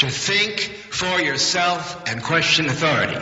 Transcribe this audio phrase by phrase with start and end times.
[0.00, 0.60] to think
[0.90, 3.20] for yourself and question authority.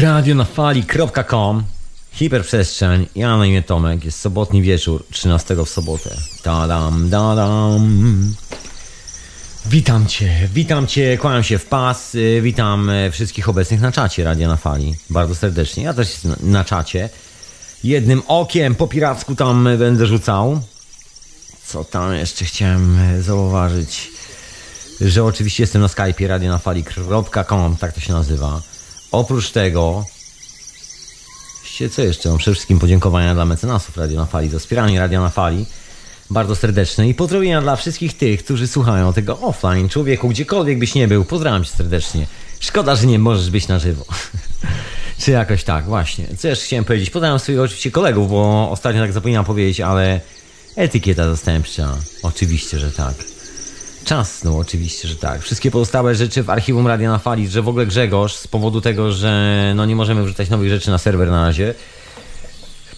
[0.00, 1.64] radionafali.com
[2.12, 6.10] Hiperprzestrzeń, ja na imię Tomek, jest sobotni wieczór, 13 w sobotę.
[6.42, 8.34] Tadam, dadam.
[9.66, 14.56] Witam Cię, witam Cię, kłaniam się w pas, witam wszystkich obecnych na czacie Radia na
[14.56, 15.84] Fali, bardzo serdecznie.
[15.84, 17.08] Ja też jestem na, na czacie.
[17.84, 20.60] Jednym okiem po piracku tam będę rzucał.
[21.72, 24.10] Co tam jeszcze chciałem y, zauważyć?
[25.00, 28.62] Że oczywiście jestem na Skype'ie radionafali.com, tak to się nazywa.
[29.12, 30.04] Oprócz tego
[31.90, 32.28] co jeszcze?
[32.28, 35.66] No, przede wszystkim podziękowania dla mecenasów Radio na Fali za wspieranie Radio na Fali.
[36.30, 39.88] Bardzo serdeczne i pozdrowienia dla wszystkich tych, którzy słuchają tego offline.
[39.88, 42.26] Człowieku, gdziekolwiek byś nie był, pozdrawiam cię serdecznie.
[42.60, 44.04] Szkoda, że nie możesz być na żywo.
[45.20, 46.26] Czy jakoś tak, właśnie.
[46.38, 47.10] Co jeszcze chciałem powiedzieć?
[47.10, 50.20] Pozdrawiam swoich oczywiście kolegów, bo ostatnio tak zapomniałem powiedzieć, ale
[50.76, 51.96] etykieta zastępcza.
[52.22, 53.14] Oczywiście, że tak.
[54.04, 55.42] Czas, no oczywiście, że tak.
[55.42, 59.12] Wszystkie pozostałe rzeczy w archiwum Radia na Fali, że w ogóle Grzegorz z powodu tego,
[59.12, 61.74] że no nie możemy wrzucać nowych rzeczy na serwer na razie,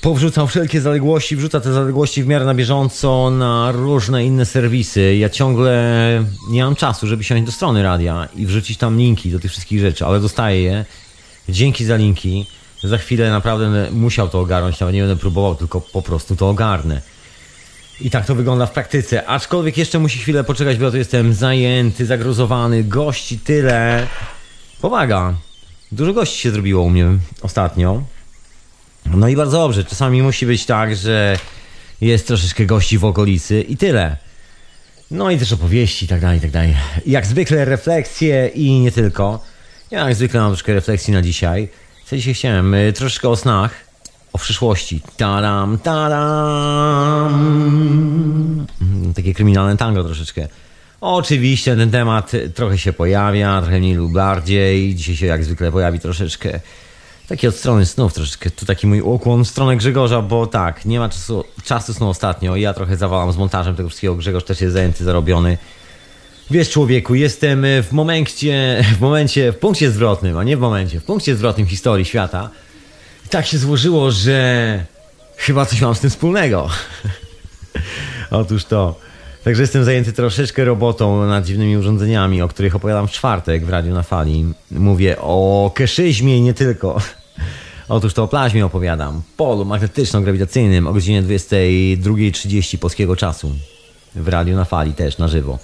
[0.00, 5.16] powrzucał wszelkie zaległości, wrzuca te zaległości w miarę na bieżąco na różne inne serwisy.
[5.16, 9.38] Ja ciągle nie mam czasu, żeby siąść do strony radia i wrzucić tam linki do
[9.38, 10.84] tych wszystkich rzeczy, ale dostaję je.
[11.48, 12.46] Dzięki za linki.
[12.82, 17.00] Za chwilę naprawdę musiał to ogarnąć, nawet nie będę próbował, tylko po prostu to ogarnę.
[18.00, 19.26] I tak to wygląda w praktyce.
[19.26, 24.06] Aczkolwiek jeszcze musi chwilę poczekać, bo to jestem zajęty, zagruzowany, gości tyle.
[24.80, 25.34] Powaga.
[25.92, 27.06] Dużo gości się zrobiło u mnie
[27.42, 28.02] ostatnio.
[29.06, 29.84] No i bardzo dobrze.
[29.84, 31.38] Czasami musi być tak, że
[32.00, 34.16] jest troszeczkę gości w okolicy i tyle.
[35.10, 36.76] No i też opowieści i tak dalej, i tak dalej.
[37.06, 39.44] Jak zwykle refleksje i nie tylko.
[39.90, 41.68] Ja jak zwykle mam troszkę refleksji na dzisiaj.
[42.04, 42.74] Co dzisiaj chciałem?
[42.74, 43.83] Y, troszeczkę o snach
[44.34, 45.00] o przyszłości.
[45.16, 47.34] Taram, taram.
[48.82, 50.48] Mm, takie kryminalne tango troszeczkę.
[51.00, 54.94] Oczywiście ten temat trochę się pojawia, trochę mniej lub bardziej.
[54.94, 56.60] Dzisiaj się jak zwykle pojawi troszeczkę
[57.28, 60.98] taki od strony snów, troszeczkę tu taki mój ukłon w stronę Grzegorza, bo tak, nie
[60.98, 62.56] ma czasu, czasu snu ostatnio.
[62.56, 64.14] Ja trochę zawalam z montażem tego wszystkiego.
[64.14, 65.58] Grzegorz też jest zajęty, zarobiony.
[66.50, 71.04] Wiesz, człowieku, jestem w momencie, w momencie, w punkcie zwrotnym, a nie w momencie, w
[71.04, 72.50] punkcie zwrotnym historii świata
[73.34, 74.84] tak się złożyło, że
[75.36, 76.68] chyba coś mam z tym wspólnego.
[78.30, 78.94] Otóż to.
[79.44, 83.94] Także jestem zajęty troszeczkę robotą nad dziwnymi urządzeniami, o których opowiadam w czwartek w Radiu
[83.94, 84.44] na Fali.
[84.70, 87.00] Mówię o keszyzmie i nie tylko.
[87.88, 89.22] Otóż to o plazmie opowiadam.
[89.36, 93.52] Polu magnetyczno-grawitacyjnym o godzinie 22.30 polskiego czasu.
[94.14, 95.58] W Radiu na Fali też na żywo.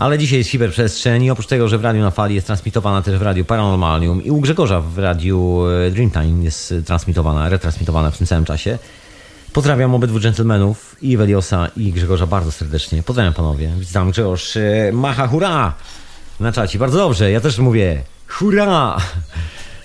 [0.00, 3.18] Ale dzisiaj jest hiperprzestrzeń i oprócz tego, że w Radiu na Fali jest transmitowana też
[3.18, 8.26] w Radiu Paranormalium i u Grzegorza w Radiu e, Dreamtime jest transmitowana, retransmitowana w tym
[8.26, 8.78] samym czasie.
[9.52, 13.02] Pozdrawiam obydwu dżentelmenów, i Weliosa, i Grzegorza bardzo serdecznie.
[13.02, 13.72] Pozdrawiam panowie.
[13.78, 14.56] Witam Grzegorz.
[14.56, 15.74] E, macha hurra!
[16.40, 16.78] Na czacie.
[16.78, 17.30] Bardzo dobrze.
[17.30, 18.96] Ja też mówię hurra!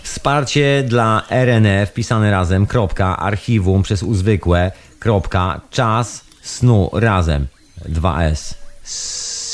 [0.03, 7.47] Wsparcie dla RNF pisane razem, kropka, archiwum przez uzwykłe, kropka, czas snu razem,
[7.89, 8.55] 2S.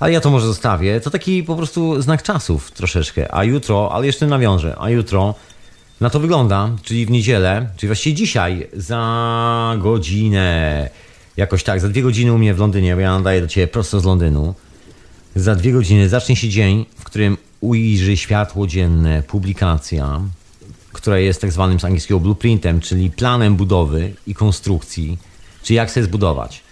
[0.00, 1.00] Ale ja to może zostawię.
[1.00, 3.34] To taki po prostu znak czasów troszeczkę.
[3.34, 5.34] A jutro, ale jeszcze nawiążę, a jutro
[6.00, 10.90] na to wygląda, czyli w niedzielę, czyli właściwie dzisiaj, za godzinę,
[11.36, 14.00] jakoś tak, za dwie godziny u mnie w Londynie, bo ja nadaję do Ciebie prosto
[14.00, 14.54] z Londynu.
[15.34, 20.20] Za dwie godziny zacznie się dzień, w którym ujrzy światło dzienne publikacja,
[20.92, 25.18] która jest tak zwanym z angielskiego blueprintem, czyli planem budowy i konstrukcji,
[25.62, 26.65] czyli jak sobie zbudować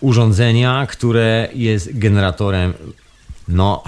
[0.00, 2.74] urządzenia, które jest generatorem,
[3.48, 3.82] no,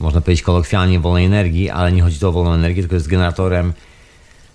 [0.00, 3.72] można powiedzieć kolokwialnie wolnej energii, ale nie chodzi tu o wolną energię, tylko jest generatorem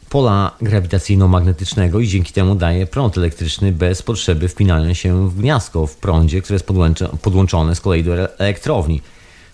[0.10, 5.96] pola grawitacyjno-magnetycznego i dzięki temu daje prąd elektryczny bez potrzeby wpinania się w gniazdko w
[5.96, 6.68] prądzie, które jest
[7.22, 9.02] podłączone z kolei do elektrowni.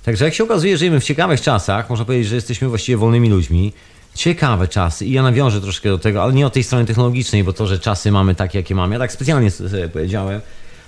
[0.03, 3.73] Także jak się okazuje, żyjemy w ciekawych czasach, można powiedzieć, że jesteśmy właściwie wolnymi ludźmi.
[4.15, 7.53] Ciekawe czasy i ja nawiążę troszkę do tego, ale nie od tej strony technologicznej, bo
[7.53, 10.41] to, że czasy mamy takie, jakie mamy, ja tak specjalnie sobie powiedziałem,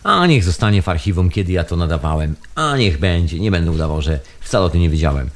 [0.03, 4.01] a niech zostanie w archiwum, kiedy ja to nadawałem, a niech będzie, nie będę udawał,
[4.01, 5.29] że wcale o tym nie wiedziałem.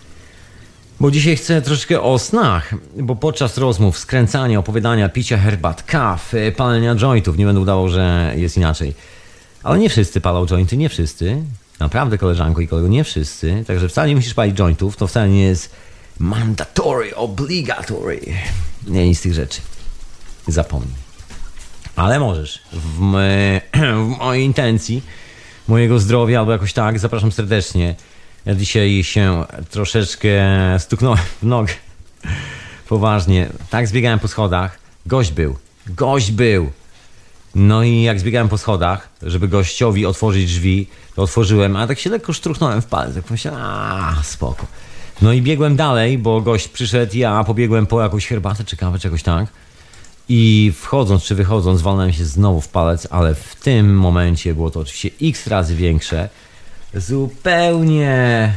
[0.99, 6.51] Bo dzisiaj chcę troszeczkę o snach, bo podczas rozmów, skręcania, opowiadania, picia herbat, kaw, e,
[6.51, 8.93] palenia jointów, nie będę udawał, że jest inaczej.
[9.63, 11.37] Ale nie wszyscy palą jointy, nie wszyscy.
[11.79, 13.63] Naprawdę, koleżanko i kolego, nie wszyscy.
[13.67, 15.75] Także wcale nie musisz palić jointów, to wcale nie jest
[16.19, 18.19] mandatory, obligatory.
[18.87, 19.61] Nie, nic z tych rzeczy.
[20.47, 20.93] Zapomnij.
[21.95, 22.61] Ale możesz.
[22.73, 23.61] W, me,
[24.05, 25.03] w mojej intencji,
[25.67, 27.95] mojego zdrowia albo jakoś tak, zapraszam serdecznie.
[28.45, 30.31] Ja dzisiaj się troszeczkę
[30.79, 31.73] stuknąłem w nogę.
[32.89, 33.49] Poważnie.
[33.69, 34.79] Tak zbiegałem po schodach.
[35.05, 35.57] Gość był.
[35.87, 36.71] Gość był.
[37.55, 42.09] No i jak zbiegałem po schodach, żeby gościowi otworzyć drzwi, to otworzyłem, a tak się
[42.09, 43.15] lekko sztruknąłem w palec.
[43.15, 44.67] Tak pomyślałem, a spoko.
[45.21, 49.23] No i biegłem dalej, bo gość przyszedł, ja pobiegłem po jakąś herbatę czy kawę, czegoś
[49.23, 49.47] tak.
[50.29, 54.79] I wchodząc czy wychodząc, walnąłem się znowu w palec, ale w tym momencie było to
[54.79, 56.29] oczywiście x razy większe.
[56.93, 58.53] Zupełnie.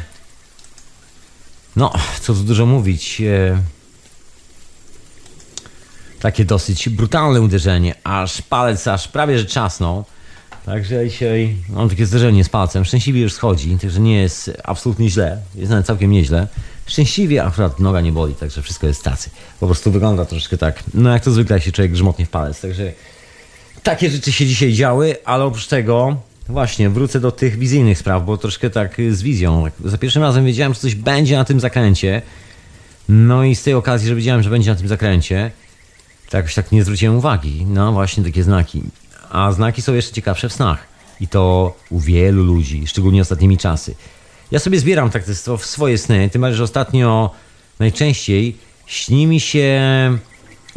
[1.76, 3.20] No, co tu dużo mówić.
[3.20, 3.58] E,
[6.20, 10.04] takie dosyć brutalne uderzenie, aż palec aż prawie że czasnął.
[10.64, 12.84] Także dzisiaj mam takie zderzenie z palcem.
[12.84, 15.38] Szczęśliwie już schodzi, także nie jest absolutnie źle.
[15.54, 16.48] Jest nawet całkiem nieźle.
[16.86, 19.30] Szczęśliwie akurat noga nie boli, także wszystko jest tacy.
[19.60, 22.60] Po prostu wygląda troszkę tak, no jak to zwykle, się człowiek grzmotnie w palec.
[22.60, 22.92] Także
[23.82, 26.16] takie rzeczy się dzisiaj działy, ale oprócz tego
[26.48, 29.64] właśnie wrócę do tych wizyjnych spraw, bo troszkę tak z wizją.
[29.84, 32.22] Za pierwszym razem wiedziałem, że coś będzie na tym zakręcie.
[33.08, 35.50] No i z tej okazji, że wiedziałem, że będzie na tym zakręcie,
[36.30, 37.66] to jakoś tak nie zwróciłem uwagi.
[37.66, 38.82] No właśnie takie znaki.
[39.34, 40.86] A znaki są jeszcze ciekawsze w snach.
[41.20, 43.94] I to u wielu ludzi, szczególnie ostatnimi czasy.
[44.50, 45.24] Ja sobie zbieram tak
[45.58, 47.30] w swoje sny, tym bardziej, że ostatnio
[47.78, 49.80] najczęściej śni mi się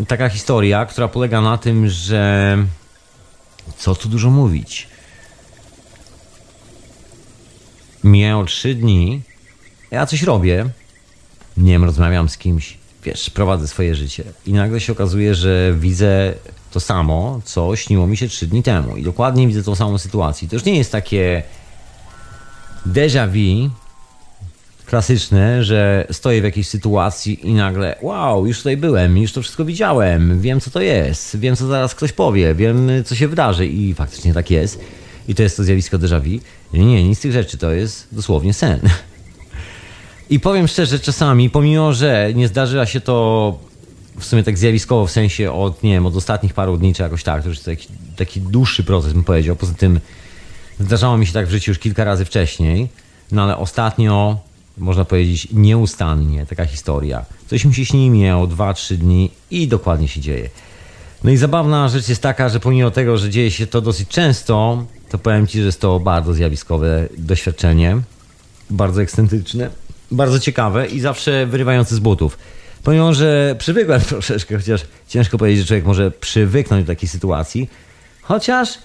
[0.07, 2.57] taka historia, która polega na tym, że
[3.77, 4.87] co tu dużo mówić.
[8.03, 9.21] Mijają trzy dni,
[9.91, 10.65] ja coś robię,
[11.57, 16.33] nie wiem, rozmawiam z kimś, wiesz, prowadzę swoje życie i nagle się okazuje, że widzę
[16.77, 20.47] to samo, co śniło mi się trzy dni temu i dokładnie widzę tą samą sytuację.
[20.47, 21.43] To już nie jest takie
[22.85, 23.69] déjà vu
[24.85, 29.65] klasyczne, że stoję w jakiejś sytuacji i nagle wow, już tutaj byłem, już to wszystko
[29.65, 33.93] widziałem, wiem co to jest, wiem co zaraz ktoś powie, wiem co się wydarzy i
[33.93, 34.79] faktycznie tak jest.
[35.27, 36.39] I to jest to zjawisko déjà vu.
[36.73, 38.79] Nie, nie, nic z tych rzeczy, to jest dosłownie sen.
[40.29, 43.66] I powiem szczerze, czasami, pomimo, że nie zdarzyła się to
[44.19, 47.23] w sumie tak zjawiskowo, w sensie od, nie wiem, od ostatnich paru dni, czy jakoś
[47.23, 49.55] tak, to już taki, taki dłuższy proces, bym powiedział.
[49.55, 49.99] Poza tym
[50.79, 52.87] Zdarzało mi się tak w życiu już kilka razy wcześniej,
[53.31, 54.37] no ale ostatnio,
[54.77, 57.25] można powiedzieć, nieustannie taka historia.
[57.47, 60.49] Coś mi się śni miało 2-3 dni i dokładnie się dzieje.
[61.23, 64.85] No i zabawna rzecz jest taka, że pomimo tego, że dzieje się to dosyć często,
[65.09, 67.97] to powiem Ci, że jest to bardzo zjawiskowe doświadczenie,
[68.69, 69.69] bardzo ekscentryczne,
[70.11, 72.37] bardzo ciekawe i zawsze wyrywające z butów.
[72.87, 77.69] Pomimo, że przywykłem troszeczkę, chociaż ciężko powiedzieć, że człowiek może przywyknąć do takiej sytuacji,
[78.21, 78.77] chociaż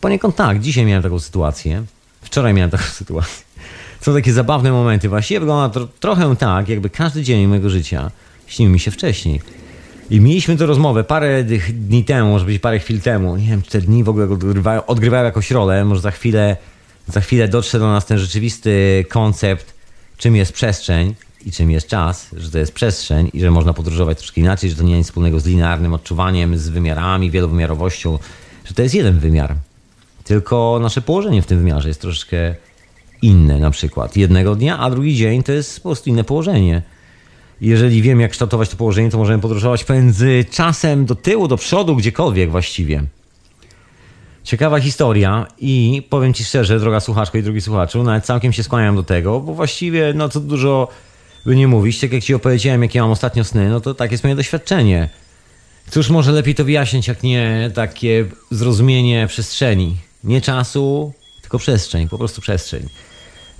[0.00, 1.84] Poniekąd tak, dzisiaj miałem taką sytuację.
[2.22, 3.44] Wczoraj miałem taką sytuację.
[4.00, 5.08] Są takie zabawne momenty.
[5.08, 8.10] Właściwie wygląda to trochę tak, jakby każdy dzień mojego życia
[8.46, 9.40] śnił mi się wcześniej.
[10.10, 13.36] I mieliśmy tę rozmowę parę dni temu, może być parę chwil temu.
[13.36, 15.84] Nie wiem, czy te dni w ogóle odgrywają, odgrywają jakąś rolę.
[15.84, 16.56] Może za chwilę,
[17.08, 19.74] za chwilę dotrze do nas ten rzeczywisty koncept,
[20.16, 21.14] czym jest przestrzeń
[21.48, 24.76] i czym jest czas, że to jest przestrzeń i że można podróżować troszkę inaczej, że
[24.76, 28.18] to nie ma nic wspólnego z linearnym odczuwaniem, z wymiarami, wielowymiarowością,
[28.64, 29.54] że to jest jeden wymiar.
[30.24, 32.54] Tylko nasze położenie w tym wymiarze jest troszeczkę
[33.22, 34.16] inne na przykład.
[34.16, 36.82] Jednego dnia, a drugi dzień to jest po prostu inne położenie.
[37.60, 41.96] Jeżeli wiem, jak kształtować to położenie, to możemy podróżować pomiędzy czasem do tyłu, do przodu,
[41.96, 43.02] gdziekolwiek właściwie.
[44.44, 48.96] Ciekawa historia i powiem Ci szczerze, droga słuchaczko i drugi słuchaczu, nawet całkiem się skłaniam
[48.96, 50.88] do tego, bo właściwie, no co dużo
[51.46, 54.24] by nie mówić, tak jak Ci opowiedziałem, jakie mam ostatnio sny, no to tak jest
[54.24, 55.08] moje doświadczenie.
[55.90, 59.96] Cóż może lepiej to wyjaśnić, jak nie takie zrozumienie przestrzeni.
[60.24, 62.88] Nie czasu, tylko przestrzeń, po prostu przestrzeń.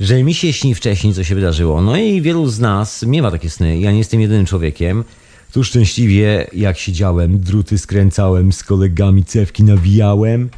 [0.01, 1.83] Że mi się śni wcześniej, co się wydarzyło.
[1.83, 3.79] No i wielu z nas miewa takie sny.
[3.79, 5.05] Ja nie jestem jedynym człowiekiem.
[5.53, 10.51] Tu szczęśliwie, jak siedziałem, druty skręcałem, z kolegami cewki nawijałem,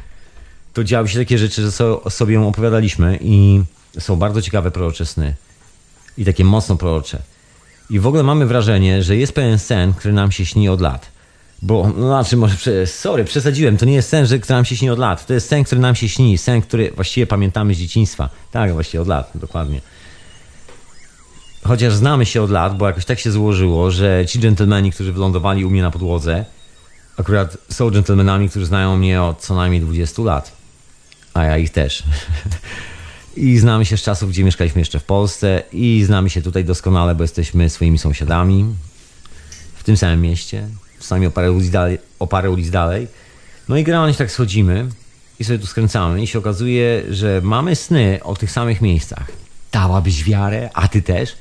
[0.73, 1.71] to działy się takie rzeczy, że
[2.09, 3.61] sobie opowiadaliśmy i
[3.99, 5.35] są bardzo ciekawe prorocze sny.
[6.17, 7.21] I takie mocno prorocze.
[7.89, 11.11] I w ogóle mamy wrażenie, że jest pewien sen, który nam się śni od lat.
[11.61, 13.77] Bo, no znaczy, może, sorry, przesadziłem.
[13.77, 15.25] To nie jest sen, który nam się śni od lat.
[15.25, 16.37] To jest sen, który nam się śni.
[16.37, 18.29] Sen, który właściwie pamiętamy z dzieciństwa.
[18.51, 19.81] Tak, właściwie od lat, dokładnie.
[21.63, 25.65] Chociaż znamy się od lat, bo jakoś tak się złożyło, że ci dżentelmeni, którzy wylądowali
[25.65, 26.45] u mnie na podłodze,
[27.17, 30.51] akurat są dżentelmenami, którzy znają mnie od co najmniej 20 lat.
[31.33, 32.03] A ja ich też.
[33.35, 37.15] I znamy się z czasów, gdzie mieszkaliśmy jeszcze w Polsce i znamy się tutaj doskonale,
[37.15, 38.65] bo jesteśmy swoimi sąsiadami
[39.75, 40.67] w tym samym mieście
[41.01, 41.97] czasami o parę ulic dalej.
[42.19, 43.07] O parę ulic dalej.
[43.69, 44.89] No i generalnie tak schodzimy
[45.39, 49.31] i sobie tu skręcamy i się okazuje, że mamy sny o tych samych miejscach.
[49.71, 51.35] Dałabyś wiarę, a ty też?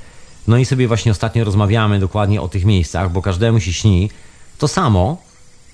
[0.46, 4.10] No i sobie właśnie ostatnio rozmawiamy dokładnie o tych miejscach, bo każdemu się śni
[4.58, 5.22] to samo,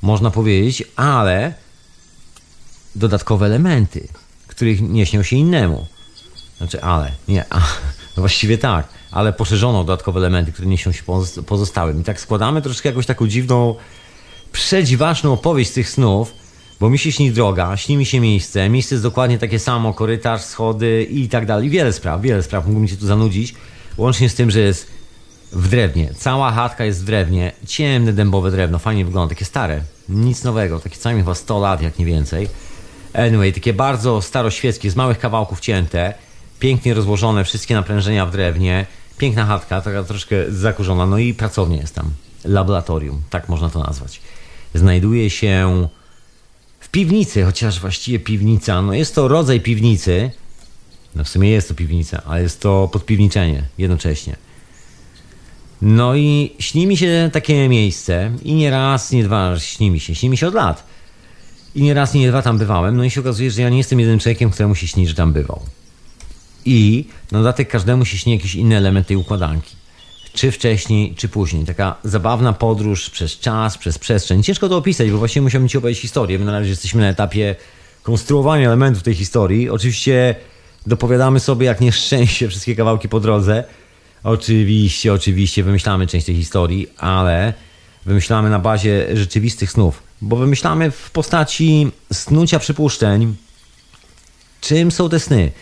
[0.03, 1.55] można powiedzieć, ale
[2.95, 4.09] dodatkowe elementy,
[4.47, 5.87] których nie śnią się innemu.
[6.59, 7.59] Znaczy, ale, nie, a,
[8.17, 11.03] no właściwie tak ale poszerzono dodatkowe elementy, które niesią się
[11.47, 12.01] pozostałym.
[12.01, 13.75] I tak składamy troszkę jakąś taką dziwną,
[14.53, 16.33] przedziwaczną opowieść tych snów,
[16.81, 20.43] bo mi się śni droga, śni mi się miejsce, miejsce jest dokładnie takie samo, korytarz,
[20.43, 21.71] schody i tak dalej.
[21.71, 23.55] Wiele spraw, wiele spraw, mógłbym się tu zanudzić,
[23.97, 24.87] łącznie z tym, że jest
[25.53, 26.11] w drewnie.
[26.19, 30.97] Cała chatka jest w drewnie, ciemne dębowe drewno, fajnie wygląda, takie stare, nic nowego, takie
[30.97, 32.49] co chyba 100 lat, jak nie więcej.
[33.15, 36.15] Anyway, takie bardzo staroświeckie, z małych kawałków cięte,
[36.67, 38.87] pięknie rozłożone, wszystkie naprężenia w drewnie,
[39.19, 42.11] Piękna chatka, taka troszkę zakurzona, no i pracownia jest tam.
[42.45, 44.21] Laboratorium, tak można to nazwać.
[44.75, 45.89] Znajduje się
[46.81, 50.31] w piwnicy, chociaż właściwie piwnica, no jest to rodzaj piwnicy.
[51.15, 54.37] No w sumie jest to piwnica, ale jest to podpiwniczenie jednocześnie.
[55.83, 60.15] No i śni mi się takie miejsce i nie raz, nie dwa, śni mi się,
[60.15, 60.85] śni mi się od lat.
[61.75, 64.01] I nie raz, nie dwa tam bywałem, no i się okazuje, że ja nie jestem
[64.01, 65.61] jedynym człowiekiem, któremu się śni, że tam bywał
[66.67, 69.77] i na dodatek każdemu się śni jakiś inny element tej układanki.
[70.33, 71.65] Czy wcześniej, czy później.
[71.65, 74.43] Taka zabawna podróż przez czas, przez przestrzeń.
[74.43, 76.39] Ciężko to opisać, bo właściwie musiałbym Ci opowiedzieć historię.
[76.39, 77.55] My na razie jesteśmy na etapie
[78.03, 79.71] konstruowania elementów tej historii.
[79.71, 80.35] Oczywiście
[80.87, 83.65] dopowiadamy sobie jak nieszczęście wszystkie kawałki po drodze.
[84.25, 87.55] Oczywiście, oczywiście wymyślamy część tej historii, ale
[88.07, 90.03] wymyślamy na bazie rzeczywistych snów.
[90.21, 93.37] Bo wymyślamy w postaci snucia przypuszczeń,
[94.61, 95.53] czym są te sny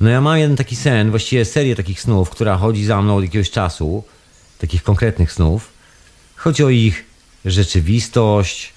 [0.00, 3.24] no ja mam jeden taki sen, właściwie serię takich snów, która chodzi za mną od
[3.24, 4.04] jakiegoś czasu,
[4.58, 5.70] takich konkretnych snów.
[6.36, 7.04] Chodzi o ich
[7.44, 8.72] rzeczywistość,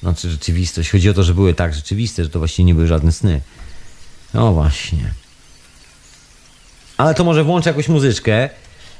[0.00, 3.12] znaczy rzeczywistość, chodzi o to, że były tak rzeczywiste, że to właściwie nie były żadne
[3.12, 3.40] sny.
[4.34, 5.10] No właśnie.
[6.96, 8.50] Ale to może włączę jakąś muzyczkę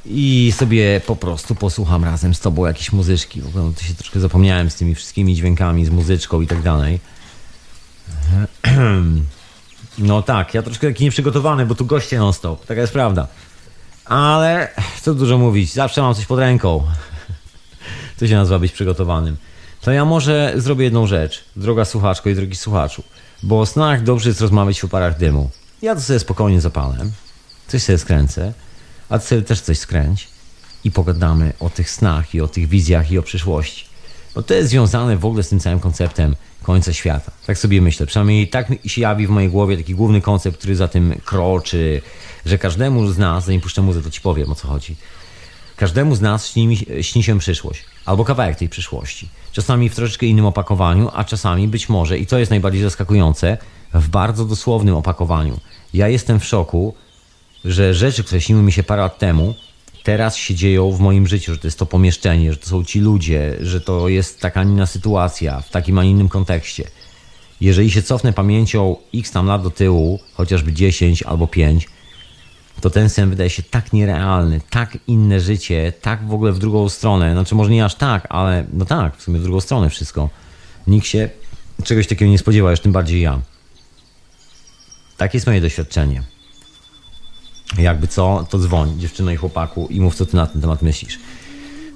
[0.06, 3.40] i sobie po prostu posłucham razem z tobą jakieś muzyczki.
[3.40, 7.00] W ogóle to się troszkę zapomniałem z tymi wszystkimi dźwiękami, z muzyczką i tak dalej.
[9.98, 13.26] No tak, ja troszkę taki nieprzygotowany, bo tu goście non stop, taka jest prawda.
[14.04, 14.68] Ale
[15.02, 16.84] co dużo mówić, zawsze mam coś pod ręką.
[18.18, 19.36] To się nazywa być przygotowanym.
[19.80, 23.02] To ja może zrobię jedną rzecz, droga słuchaczko i drogi słuchaczu.
[23.42, 25.50] Bo o snach dobrze jest rozmawiać w oparach dymu.
[25.82, 26.96] Ja to sobie spokojnie zapalę,
[27.68, 28.52] coś sobie skręcę,
[29.08, 30.28] a ty sobie też coś skręć
[30.84, 33.84] i pogadamy o tych snach i o tych wizjach i o przyszłości.
[34.34, 37.32] Bo to jest związane w ogóle z tym całym konceptem końca świata.
[37.46, 38.06] Tak sobie myślę.
[38.06, 42.02] Przynajmniej tak się jawi w mojej głowie taki główny koncept, który za tym kroczy,
[42.46, 44.96] że każdemu z nas, zanim puszczę muzę, to ci powiem o co chodzi.
[45.76, 49.28] Każdemu z nas śni, śni się przyszłość, albo kawałek tej przyszłości.
[49.52, 53.58] Czasami w troszeczkę innym opakowaniu, a czasami być może, i to jest najbardziej zaskakujące,
[53.94, 55.60] w bardzo dosłownym opakowaniu.
[55.94, 56.94] Ja jestem w szoku,
[57.64, 59.54] że rzeczy, które śniły mi się parę lat temu,
[60.08, 63.00] teraz się dzieją w moim życiu, że to jest to pomieszczenie, że to są ci
[63.00, 66.84] ludzie, że to jest taka inna sytuacja, w takim, a innym kontekście.
[67.60, 71.88] Jeżeli się cofnę pamięcią x tam lat do tyłu, chociażby 10 albo 5,
[72.80, 76.88] to ten sen wydaje się tak nierealny, tak inne życie, tak w ogóle w drugą
[76.88, 77.32] stronę.
[77.32, 80.30] Znaczy może nie aż tak, ale no tak, w sumie w drugą stronę wszystko.
[80.86, 81.28] Nikt się
[81.84, 83.40] czegoś takiego nie spodziewa, już tym bardziej ja.
[85.16, 86.22] Takie jest moje doświadczenie.
[87.78, 91.18] Jakby co, to dzwoń, dziewczyno i chłopaku, i mów, co ty na ten temat myślisz.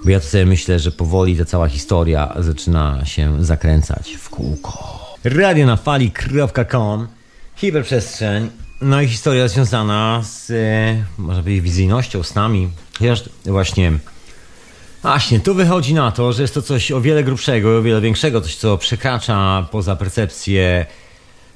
[0.05, 5.02] Bo ja sobie myślę, że powoli ta cała historia zaczyna się zakręcać w kółko.
[5.25, 7.09] Radio na fali.com
[7.57, 8.50] Hiperprzestrzeń.
[8.81, 12.69] No i historia związana z, e, może być, wizyjnością, snami.
[12.99, 13.93] Chociaż właśnie,
[15.02, 18.41] właśnie, tu wychodzi na to, że jest to coś o wiele grubszego, o wiele większego,
[18.41, 20.87] coś co przekracza poza percepcję,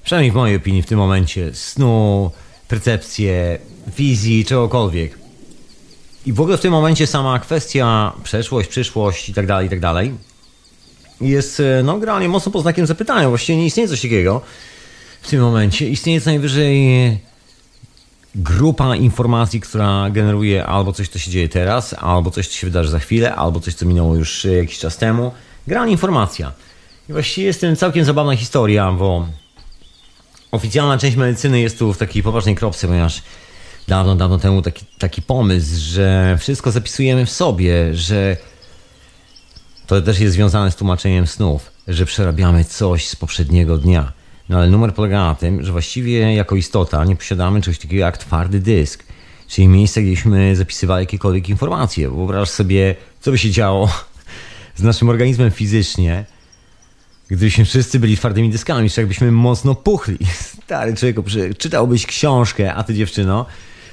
[0.05, 2.31] przynajmniej w mojej opinii w tym momencie, snu,
[2.69, 5.19] percepcję, wizji, czegokolwiek.
[6.27, 9.81] I w ogóle w tym momencie sama kwestia przeszłość, przyszłość i tak dalej, i tak
[9.81, 10.13] dalej
[11.21, 13.29] jest e, no generalnie mocno pod znakiem zapytania.
[13.29, 14.41] Właściwie nie istnieje coś takiego
[15.23, 15.89] w tym momencie.
[15.89, 17.19] Istnieje co najwyżej
[18.35, 22.91] grupa informacji, która generuje albo coś, co się dzieje teraz, albo coś, co się wydarzy
[22.91, 25.33] za chwilę, albo coś, co minęło już e, jakiś czas temu.
[25.67, 26.53] Generalnie informacja.
[27.09, 29.29] I właściwie jest to całkiem zabawna historia, bo
[30.53, 33.23] oficjalna część medycyny jest tu w takiej poważnej kropce, ponieważ
[33.89, 38.37] dawno, dawno temu taki, taki pomysł, że wszystko zapisujemy w sobie, że
[39.87, 44.13] to też jest związane z tłumaczeniem snów, że przerabiamy coś z poprzedniego dnia.
[44.49, 48.19] No ale numer polega na tym, że właściwie jako istota nie posiadamy czegoś takiego jak
[48.19, 49.05] twardy dysk,
[49.49, 52.11] czyli miejsce, gdzieśmy zapisywali jakiekolwiek informacje.
[52.11, 53.91] Wyobraź sobie, co by się działo
[54.77, 56.25] z naszym organizmem fizycznie,
[57.29, 60.19] gdybyśmy wszyscy byli twardymi dyskami, czy jakbyśmy mocno puchli.
[60.65, 61.17] Stary człowiek,
[61.59, 63.47] czytałbyś książkę, a ty dziewczyno,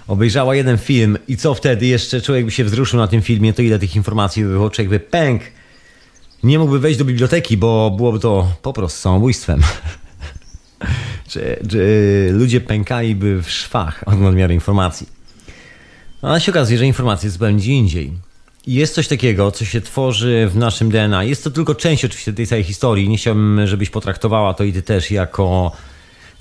[0.07, 3.62] obejrzała jeden film i co wtedy jeszcze człowiek by się wzruszył na tym filmie, to
[3.62, 5.41] ile tych informacji by było, człowiek by pęk,
[6.43, 9.62] nie mógłby wejść do biblioteki, bo byłoby to po prostu samobójstwem.
[11.29, 15.07] czy, czy ludzie pękaliby w szwach od nadmiaru informacji.
[16.24, 18.13] No, ale się okazuje, że informacja jest zupełnie gdzie indziej.
[18.67, 21.24] Jest coś takiego, co się tworzy w naszym DNA.
[21.24, 23.10] Jest to tylko część oczywiście tej całej historii.
[23.10, 25.72] Nie chciałbym, żebyś potraktowała to i ty też jako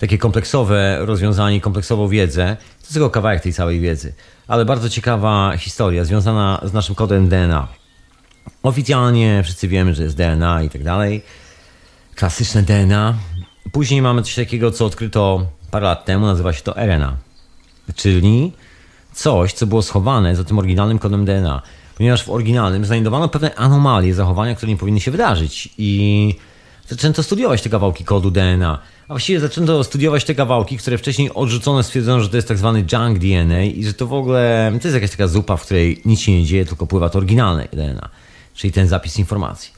[0.02, 2.56] takie kompleksowe rozwiązanie, kompleksową wiedzę.
[2.56, 4.14] To jest tylko kawałek tej całej wiedzy.
[4.48, 7.68] Ale bardzo ciekawa historia związana z naszym kodem DNA.
[8.62, 11.22] Oficjalnie wszyscy wiemy, że jest DNA i tak dalej.
[12.14, 13.14] Klasyczne DNA.
[13.72, 17.16] Później mamy coś takiego, co odkryto parę lat temu, nazywa się to RNA.
[17.96, 18.52] Czyli
[19.12, 21.62] coś, co było schowane za tym oryginalnym kodem DNA.
[21.96, 25.68] Ponieważ w oryginalnym znajdowano pewne anomalie zachowania, które nie powinny się wydarzyć.
[25.78, 26.34] I
[26.88, 28.78] zaczęto studiować te kawałki kodu DNA.
[29.12, 32.84] A właściwie zaczęto studiować te kawałki, które wcześniej odrzucone stwierdzono, że to jest tak zwany
[32.92, 36.20] junk DNA i że to w ogóle to jest jakaś taka zupa, w której nic
[36.20, 38.08] się nie dzieje, tylko pływa to oryginalne DNA
[38.54, 39.70] czyli ten zapis informacji.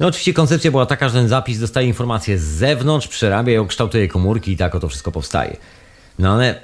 [0.00, 4.08] No oczywiście koncepcja była taka, że ten zapis dostaje informacje z zewnątrz, przerabia ją, kształtuje
[4.08, 5.56] komórki i tak oto wszystko powstaje.
[6.18, 6.60] No ale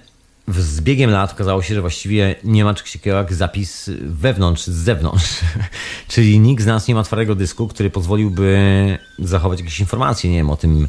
[0.49, 4.75] z biegiem lat okazało się, że właściwie nie ma czegoś takiego jak zapis wewnątrz, z
[4.75, 5.41] zewnątrz.
[6.09, 10.51] Czyli nikt z nas nie ma twardego dysku, który pozwoliłby zachować jakieś informacje, nie wiem,
[10.51, 10.89] o tym,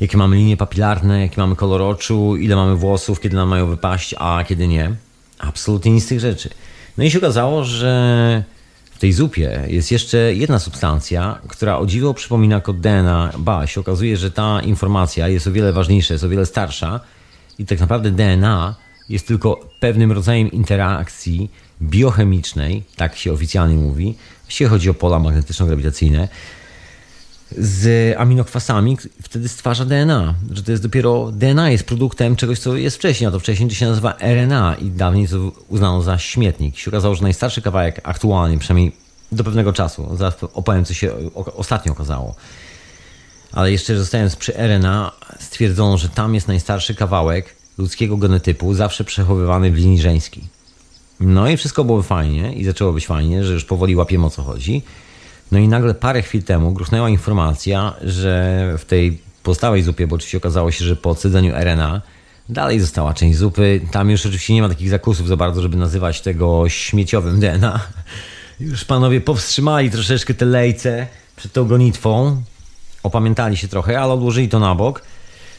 [0.00, 4.14] jakie mamy linie papilarne, jaki mamy kolor oczu, ile mamy włosów, kiedy nam mają wypaść,
[4.18, 4.94] a kiedy nie.
[5.38, 6.50] Absolutnie nic z tych rzeczy.
[6.98, 8.44] No i się okazało, że
[9.00, 13.32] tej zupie jest jeszcze jedna substancja, która o dziwo przypomina kod DNA.
[13.38, 17.00] Ba, się okazuje, że ta informacja jest o wiele ważniejsza, jest o wiele starsza
[17.58, 18.74] i tak naprawdę DNA
[19.08, 21.50] jest tylko pewnym rodzajem interakcji
[21.82, 24.14] biochemicznej, tak się oficjalnie mówi,
[24.46, 26.28] jeśli chodzi o pola magnetyczno-grawitacyjne,
[27.58, 30.34] z aminokwasami, wtedy stwarza DNA.
[30.50, 33.74] Że to jest dopiero DNA jest produktem czegoś, co jest wcześniej, a to wcześniej to
[33.74, 36.78] się nazywa RNA i dawniej to uznano za śmietnik.
[36.78, 38.92] Się okazało, że najstarszy kawałek aktualnie, przynajmniej
[39.32, 42.34] do pewnego czasu, zaraz opowiem, co się ostatnio okazało.
[43.52, 49.70] Ale jeszcze zostając przy RNA, stwierdzono, że tam jest najstarszy kawałek ludzkiego genotypu, zawsze przechowywany
[49.70, 50.44] w linii żeńskiej.
[51.20, 54.42] No i wszystko było fajnie i zaczęło być fajnie, że już powoli łapiemy o co
[54.42, 54.82] chodzi.
[55.52, 60.38] No i nagle parę chwil temu gruchnęła informacja, że w tej pozostałej zupie, bo oczywiście
[60.38, 62.02] okazało się, że po odsydzeniu RNA
[62.48, 63.80] dalej została część zupy.
[63.90, 67.80] Tam już oczywiście nie ma takich zakusów za bardzo, żeby nazywać tego śmieciowym DNA.
[68.60, 72.42] Już panowie powstrzymali troszeczkę te lejce przed tą gonitwą.
[73.02, 75.02] Opamiętali się trochę, ale odłożyli to na bok.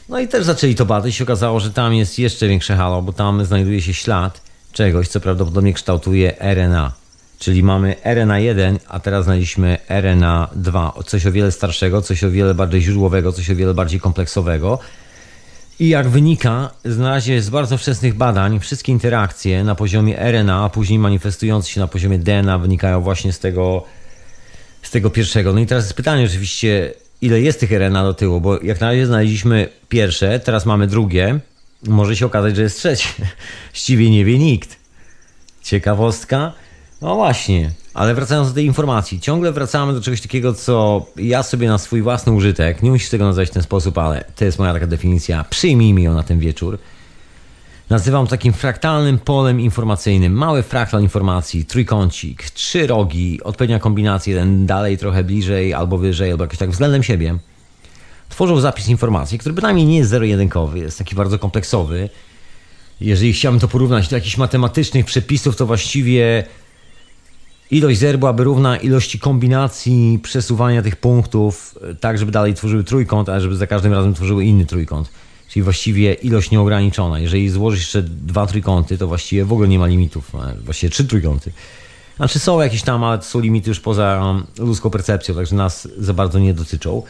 [0.08, 1.14] No i też zaczęli to badać.
[1.14, 4.40] się okazało, że tam jest jeszcze większe halo, bo tam znajduje się ślad
[4.72, 7.01] czegoś, co prawdopodobnie kształtuje RNA.
[7.42, 10.90] Czyli mamy RNA1, a teraz znaleźliśmy RNA2.
[11.04, 14.78] Coś o wiele starszego, coś o wiele bardziej źródłowego, coś o wiele bardziej kompleksowego.
[15.78, 20.64] I jak wynika z na razie z bardzo wczesnych badań, wszystkie interakcje na poziomie RNA,
[20.64, 23.84] a później manifestujące się na poziomie DNA wynikają właśnie z tego,
[24.82, 25.52] z tego pierwszego.
[25.52, 28.86] No i teraz jest pytanie oczywiście, ile jest tych RNA do tyłu, bo jak na
[28.86, 31.40] razie znaleźliśmy pierwsze, teraz mamy drugie,
[31.86, 33.08] może się okazać, że jest trzecie.
[33.72, 34.76] Ściwie nie wie nikt.
[35.62, 36.52] Ciekawostka.
[37.02, 41.68] No właśnie, ale wracając do tej informacji, ciągle wracamy do czegoś takiego, co ja sobie
[41.68, 44.72] na swój własny użytek, nie musisz tego nazwać w ten sposób, ale to jest moja
[44.72, 46.78] taka definicja, przyjmij mi ją na ten wieczór.
[47.90, 50.32] nazywam takim fraktalnym polem informacyjnym.
[50.32, 56.44] Mały fraktal informacji, trójkącik, trzy rogi, odpowiednia kombinacja, jeden dalej, trochę bliżej, albo wyżej, albo
[56.44, 57.38] jakoś tak względem siebie.
[58.28, 62.08] Tworzył zapis informacji, który bynajmniej nie jest zero-jedynkowy, jest taki bardzo kompleksowy.
[63.00, 66.44] Jeżeli chciałbym to porównać do jakichś matematycznych przepisów, to właściwie
[67.72, 73.40] ilość zer byłaby równa ilości kombinacji przesuwania tych punktów, tak żeby dalej tworzyły trójkąt, a
[73.40, 75.08] żeby za każdym razem tworzyły inny trójkąt.
[75.48, 77.18] Czyli właściwie ilość nieograniczona.
[77.18, 80.32] Jeżeli złożysz jeszcze dwa trójkąty, to właściwie w ogóle nie ma limitów.
[80.64, 81.52] Właściwie trzy trójkąty.
[82.16, 86.38] Znaczy są jakieś tam, ale są limity już poza ludzką percepcją, także nas za bardzo
[86.38, 87.02] nie dotyczą.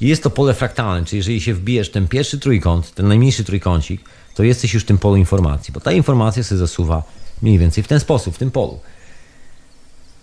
[0.00, 4.00] Jest to pole fraktalne, czyli jeżeli się wbijesz ten pierwszy trójkąt, ten najmniejszy trójkącik,
[4.34, 7.02] to jesteś już w tym polu informacji, bo ta informacja się zasuwa
[7.42, 8.80] mniej więcej w ten sposób, w tym polu.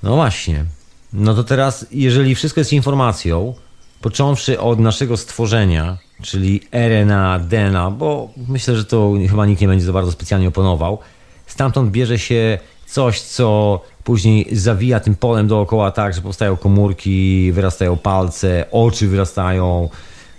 [0.04, 0.66] No właśnie.
[1.14, 3.54] No to teraz, jeżeli wszystko jest informacją,
[4.02, 9.86] począwszy od naszego stworzenia, czyli RNA, DNA, bo myślę, że to chyba nikt nie będzie
[9.86, 11.00] za bardzo specjalnie oponował,
[11.48, 17.98] stamtąd bierze się coś, co później zawija tym polem dookoła tak, że powstają komórki, wyrastają
[17.98, 19.90] palce, oczy wyrastają,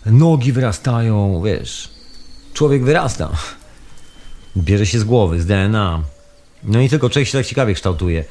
[0.06, 1.90] nogi wyrastają, wiesz.
[2.54, 3.30] Człowiek wyrasta.
[4.56, 6.02] Bierze się z głowy, z DNA.
[6.64, 8.24] No i tylko człowiek się tak ciekawie kształtuje.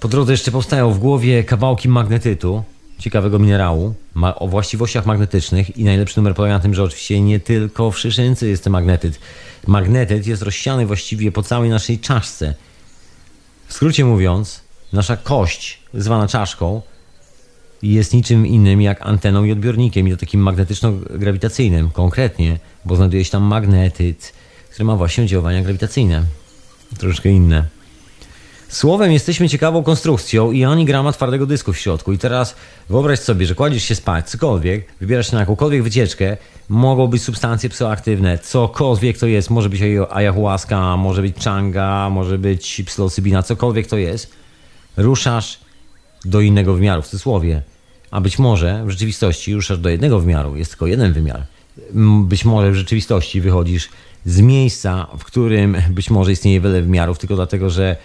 [0.00, 2.62] Po drodze jeszcze powstają w głowie kawałki magnetytu,
[2.98, 3.94] ciekawego minerału,
[4.36, 8.46] o właściwościach magnetycznych i najlepszy numer polega na tym, że oczywiście nie tylko w szyszynce
[8.46, 9.18] jest ten magnetyt.
[9.66, 12.54] Magnetyt jest rozsiany właściwie po całej naszej czaszce.
[13.66, 14.60] W skrócie mówiąc,
[14.92, 16.82] nasza kość, zwana czaszką,
[17.82, 23.30] jest niczym innym jak anteną i odbiornikiem, i to takim magnetyczno-grawitacyjnym, konkretnie, bo znajduje się
[23.30, 24.32] tam magnetyt,
[24.70, 26.22] który ma właśnie działania grawitacyjne.
[26.98, 27.79] Troszeczkę inne.
[28.70, 32.12] Słowem jesteśmy ciekawą konstrukcją i ani grama twardego dysku w środku.
[32.12, 32.56] I teraz
[32.88, 36.36] wyobraź sobie, że kładziesz się spać, cokolwiek, wybierasz się na jakąkolwiek wycieczkę,
[36.68, 39.80] mogą być substancje psychoaktywne, cokolwiek to jest, może być
[40.10, 44.32] ayahuasca, może być changa, może być psylocybina, cokolwiek to jest.
[44.96, 45.60] Ruszasz
[46.24, 47.62] do innego wymiaru, w cudzysłowie.
[48.10, 51.42] A być może w rzeczywistości ruszasz do jednego wymiaru, jest tylko jeden wymiar.
[52.24, 53.88] Być może w rzeczywistości wychodzisz
[54.24, 57.96] z miejsca, w którym być może istnieje wiele wymiarów, tylko dlatego, że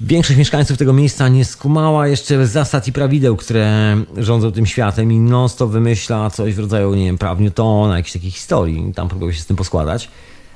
[0.00, 5.18] Większość mieszkańców tego miejsca nie skumała jeszcze zasad i prawideł, które rządzą tym światem i
[5.18, 8.92] non stop wymyśla coś w rodzaju, nie wiem, praw Newtona, jakiejś takiej historii.
[8.94, 10.08] Tam próbuje się z tym poskładać,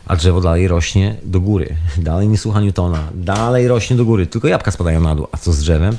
[0.07, 1.77] a drzewo dalej rośnie do góry.
[1.99, 5.27] Dalej nie słucha Newtona, dalej rośnie do góry, tylko jabłka spadają na dół.
[5.33, 5.97] A co z drzewem?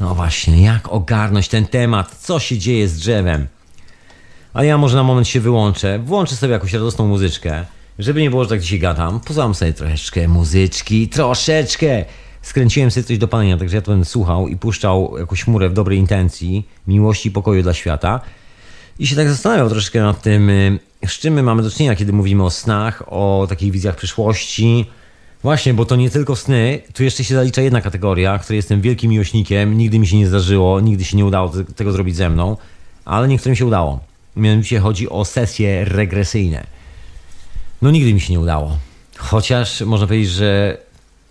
[0.00, 2.16] No właśnie, jak ogarnąć ten temat?
[2.20, 3.46] Co się dzieje z drzewem?
[4.54, 7.64] Ale ja może na moment się wyłączę, włączę sobie jakąś radosną muzyczkę,
[7.98, 9.20] żeby nie było, że tak dzisiaj gadam.
[9.20, 12.04] Pozwam sobie troszeczkę muzyczki, troszeczkę
[12.44, 15.72] skręciłem sobie coś do palenia, także ja to będę słuchał i puszczał jakąś chmurę w
[15.72, 18.20] dobrej intencji, miłości i pokoju dla świata.
[18.98, 22.12] I się tak zastanawiał troszeczkę nad tym, y, z czym my mamy do czynienia, kiedy
[22.12, 24.86] mówimy o snach, o takich wizjach przyszłości.
[25.42, 29.10] Właśnie, bo to nie tylko sny, tu jeszcze się zalicza jedna kategoria, której jestem wielkim
[29.10, 32.56] miłośnikiem, nigdy mi się nie zdarzyło, nigdy się nie udało tego zrobić ze mną,
[33.04, 34.00] ale niektórym się udało.
[34.36, 36.66] Mianowicie chodzi o sesje regresyjne.
[37.82, 38.76] No nigdy mi się nie udało.
[39.16, 40.78] Chociaż można powiedzieć, że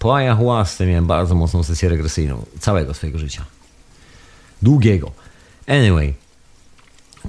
[0.04, 3.46] po ayahuasce miałem bardzo mocną sesję regresyjną całego swojego życia.
[4.62, 5.12] Długiego.
[5.68, 6.13] Anyway,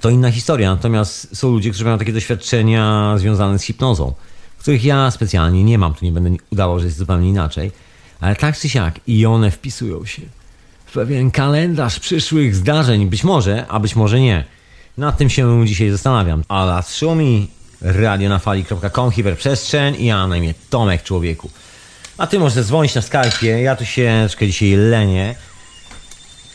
[0.01, 0.75] to inna historia.
[0.75, 4.15] Natomiast są ludzie, którzy mają takie doświadczenia związane z hipnozą,
[4.59, 5.95] których ja specjalnie nie mam.
[5.95, 7.73] Tu nie będę udawał, że jest zupełnie inaczej.
[8.21, 10.23] Ale tak czy siak i one wpisują się
[10.87, 13.07] w pewien kalendarz przyszłych zdarzeń.
[13.07, 14.45] Być może, a być może nie.
[14.99, 16.43] Nad tym się dzisiaj zastanawiam.
[16.49, 17.49] A szumi
[17.81, 21.51] radionafali.com, hiperprzestrzeń i ja na imię Tomek Człowieku.
[22.19, 23.47] A ty możesz dzwonić na Skype'ie.
[23.47, 25.35] Ja tu się troszkę dzisiaj lenię.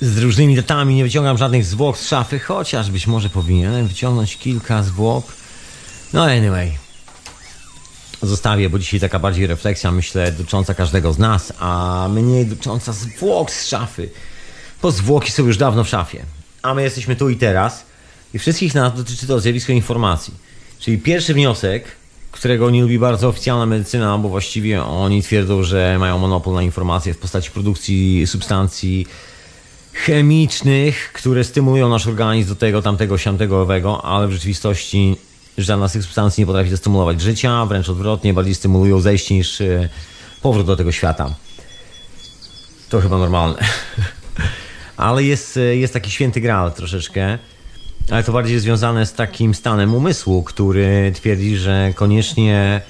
[0.01, 4.83] Z różnymi datami nie wyciągam żadnych zwłok z szafy, chociaż być może powinienem wyciągnąć kilka
[4.83, 5.25] zwłok.
[6.13, 6.71] No anyway.
[8.21, 13.51] Zostawię, bo dzisiaj taka bardziej refleksja, myślę, dotycząca każdego z nas, a mniej dotycząca zwłok
[13.51, 14.09] z szafy.
[14.81, 16.25] Bo zwłoki są już dawno w szafie.
[16.61, 17.85] A my jesteśmy tu i teraz.
[18.33, 20.33] I wszystkich nas dotyczy to zjawisko informacji.
[20.79, 21.98] Czyli pierwszy wniosek,
[22.31, 27.13] którego nie lubi bardzo oficjalna medycyna, bo właściwie oni twierdzą, że mają monopol na informacje
[27.13, 29.07] w postaci produkcji substancji
[29.93, 35.15] chemicznych, które stymulują nasz organizm do tego, tamtego, siamtego, owego, ale w rzeczywistości
[35.57, 39.89] żadna z tych substancji nie potrafi zastymulować życia, wręcz odwrotnie, bardziej stymulują zejście niż e,
[40.41, 41.35] powrót do tego świata.
[42.89, 43.57] To chyba normalne.
[44.97, 47.39] ale jest, e, jest taki święty graal troszeczkę,
[48.11, 52.81] ale to bardziej związane z takim stanem umysłu, który twierdzi, że koniecznie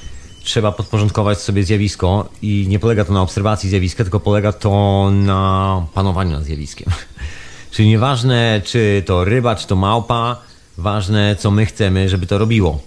[0.44, 5.86] trzeba podporządkować sobie zjawisko i nie polega to na obserwacji zjawiska, tylko polega to na
[5.94, 6.88] panowaniu nad zjawiskiem.
[7.72, 10.42] Czyli nieważne, czy to ryba, czy to małpa,
[10.78, 12.82] ważne, co my chcemy, żeby to robiło.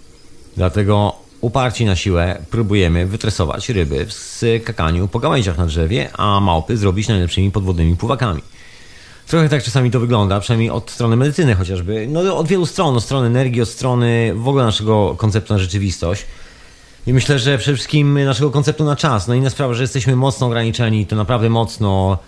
[0.56, 6.76] Dlatego uparci na siłę próbujemy wytresować ryby z kakaniu po gałęziach na drzewie, a małpy
[6.76, 8.42] zrobić najlepszymi podwodnymi pływakami.
[9.26, 12.06] Trochę tak czasami to wygląda, przynajmniej od strony medycyny chociażby.
[12.08, 16.26] No od wielu stron, od strony energii, od strony w ogóle naszego konceptu na rzeczywistość.
[17.06, 19.28] I myślę, że przede wszystkim naszego konceptu na czas.
[19.28, 22.18] No inna sprawa, że jesteśmy mocno ograniczeni, to naprawdę mocno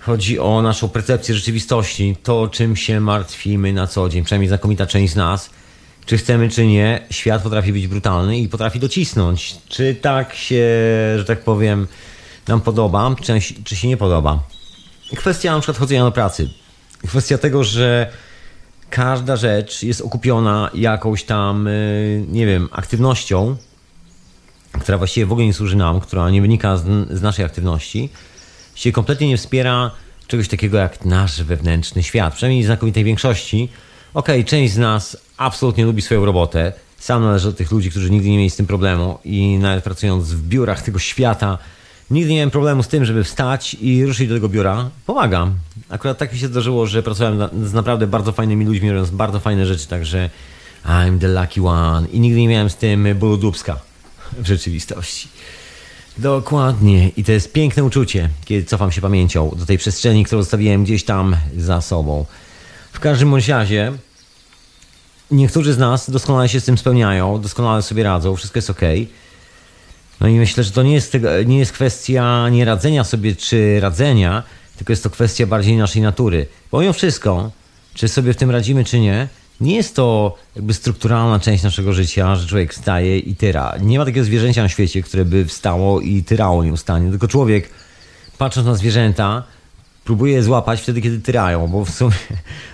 [0.00, 5.12] chodzi o naszą percepcję rzeczywistości, to czym się martwimy na co dzień, przynajmniej znakomita część
[5.12, 5.50] z nas.
[6.06, 9.56] Czy chcemy, czy nie, świat potrafi być brutalny i potrafi docisnąć.
[9.68, 10.64] Czy tak się,
[11.16, 11.86] że tak powiem,
[12.48, 14.42] nam podoba, czy, czy się nie podoba.
[15.16, 16.48] Kwestia na przykład chodzenia do pracy.
[17.06, 18.10] Kwestia tego, że
[18.90, 23.56] każda rzecz jest okupiona jakąś tam, y, nie wiem, aktywnością,
[24.80, 28.08] która właściwie w ogóle nie służy nam, która nie wynika z, z naszej aktywności,
[28.74, 29.90] się kompletnie nie wspiera
[30.26, 32.34] czegoś takiego jak nasz wewnętrzny świat.
[32.34, 33.68] Przynajmniej znakomitej większości.
[34.14, 36.72] Okej, okay, część z nas absolutnie lubi swoją robotę.
[36.98, 40.32] Sam należę do tych ludzi, którzy nigdy nie mieli z tym problemu i nawet pracując
[40.32, 41.58] w biurach tego świata,
[42.10, 44.90] nigdy nie miałem problemu z tym, żeby wstać i ruszyć do tego biura.
[45.06, 45.54] Pomagam.
[45.88, 49.66] Akurat tak mi się zdarzyło, że pracowałem z naprawdę bardzo fajnymi ludźmi, robiąc bardzo fajne
[49.66, 50.30] rzeczy, także
[50.86, 52.08] I'm the lucky one.
[52.08, 53.80] I nigdy nie miałem z tym bólu dubska
[54.38, 55.28] w rzeczywistości.
[56.18, 57.08] Dokładnie.
[57.08, 61.04] I to jest piękne uczucie, kiedy cofam się pamięcią do tej przestrzeni, którą zostawiłem gdzieś
[61.04, 62.26] tam za sobą.
[62.92, 63.92] W każdym bądź razie,
[65.30, 68.80] niektórzy z nas doskonale się z tym spełniają, doskonale sobie radzą, wszystko jest ok.
[70.20, 74.42] No i myślę, że to nie jest, nie jest kwestia nie radzenia sobie czy radzenia,
[74.76, 76.46] tylko jest to kwestia bardziej naszej natury.
[76.70, 77.50] Pomimo wszystko,
[77.94, 79.28] czy sobie w tym radzimy, czy nie,
[79.60, 83.74] nie jest to jakby strukturalna część naszego życia, że człowiek wstaje i tyra.
[83.80, 87.70] Nie ma takiego zwierzęcia na świecie, które by wstało i tyrało nieustannie, tylko człowiek
[88.38, 89.42] patrząc na zwierzęta
[90.04, 92.16] próbuje je złapać wtedy, kiedy tyrają, bo w sumie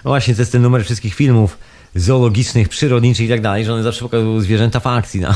[0.05, 1.59] no właśnie to jest ten numer wszystkich filmów
[1.95, 5.21] zoologicznych, przyrodniczych i tak dalej, że one zawsze pokazują zwierzęta w akcji.
[5.21, 5.35] No.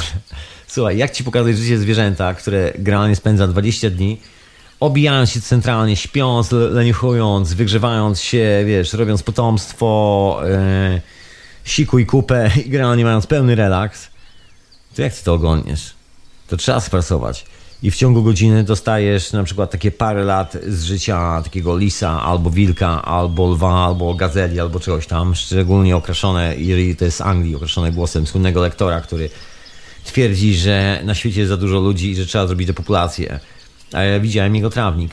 [0.66, 4.20] Słuchaj, jak ci pokazać życie zwierzęta, które generalnie spędza 20 dni,
[4.80, 10.40] obijając się centralnie, śpiąc, leniuchując, wygrzewając się, wiesz, robiąc potomstwo,
[10.92, 11.00] yy,
[11.64, 14.08] siku i kupę i generalnie mając pełny relaks,
[14.96, 15.94] to jak ty to oglądniesz?
[16.48, 17.46] To trzeba sprasować.
[17.82, 22.50] I w ciągu godziny dostajesz na przykład takie parę lat z życia takiego lisa, albo
[22.50, 27.56] wilka, albo lwa, albo gazeli, albo czegoś tam, szczególnie okraszone, jeżeli to jest z Anglii,
[27.56, 29.30] okraszone głosem słynnego lektora, który
[30.06, 33.40] twierdzi, że na świecie jest za dużo ludzi i że trzeba zrobić depopulację.
[33.92, 35.12] A ja widziałem jego trawnik.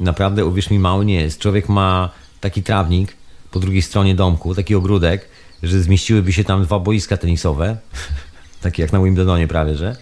[0.00, 1.38] Naprawdę, uwierz mi, mały nie jest.
[1.38, 3.16] Człowiek ma taki trawnik
[3.50, 5.28] po drugiej stronie domku, taki ogródek,
[5.62, 7.76] że zmieściłyby się tam dwa boiska tenisowe,
[8.62, 9.96] takie jak na Wimbledonie prawie, że.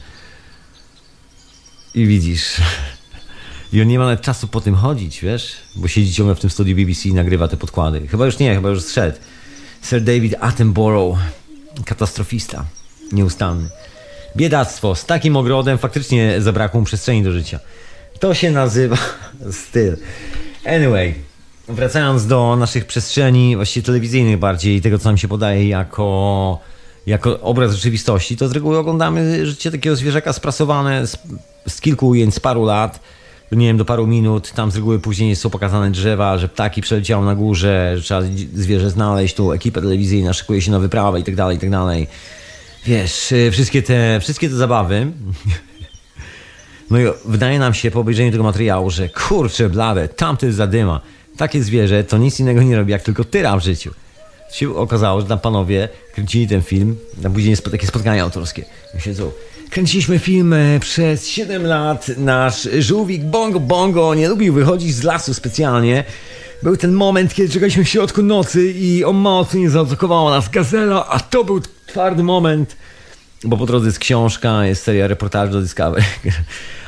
[1.95, 2.61] I widzisz.
[3.73, 5.57] I on nie ma nawet czasu po tym chodzić, wiesz?
[5.77, 8.09] Bo siedzi ciągle w tym studiu BBC i nagrywa te podkłady.
[8.09, 9.19] Chyba już nie, chyba już zszedł.
[9.83, 11.19] Sir David Attenborough,
[11.85, 12.65] katastrofista,
[13.13, 13.71] nieustanny.
[14.37, 14.95] Biedactwo.
[14.95, 17.61] Z takim ogrodem faktycznie zabrakło mu przestrzeni do życia.
[18.21, 18.97] To się nazywa
[19.67, 19.97] styl.
[20.67, 21.15] Anyway,
[21.69, 26.59] wracając do naszych przestrzeni, właściwie telewizyjnych bardziej, tego co nam się podaje jako,
[27.07, 31.19] jako obraz rzeczywistości, to z reguły oglądamy życie takiego zwierzaka sprasowane z,
[31.69, 33.01] z kilku ujęć, z paru lat,
[33.53, 34.53] nie wiem, do paru minut.
[34.53, 38.21] Tam z reguły później są pokazane drzewa, że ptaki przeleciały na górze, że trzeba
[38.55, 42.09] zwierzę znaleźć, tu ekipa telewizyjna szykuje się na wyprawę i tak dalej, i tak dalej.
[42.87, 45.13] Wiesz, y, wszystkie te, wszystkie te zabawy
[46.91, 51.01] no i wydaje nam się po obejrzeniu tego materiału, że kurczę blade, tamty zadyma
[51.37, 53.91] takie zwierzę to nic innego nie robi, jak tylko tyra w życiu.
[54.53, 58.65] Się okazało, że tam panowie kręcili ten film, na później jest takie spotkania autorskie.
[58.99, 59.31] Siedzą,
[59.71, 65.35] kręciliśmy film e, przez 7 lat, nasz żółwik Bongo Bongo nie lubił wychodzić z lasu
[65.35, 66.05] specjalnie.
[66.63, 71.21] Był ten moment, kiedy czekaliśmy w środku nocy i o mocno zaatakowała nas gazela, a
[71.21, 72.77] to był twardy moment,
[73.45, 76.05] bo po drodze jest książka, jest seria reportaży do Discovery.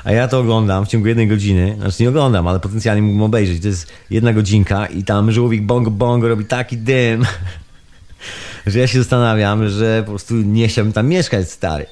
[0.04, 1.76] A ja to oglądam w ciągu jednej godziny.
[1.78, 3.62] Znaczy nie oglądam, ale potencjalnie mógłbym obejrzeć.
[3.62, 7.26] To jest jedna godzinka i tam żółwik bongo bongo robi taki dym,
[8.66, 11.86] że ja się zastanawiam, że po prostu nie chciałbym tam mieszkać, stary.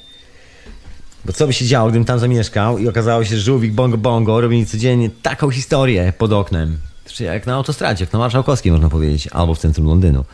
[1.25, 4.41] Bo co by się działo, gdybym tam zamieszkał i okazało się, że żółwik bongo bongo
[4.41, 6.79] robi codziennie taką historię pod oknem.
[7.07, 10.25] Znaczy jak na autostradzie, jak na Marszałkowskiej można powiedzieć, albo w centrum Londynu.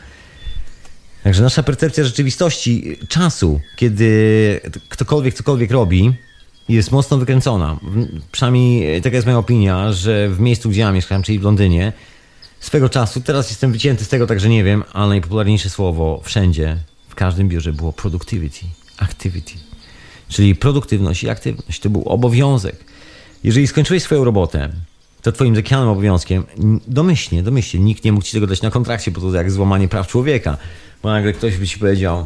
[1.27, 6.13] Także nasza percepcja rzeczywistości, czasu, kiedy ktokolwiek cokolwiek robi,
[6.69, 7.79] jest mocno wykręcona.
[8.31, 11.93] Przynajmniej taka jest moja opinia, że w miejscu, gdzie ja mieszkałem, czyli w Londynie,
[12.59, 16.77] swego czasu, teraz jestem wycięty z tego, także nie wiem, ale najpopularniejsze słowo wszędzie,
[17.09, 18.65] w każdym biurze było productivity,
[18.97, 19.53] activity.
[20.29, 21.79] Czyli produktywność i aktywność.
[21.79, 22.75] To był obowiązek.
[23.43, 24.69] Jeżeli skończyłeś swoją robotę,
[25.21, 26.43] to twoim zakazanym obowiązkiem,
[26.87, 30.07] domyślnie, domyślnie, nikt nie mógł ci tego dać na kontrakcie, bo to jak złamanie praw
[30.07, 30.57] człowieka.
[31.03, 32.25] Bo nagle ktoś by ci powiedział,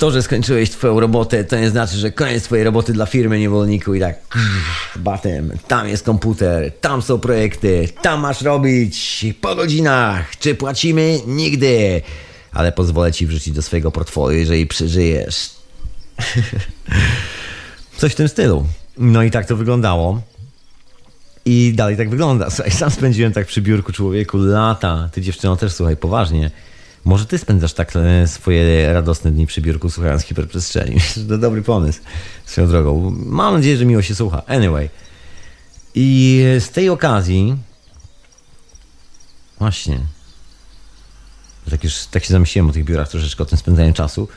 [0.00, 3.94] to, że skończyłeś twoją robotę, to nie znaczy, że koniec twojej roboty dla firmy niewolniku
[3.94, 4.18] i tak
[4.96, 10.38] batem, tam jest komputer, tam są projekty, tam masz robić po godzinach.
[10.38, 11.20] Czy płacimy?
[11.26, 12.02] Nigdy.
[12.52, 15.50] Ale pozwolę ci wrzucić do swojego portfolio, jeżeli przeżyjesz.
[17.98, 18.66] Coś w tym stylu.
[18.98, 20.20] No i tak to wyglądało.
[21.44, 22.50] I dalej tak wygląda.
[22.50, 25.08] Słuchaj, sam spędziłem tak przy biurku człowieku lata.
[25.12, 26.50] Ty dziewczyno też, słuchaj, poważnie.
[27.04, 30.96] Może ty spędzasz tak e, swoje radosne dni przy biurku słuchając hiperprzestrzeni.
[31.28, 32.00] to dobry pomysł
[32.44, 33.10] swoją drogą.
[33.16, 34.42] Mam nadzieję, że miło się słucha.
[34.46, 34.90] Anyway.
[35.94, 37.56] I z tej okazji
[39.58, 40.00] właśnie
[41.70, 44.28] tak już tak się zamyśliłem o tych biurach troszeczkę o tym spędzaniu czasu.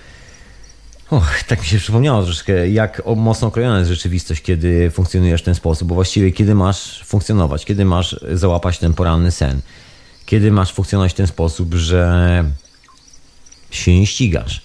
[1.09, 5.55] Och, tak mi się przypomniało troszeczkę, jak mocno okrojona jest rzeczywistość, kiedy funkcjonujesz w ten
[5.55, 9.61] sposób, bo właściwie kiedy masz funkcjonować, kiedy masz załapać ten poranny sen,
[10.33, 12.43] kiedy masz funkcjonować w ten sposób, że
[13.71, 14.61] się nie ścigasz,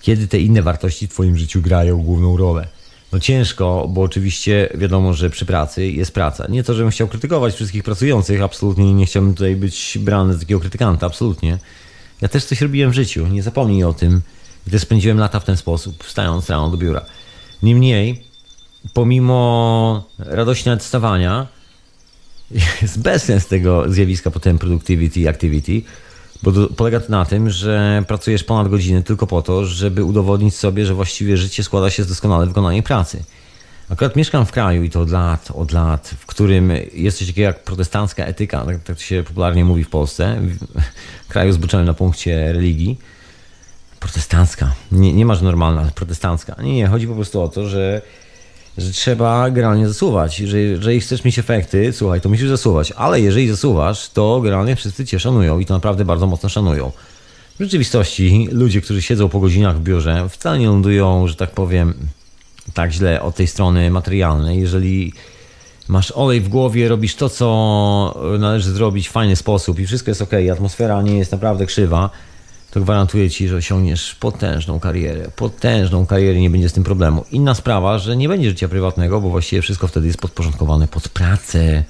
[0.00, 2.68] kiedy te inne wartości w Twoim życiu grają główną rolę.
[3.12, 6.46] No ciężko, bo oczywiście wiadomo, że przy pracy jest praca.
[6.48, 10.60] Nie to, żebym chciał krytykować wszystkich pracujących, absolutnie nie chciałbym tutaj być brany za takiego
[10.60, 11.58] krytykanta, absolutnie.
[12.20, 14.22] Ja też coś robiłem w życiu, nie zapomnij o tym.
[14.70, 17.04] Też spędziłem lata w ten sposób, wstając rano do biura.
[17.62, 18.24] Niemniej,
[18.94, 21.46] pomimo radości nad wstawania,
[22.82, 25.82] jest bezsens tego zjawiska potem productivity activity,
[26.42, 30.54] bo do, polega to na tym, że pracujesz ponad godziny tylko po to, żeby udowodnić
[30.54, 33.24] sobie, że właściwie życie składa się z doskonale wykonanej pracy.
[33.88, 37.46] Akurat mieszkam w kraju i to od lat, od lat, w którym jest coś takiego
[37.46, 40.40] jak protestancka etyka, tak, tak się popularnie mówi w Polsce,
[41.24, 42.98] w kraju zboczonym na punkcie religii
[44.00, 44.74] protestancka.
[44.92, 46.56] Nie, nie masz normalna, protestancka.
[46.62, 48.02] Nie, nie, chodzi po prostu o to, że,
[48.78, 50.36] że trzeba generalnie zasuwać.
[50.36, 52.92] Że, jeżeli chcesz mieć efekty, słuchaj, to musisz zasuwać.
[52.96, 56.92] Ale jeżeli zasuwasz, to generalnie wszyscy cię szanują i to naprawdę bardzo mocno szanują.
[57.58, 61.94] W rzeczywistości ludzie, którzy siedzą po godzinach w biurze, wcale nie lądują, że tak powiem,
[62.74, 64.60] tak źle od tej strony materialnej.
[64.60, 65.12] Jeżeli
[65.88, 70.22] masz olej w głowie, robisz to, co należy zrobić w fajny sposób i wszystko jest
[70.22, 72.10] ok, atmosfera nie jest naprawdę krzywa,
[72.76, 75.28] to gwarantuję ci, że osiągniesz potężną karierę.
[75.36, 77.24] Potężną karierę, nie będzie z tym problemu.
[77.30, 81.84] Inna sprawa, że nie będzie życia prywatnego, bo właściwie wszystko wtedy jest podporządkowane pod pracę.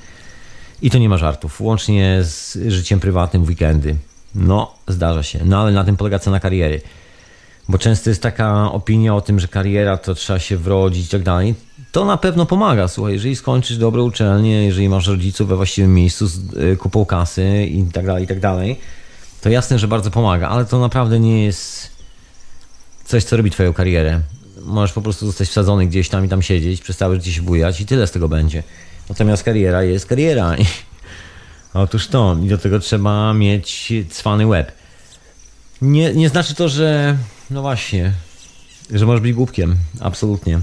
[0.83, 3.96] I to nie ma żartów, łącznie z życiem prywatnym w weekendy.
[4.35, 5.40] No, zdarza się.
[5.44, 6.81] No ale na tym polega cena kariery.
[7.68, 11.22] Bo często jest taka opinia o tym, że kariera to trzeba się wrodzić i tak
[11.22, 11.55] dalej.
[11.92, 16.27] To na pewno pomaga, słuchaj, jeżeli skończysz dobre uczelnie, jeżeli masz rodziców we właściwym miejscu
[16.27, 18.81] z y, kupą kasy i tak dalej, i tak dalej
[19.40, 21.90] to jasne, że bardzo pomaga, ale to naprawdę nie jest
[23.05, 24.20] coś, co robi twoją karierę.
[24.62, 27.81] Możesz po prostu zostać wsadzony gdzieś tam i tam siedzieć, przez całe życie się bujać
[27.81, 28.62] i tyle z tego będzie.
[29.09, 30.57] Natomiast kariera jest kariera.
[31.75, 34.72] Otóż to, i do tego trzeba mieć cwany łeb.
[35.83, 37.16] Nie, nie znaczy to, że
[37.51, 38.12] no właśnie,
[38.90, 39.77] że możesz być głupkiem.
[40.01, 40.61] Absolutnie.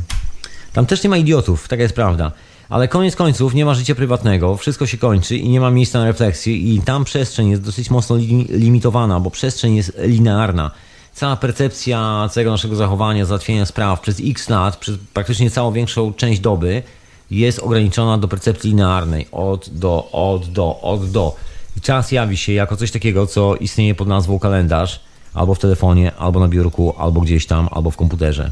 [0.74, 2.32] Tam też nie ma idiotów, taka jest prawda.
[2.74, 6.06] Ale koniec końców nie ma życia prywatnego, wszystko się kończy i nie ma miejsca na
[6.06, 10.72] refleksję i tam przestrzeń jest dosyć mocno li limitowana, bo przestrzeń jest linearna.
[11.14, 16.40] Cała percepcja całego naszego zachowania, załatwienia spraw przez x lat, przez praktycznie całą większą część
[16.40, 16.84] doby
[17.32, 19.28] jest ograniczona do percepcji linearnej.
[19.32, 21.36] Od do, od do, od do.
[21.78, 25.00] I czas jawi się jako coś takiego, co istnieje pod nazwą kalendarz,
[25.34, 28.52] albo w telefonie, albo na biurku, albo gdzieś tam, albo w komputerze.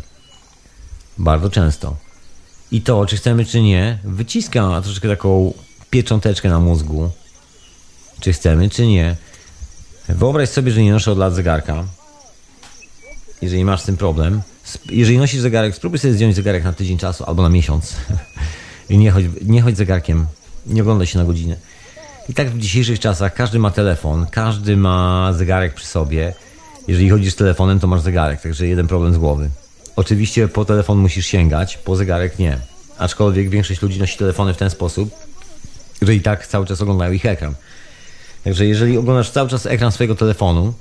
[1.17, 2.10] Bardzo często.
[2.71, 5.53] I to, czy chcemy, czy nie, wyciska troszeczkę taką
[5.89, 7.11] piecząteczkę na mózgu.
[8.19, 9.15] Czy chcemy, czy nie.
[10.09, 11.83] Wyobraź sobie, że nie noszę od lat zegarka.
[13.41, 14.41] Jeżeli masz z tym problem.
[14.89, 17.95] Jeżeli nosisz zegarek, spróbuj sobie zdjąć zegarek na tydzień czasu albo na miesiąc.
[18.89, 20.25] I nie chodź, nie chodź zegarkiem.
[20.65, 21.55] Nie oglądaj się na godzinę.
[22.29, 26.33] I tak w dzisiejszych czasach każdy ma telefon, każdy ma zegarek przy sobie.
[26.87, 29.49] Jeżeli chodzisz z telefonem, to masz zegarek, także jeden problem z głowy.
[29.95, 32.59] Oczywiście po telefon musisz sięgać, po zegarek nie.
[32.97, 35.15] Aczkolwiek większość ludzi nosi telefony w ten sposób,
[36.01, 37.55] że i tak cały czas oglądają ich ekran.
[38.43, 40.73] Także jeżeli oglądasz cały czas ekran swojego telefonu,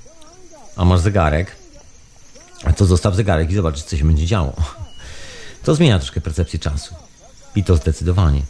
[0.77, 1.57] a masz zegarek,
[2.77, 4.53] to zostaw zegarek i zobacz, co się będzie działo.
[5.63, 6.95] To zmienia troszkę percepcję czasu.
[7.57, 8.43] I to zdecydowanie.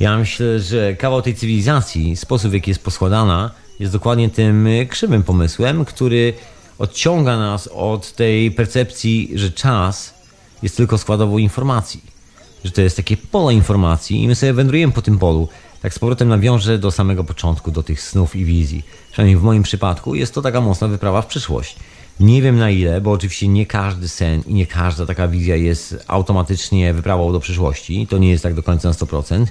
[0.00, 5.22] Ja myślę, że kawał tej cywilizacji, sposób w jaki jest poskładana, jest dokładnie tym krzywym
[5.22, 6.34] pomysłem, który
[6.78, 10.14] odciąga nas od tej percepcji, że czas
[10.62, 12.16] jest tylko składową informacji.
[12.64, 15.48] Że to jest takie pole informacji i my sobie wędrujemy po tym polu.
[15.82, 18.82] Tak z powrotem nawiążę do samego początku, do tych snów i wizji.
[19.12, 21.76] Przynajmniej w moim przypadku jest to taka mocna wyprawa w przyszłość.
[22.20, 26.04] Nie wiem na ile, bo oczywiście nie każdy sen i nie każda taka wizja jest
[26.06, 28.06] automatycznie wyprawą do przyszłości.
[28.06, 29.46] To nie jest tak do końca na 100%,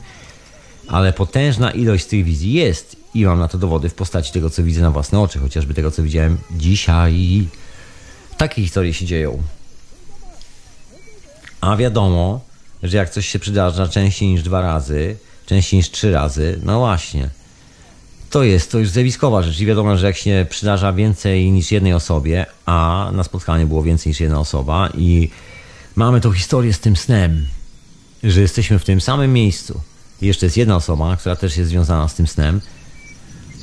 [0.88, 4.64] ale potężna ilość tych wizji jest i mam na to dowody w postaci tego, co
[4.64, 7.48] widzę na własne oczy, chociażby tego, co widziałem dzisiaj.
[8.38, 9.44] Takie historie się dzieją.
[11.62, 12.42] A wiadomo,
[12.84, 17.30] że jak coś się przydarza częściej niż dwa razy, częściej niż trzy razy, no właśnie.
[18.30, 21.94] To jest, to już zjawiskowa rzecz i wiadomo, że jak się przydarza więcej niż jednej
[21.94, 25.30] osobie, a na spotkaniu było więcej niż jedna osoba i
[25.96, 27.46] mamy tą historię z tym snem,
[28.24, 29.82] że jesteśmy w tym samym miejscu.
[30.22, 32.62] Jeszcze jest jedna osoba, która też jest związana z tym snem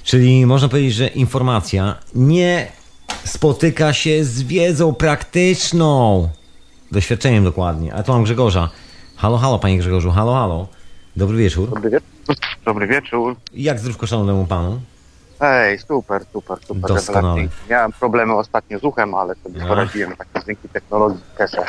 [0.05, 2.72] Czyli można powiedzieć, że informacja nie
[3.24, 6.28] spotyka się z wiedzą praktyczną.
[6.93, 7.95] Doświadczeniem dokładnie.
[7.95, 8.70] A tu mam Grzegorza.
[9.16, 10.68] Halo, halo, panie Grzegorzu, halo, halo.
[11.16, 11.70] Dobry wieczór.
[11.70, 12.12] Dobry wieczór.
[12.64, 13.37] Dobry wieczór.
[13.53, 14.81] Jak zdrówko szanowemu panu?
[15.41, 16.89] Ej, super, super, super.
[16.91, 17.43] Doskonale.
[17.70, 21.62] Miałem problemy ostatnio z uchem, ale sobie poradziłem takie dzięki technologii Kesha.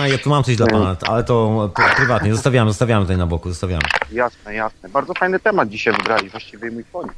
[0.00, 2.34] A, ja tu mam coś dla pana, ale to pr- prywatnie.
[2.34, 3.82] Zostawiamy, zostawiamy tutaj na boku, zostawiamy.
[4.12, 4.88] Jasne, jasne.
[4.88, 7.12] Bardzo fajny temat dzisiaj wybrali, właściwie mój koniec.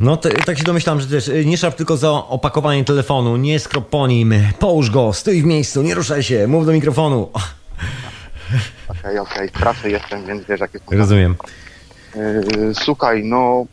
[0.00, 3.60] No, te, tak się domyślam, że też y, nie szarp tylko za opakowanie telefonu, nie
[3.60, 7.30] skrop po nim, połóż go, stój w miejscu, nie ruszaj się, mów do mikrofonu.
[8.88, 10.84] Okej, okej, w pracy jestem, więc wiesz, jak jest.
[10.92, 11.36] Rozumiem.
[12.14, 13.66] Yy, słuchaj, no...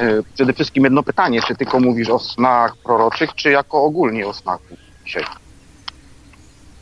[0.00, 4.34] Yy, przede wszystkim jedno pytanie, czy tylko mówisz o snach proroczych, czy jako ogólnie o
[4.34, 4.58] snach
[5.06, 5.24] dzisiaj?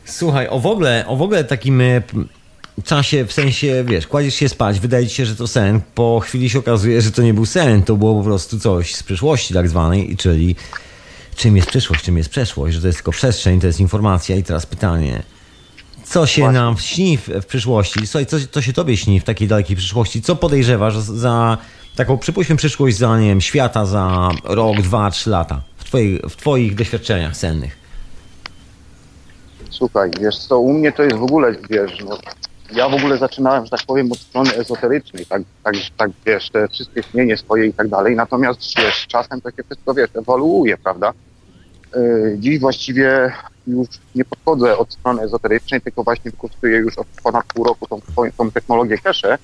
[0.05, 4.49] Słuchaj, o w ogóle, o w ogóle takim p- czasie, w sensie, wiesz, kładziesz się
[4.49, 7.45] spać, wydaje ci się, że to sen, po chwili się okazuje, że to nie był
[7.45, 10.55] sen, to było po prostu coś z przyszłości tak zwanej, czyli
[11.35, 14.43] czym jest przyszłość, czym jest przeszłość, że to jest tylko przestrzeń, to jest informacja i
[14.43, 15.23] teraz pytanie,
[16.11, 16.59] co się Właśnie.
[16.59, 18.07] nam śni w, w przyszłości?
[18.07, 20.21] Słuchaj, co, co się tobie śni w takiej dalekiej przyszłości?
[20.21, 21.57] Co podejrzewasz za
[21.95, 25.61] taką, przypuśćmy, przyszłość za, nie wiem, świata za rok, dwa, trzy lata?
[25.77, 27.77] W twoich, w twoich doświadczeniach sennych.
[29.69, 32.17] Słuchaj, wiesz co, u mnie to jest w ogóle, wiesz, no,
[32.75, 36.67] ja w ogóle zaczynałem, że tak powiem, od strony ezoterycznej, tak, tak, tak wiesz, te
[36.67, 41.13] wszystkie śnienie swoje i tak dalej, natomiast, wiesz, czasem to się wszystko, wiesz, ewoluuje, prawda?
[41.95, 43.31] Yy, dziś właściwie
[43.67, 48.01] już nie podchodzę od strony ezoterycznej, tylko właśnie wykorzystuję już od ponad pół roku tą,
[48.37, 49.37] tą technologię cache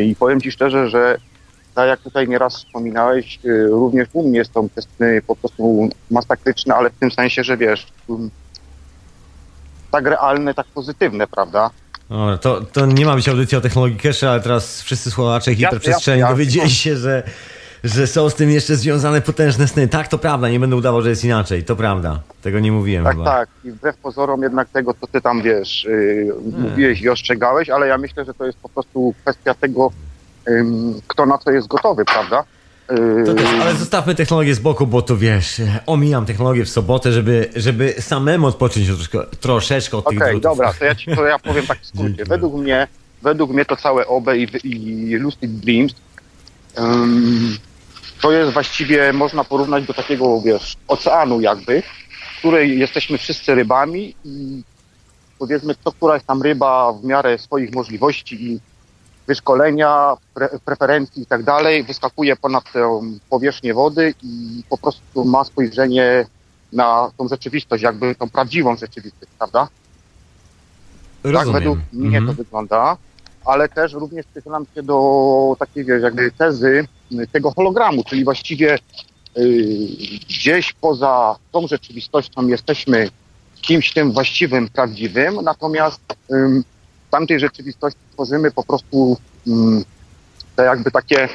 [0.00, 1.18] i powiem Ci szczerze, że
[1.74, 6.74] tak jak tutaj nieraz wspominałeś, yy, również u mnie są te sny po prostu masakryczne,
[6.74, 8.30] ale w tym sensie, że wiesz, um,
[9.90, 11.70] tak realne, tak pozytywne, prawda?
[12.10, 16.20] Dobra, to, to nie ma być audycja o technologii cache, ale teraz wszyscy słuchacze hiperprzestrzeni
[16.20, 16.76] jasne, dowiedzieli jasne.
[16.76, 17.22] się, że,
[17.84, 19.88] że są z tym jeszcze związane potężne sny.
[19.88, 21.64] Tak, to prawda, nie będę udawał, że jest inaczej.
[21.64, 22.20] To prawda.
[22.42, 23.24] Tego nie mówiłem Tak, chyba.
[23.24, 23.48] tak.
[23.64, 27.98] I wbrew pozorom jednak tego, co ty tam wiesz, yy, mówiłeś i ostrzegałeś, ale ja
[27.98, 29.92] myślę, że to jest po prostu kwestia tego,
[30.48, 32.44] ym, kto na co jest gotowy, prawda?
[32.90, 37.12] Yy, To też, ale zostawmy technologię z boku, bo to wiesz, omijam technologię w sobotę,
[37.12, 40.42] żeby, żeby samemu odpocząć troszeczkę, troszeczkę od Okej, tych drutów.
[40.42, 42.24] dobra, to ja, ci, to ja powiem tak w skrócie.
[42.24, 42.86] Według mnie,
[43.22, 45.92] według mnie to całe OBE i, i Lucid Dreams
[46.78, 47.56] ym,
[48.20, 51.82] to jest właściwie, można porównać do takiego, wiesz, oceanu jakby,
[52.34, 54.62] w której jesteśmy wszyscy rybami i
[55.38, 58.60] powiedzmy, co któraś tam ryba w miarę swoich możliwości i
[59.26, 63.00] wyszkolenia, pre, preferencji i tak dalej, wyskakuje ponad tę
[63.30, 66.26] powierzchnię wody i po prostu ma spojrzenie
[66.72, 69.68] na tą rzeczywistość, jakby tą prawdziwą rzeczywistość, prawda?
[71.22, 71.52] Tak Rozumiem.
[71.52, 72.26] według mnie Mhm.
[72.26, 72.96] to wygląda,
[73.44, 76.88] ale też również przychylam się do takiej, wiesz, jakby tezy
[77.32, 78.78] tego hologramu, czyli właściwie y,
[80.28, 83.08] gdzieś poza tą rzeczywistością jesteśmy
[83.60, 86.00] kimś tym właściwym, prawdziwym, natomiast
[87.08, 89.16] w tamtej rzeczywistości tworzymy po prostu
[90.56, 91.28] te jakby takie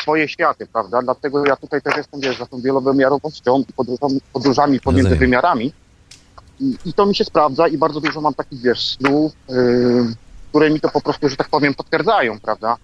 [0.00, 1.02] swoje światy, prawda?
[1.02, 5.18] Dlatego ja tutaj też jestem, wiesz, za tą wielowymiarowością i podróżami, podróżami pomiędzy Rozumiem.
[5.18, 5.72] wymiarami,
[6.60, 10.14] I, I to mi się sprawdza i bardzo dużo mam takich, wiesz, snów, yy,
[10.48, 12.76] które mi to po prostu, że tak powiem, potwierdzają, prawda?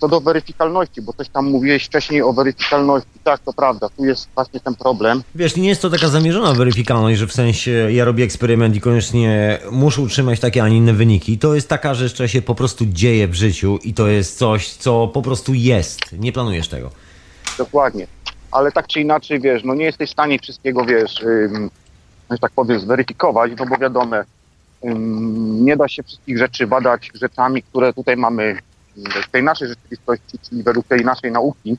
[0.00, 3.10] Co do weryfikalności, bo coś tam mówiłeś wcześniej o weryfikalności.
[3.24, 5.22] Tak, to prawda, tu jest właśnie ten problem.
[5.34, 9.58] Wiesz, nie jest to taka zamierzona weryfikalność, że w sensie ja robię eksperyment i koniecznie
[9.70, 11.38] muszę utrzymać takie, a nie inne wyniki.
[11.38, 14.72] To jest taka rzecz, która się po prostu dzieje w życiu i to jest coś,
[14.72, 16.12] co po prostu jest.
[16.12, 16.90] Nie planujesz tego.
[17.58, 18.06] Dokładnie.
[18.50, 21.70] Ale tak czy inaczej, wiesz, no nie jesteś w stanie wszystkiego, wiesz, ym,
[22.30, 24.16] że tak powiem, zweryfikować, no bo wiadomo,
[24.84, 28.58] ym, nie da się wszystkich rzeczy badać rzeczami, które tutaj mamy
[28.96, 31.76] w tej naszej rzeczywistości, czyli według tej naszej nauki.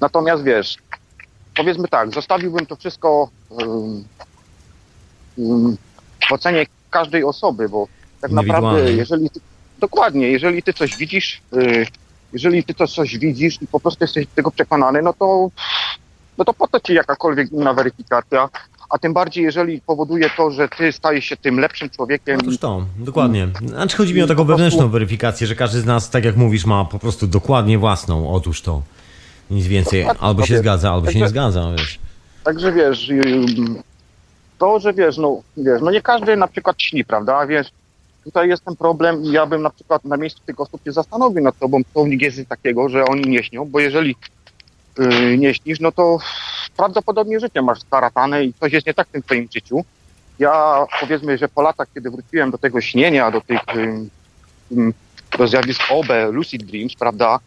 [0.00, 0.76] Natomiast wiesz,
[1.56, 3.30] powiedzmy tak, zostawiłbym to wszystko
[3.62, 4.04] ym,
[5.38, 5.76] ym,
[6.28, 7.86] w ocenie każdej osoby, bo
[8.20, 9.40] tak naprawdę, jeżeli ty,
[9.78, 11.86] dokładnie, jeżeli ty coś widzisz, y,
[12.32, 15.50] jeżeli ty to coś widzisz i po prostu jesteś tego przekonany, no to,
[16.38, 18.48] no to po co ci jakakolwiek inna weryfikacja,
[18.90, 22.38] a tym bardziej, jeżeli powoduje to, że ty stajesz się tym lepszym człowiekiem.
[22.40, 23.48] Otóż to, dokładnie.
[23.66, 26.84] Znaczy chodzi mi o taką wewnętrzną weryfikację, że każdy z nas, tak jak mówisz, ma
[26.84, 28.34] po prostu dokładnie własną.
[28.34, 28.82] Otóż to.
[29.50, 30.04] Nic więcej.
[30.20, 31.98] Albo się zgadza, albo się nie zgadza, wiesz.
[32.44, 33.82] Także wiesz, ym,
[34.58, 37.66] to, że wiesz, no, wiesz, no nie każdy na przykład śni, prawda, wiesz,
[38.24, 41.42] tutaj jest ten problem i ja bym na przykład na miejscu tych osób się zastanowił
[41.42, 44.16] nad tobą, co w nich jest takiego, że oni nie śnią, bo jeżeli
[44.98, 46.18] yy, nie śnisz, no to
[46.76, 49.84] prawdopodobnie życie masz staratane i coś jest nie tak w tym twoim życiu.
[50.38, 53.60] Ja powiedzmy, że po latach, kiedy wróciłem do tego śnienia, do tych,
[55.38, 57.38] do zjawisk OB, lucid dreams, prawda,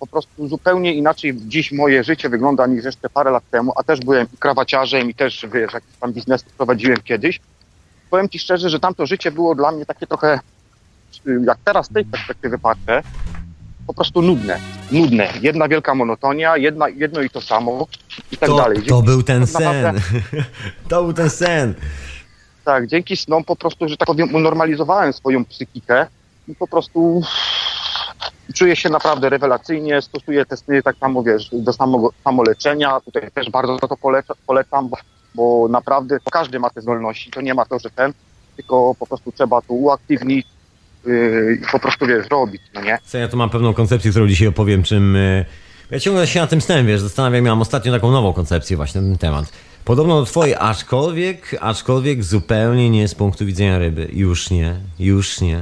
[0.00, 4.00] po prostu zupełnie inaczej dziś moje życie wygląda niż jeszcze parę lat temu, a też
[4.00, 7.40] byłem i krawaciarzem i też, wiesz, jakiś tam biznes prowadziłem kiedyś.
[8.10, 10.40] Powiem Ci szczerze, że tamto życie było dla mnie takie trochę,
[11.46, 13.02] jak teraz z tej perspektywy patrzę,
[13.86, 14.58] po prostu nudne.
[14.92, 15.28] Nudne.
[15.40, 17.86] Jedna wielka monotonia, jedna, jedno i to samo
[18.32, 18.82] i tak To, dalej.
[18.82, 20.22] to był ten tak naprawdę- sen.
[20.88, 21.74] To był ten sen.
[22.64, 26.06] Tak, dzięki snom po prostu, że tak powiem, unormalizowałem swoją psychikę
[26.48, 27.22] i po prostu
[28.54, 33.00] czuję się naprawdę rewelacyjnie, stosuję te sny tak samo, wiesz, do samo, samoleczenia.
[33.00, 34.96] Tutaj też bardzo to poleca, polecam, bo,
[35.34, 37.30] bo naprawdę każdy ma te zdolności.
[37.30, 38.12] To nie ma to, że ten,
[38.56, 40.46] tylko po prostu trzeba to uaktywnić
[41.06, 42.98] yy, i po prostu, wiesz, robić, no nie?
[43.04, 45.16] Co ja tu mam pewną koncepcję, którą dzisiaj opowiem, czym...
[45.16, 45.44] y,
[45.90, 49.08] Ja ciągle się na tym snem, wiesz, zastanawiam, miałem ostatnio taką nową koncepcję właśnie na
[49.08, 49.52] ten temat.
[49.84, 54.08] Podobno do twojej, aczkolwiek, aczkolwiek zupełnie nie z punktu widzenia ryby.
[54.12, 55.60] Już nie, już nie.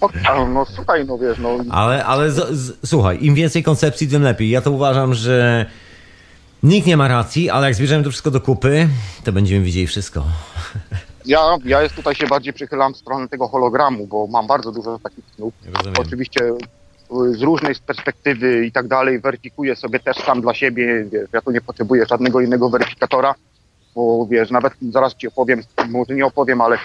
[0.00, 4.08] O, a, no słuchaj, no wiesz, no Ale, ale z, z, słuchaj, im więcej koncepcji,
[4.08, 4.50] tym lepiej.
[4.50, 5.66] Ja to uważam, że
[6.62, 8.88] nikt nie ma racji, ale jak zbierzemy to wszystko do kupy,
[9.24, 10.24] to będziemy widzieli wszystko.
[11.26, 14.98] ja, ja jest tutaj się bardziej przychylam w stronę tego hologramu, bo mam bardzo dużo
[14.98, 15.54] takich snów.
[15.72, 15.94] Rozumiem.
[15.98, 21.28] Oczywiście y, z różnej perspektywy i tak dalej weryfikuję sobie też sam dla siebie, wiesz,
[21.32, 23.34] ja tu nie potrzebuję żadnego innego weryfikatora,
[23.94, 26.80] bo wiesz, nawet zaraz ci opowiem, może nie opowiem, ale y,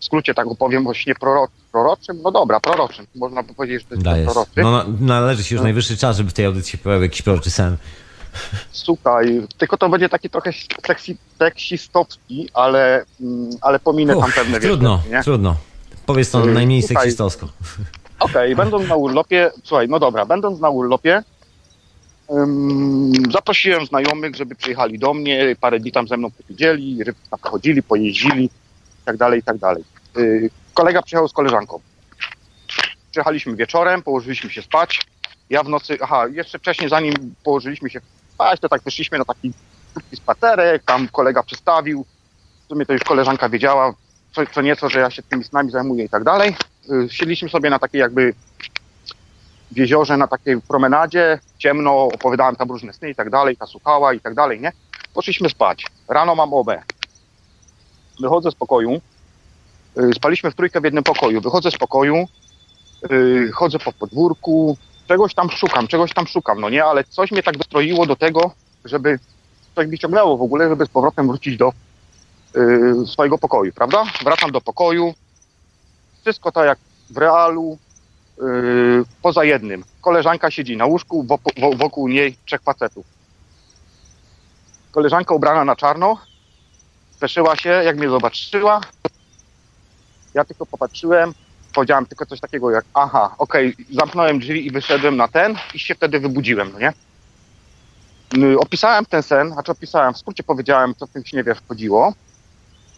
[0.00, 3.96] w skrócie tak opowiem o śnie proro proroczym, no dobra, proroczym, można by powiedzieć, że
[3.96, 4.50] to jest proroczy.
[4.62, 7.50] No, na- należy się już najwyższy czas, żeby w tej audycji się pojawił jakiś proroczy
[7.50, 7.76] sen.
[8.72, 10.50] Słuchaj, tylko to będzie taki trochę
[10.86, 15.22] seksi, seksistowski, ale, mm, ale pominę tam Uff, pewne trudno, nie?
[15.22, 15.56] trudno.
[16.06, 16.96] Powiedz to Y, najmniej słuchaj.
[16.96, 17.48] seksistowsko.
[18.20, 21.22] Okej, będąc na urlopie, słuchaj, no dobra, będąc na urlopie,
[22.32, 27.38] ym, zaprosiłem znajomych, żeby przyjechali do mnie, parę dni tam ze mną posiedzieli, ryb- tam
[27.40, 29.84] pochodzili, pojeździli i tak dalej, i tak dalej.
[30.16, 31.80] Yy, kolega przyjechał z koleżanką.
[33.10, 35.00] Przyjechaliśmy wieczorem, położyliśmy się spać.
[35.50, 37.14] Ja w nocy, aha, jeszcze wcześniej zanim
[37.44, 38.00] położyliśmy się
[38.40, 39.52] spać, to tak wyszliśmy na taki
[39.94, 42.04] krótki spacerek, tam kolega przestawił.
[42.64, 43.94] W sumie to już koleżanka wiedziała,
[44.32, 46.56] co, co nieco, że ja się tymi snami zajmuję i tak dalej.
[46.90, 48.34] Y, Siedliśmy sobie na takiej jakby
[49.70, 54.14] w jeziorze, na takiej promenadzie, ciemno, opowiadałem tam różne sny i tak dalej, ta słuchała
[54.14, 54.72] i tak dalej, nie?
[55.14, 55.86] Poszliśmy spać.
[56.08, 56.82] Rano mam obę.
[58.20, 59.00] Wychodzę z pokoju.
[59.98, 61.40] Y, Spaliśmy w trójkę w jednym pokoju.
[61.40, 62.26] Wychodzę z pokoju,
[63.12, 64.76] y, chodzę po podwórku,
[65.10, 66.84] czegoś tam szukam, czegoś tam szukam, no nie?
[66.84, 68.50] Ale coś mnie tak dostroiło do tego,
[68.84, 69.18] żeby
[69.74, 71.72] coś mi ciągnęło w ogóle, żeby z powrotem wrócić do
[72.56, 74.04] y, swojego pokoju, prawda?
[74.24, 75.14] Wracam do pokoju,
[76.22, 76.78] wszystko tak jak
[77.10, 77.78] w realu,
[78.38, 79.84] yy, poza jednym.
[80.00, 83.06] Koleżanka siedzi na łóżku, wokół, wo- wokół niej trzech facetów.
[84.92, 86.18] Koleżanka ubrana na czarno,
[87.16, 88.80] speszyła się, jak mnie zobaczyła.
[90.34, 91.34] Ja tylko popatrzyłem,
[91.74, 95.94] powiedziałem tylko coś takiego jak aha, okej, zamknąłem drzwi i wyszedłem na ten i się
[95.94, 96.92] wtedy wybudziłem, no nie?
[98.32, 102.12] Yy, Opisałem ten sen, znaczy opisałem, w skrócie powiedziałem, co w tym śnie wiesz, chodziło.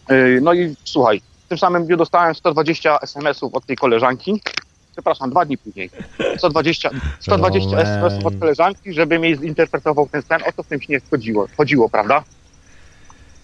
[0.09, 4.41] Yy, No i słuchaj, w tym samym dniu dostałem 120 SMS-ów od tej koleżanki.
[4.91, 5.89] Przepraszam, dwa dni później.
[6.37, 7.87] 120, 120 Roman.
[7.87, 11.89] SMS-ów od koleżanki, żeby mi zinterpretował ten sen, o co w tym śnie chodziło, chodziło
[11.89, 12.23] prawda?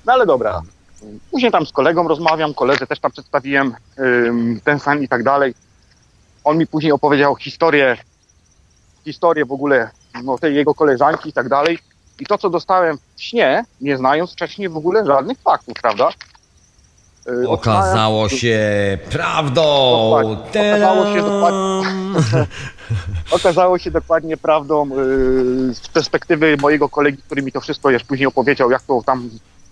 [0.05, 0.61] No ale dobra.
[1.31, 3.75] Później tam z kolegą rozmawiam, koledze też tam przedstawiłem
[4.63, 5.53] ten sen i tak dalej.
[6.43, 7.97] On mi później opowiedział historię,
[9.05, 9.89] historię w ogóle
[10.23, 11.79] no, tej jego koleżanki i tak dalej.
[12.19, 16.09] I to, co dostałem w śnie, nie znając wcześniej w ogóle żadnych faktów, prawda?
[17.25, 18.59] Yy, Okazało się
[19.11, 19.61] prawdą!
[20.21, 20.71] Dokładnie.
[20.71, 22.15] Okazało się Tadam!
[23.31, 28.27] okazało się dokładnie prawdą yy, z perspektywy mojego kolegi, który mi to wszystko już później
[28.27, 29.29] opowiedział, jak to tam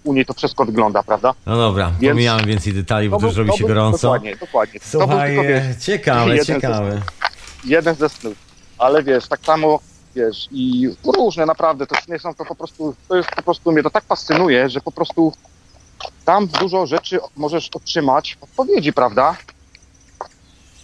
[0.08, 1.34] u niej to wszystko wygląda, prawda?
[1.45, 3.97] No dobra, Więc- pomijamy więcej detali, bo To już był- robi to się był- gorąco.
[4.08, 4.80] Dokładnie, dokładnie.
[4.80, 7.01] To był Słuchaj, tylko, wiesz, ciekawe, jeden ze ciekawe.
[7.66, 8.34] jeden ze snów.
[8.78, 9.80] Ale wiesz, tak samo,
[10.16, 13.84] wiesz, i różne naprawdę, to sny są to po prostu, to jest po prostu, mnie
[13.84, 15.34] to tak fascynuje, że po prostu
[16.26, 19.36] tam dużo rzeczy możesz otrzymać odpowiedzi, prawda?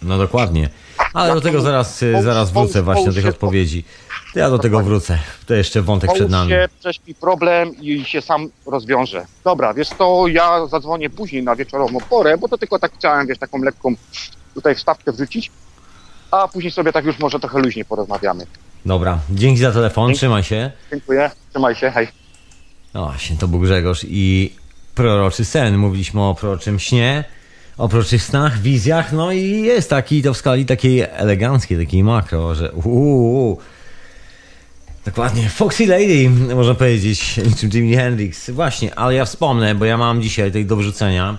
[0.02, 0.68] No dokładnie.
[1.14, 3.84] Ale do tego zaraz, zaraz wrócę właśnie do tych odpowiedzi.
[4.34, 5.18] Ja do tego wrócę.
[5.46, 6.50] To jeszcze wątek przed nami.
[6.50, 9.26] się, prześpi problem i się sam rozwiąże.
[9.44, 13.38] Dobra, wiesz to ja zadzwonię później na wieczorową porę, bo to tylko tak chciałem, wiesz,
[13.38, 13.94] taką lekką
[14.54, 15.50] tutaj wstawkę wrzucić,
[16.30, 18.46] a później sobie tak już może trochę luźniej porozmawiamy.
[18.86, 20.18] Dobra, dzięki za telefon, Dzięki.
[20.18, 20.70] trzymaj się.
[20.90, 22.08] Dziękuję, trzymaj się, hej.
[22.94, 24.52] No właśnie, to był Grzegorz i
[24.94, 25.76] proroczy sen.
[25.78, 27.24] Mówiliśmy o proroczym śnie,
[27.78, 32.54] o proroczych snach, wizjach, no i jest taki to w skali takiej eleganckiej, takiej makro,
[32.54, 33.58] że uuu.
[35.04, 38.50] Dokładnie, Foxy Lady, można powiedzieć, niczym Jimi Hendrix.
[38.50, 41.38] Właśnie, ale ja wspomnę, bo ja mam dzisiaj tutaj do wyrzucenia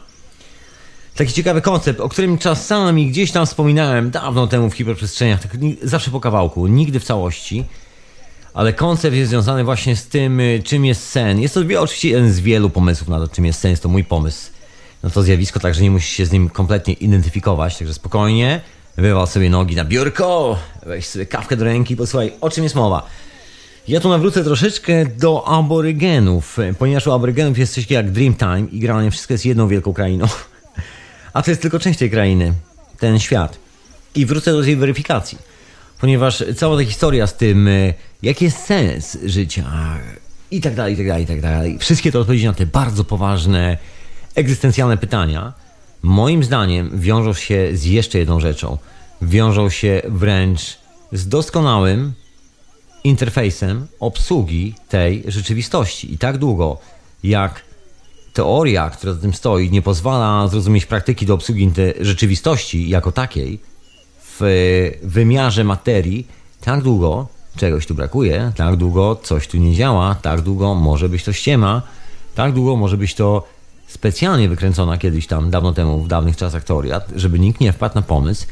[1.15, 5.51] taki ciekawy koncept, o którym czasami gdzieś tam wspominałem dawno temu w hiperprzestrzeniach, tak
[5.83, 7.63] zawsze po kawałku, nigdy w całości.
[8.53, 11.39] Ale koncept jest związany właśnie z tym, y, czym jest sen.
[11.39, 13.71] Jest to oczywiście jeden z wielu pomysłów na to, czym jest sen.
[13.71, 14.51] Jest to mój pomysł
[15.05, 17.77] na to zjawisko, także nie musisz się z nim kompletnie identyfikować.
[17.77, 18.61] Także spokojnie,
[18.97, 22.75] wywal sobie nogi na biurko, weź sobie kawkę do ręki i posłuchaj, o czym jest
[22.75, 23.07] mowa.
[23.87, 28.79] Ja tu nawrócę troszeczkę do aborygenów, ponieważ u aborygenów jest coś takiego jak Dreamtime i
[28.79, 30.27] generalnie wszystko jest jedną wielką krainą.
[31.33, 32.53] A to jest tylko część tej krainy,
[32.99, 33.59] ten świat.
[34.15, 35.37] I wrócę do tej weryfikacji,
[36.01, 39.65] ponieważ cała ta historia z tym, y, jaki jest sens życia
[40.51, 41.79] i tak dalej, i tak dalej, i tak dalej.
[41.79, 43.77] Wszystkie te odpowiedzi na te bardzo poważne,
[44.35, 45.53] egzystencjalne pytania,
[46.01, 48.77] moim zdaniem wiążą się z jeszcze jedną rzeczą.
[49.21, 50.77] Wiążą się wręcz
[51.11, 52.13] z doskonałym
[53.03, 56.13] interfejsem obsługi tej rzeczywistości.
[56.13, 56.77] I tak długo,
[57.23, 57.61] jak
[58.33, 61.71] teoria, która za tym stoi, nie pozwala zrozumieć praktyki do obsługi
[62.01, 63.59] rzeczywistości jako takiej
[64.39, 66.27] w wymiarze materii,
[66.61, 67.27] tak długo
[67.57, 71.81] czegoś tu brakuje, tak długo coś tu nie działa, tak długo może być to ściema,
[72.35, 73.47] tak długo może być to
[73.95, 78.01] specjalnie wykręcona kiedyś tam, dawno temu, w dawnych czasach teoria, żeby nikt nie wpadł na
[78.01, 78.45] pomysł,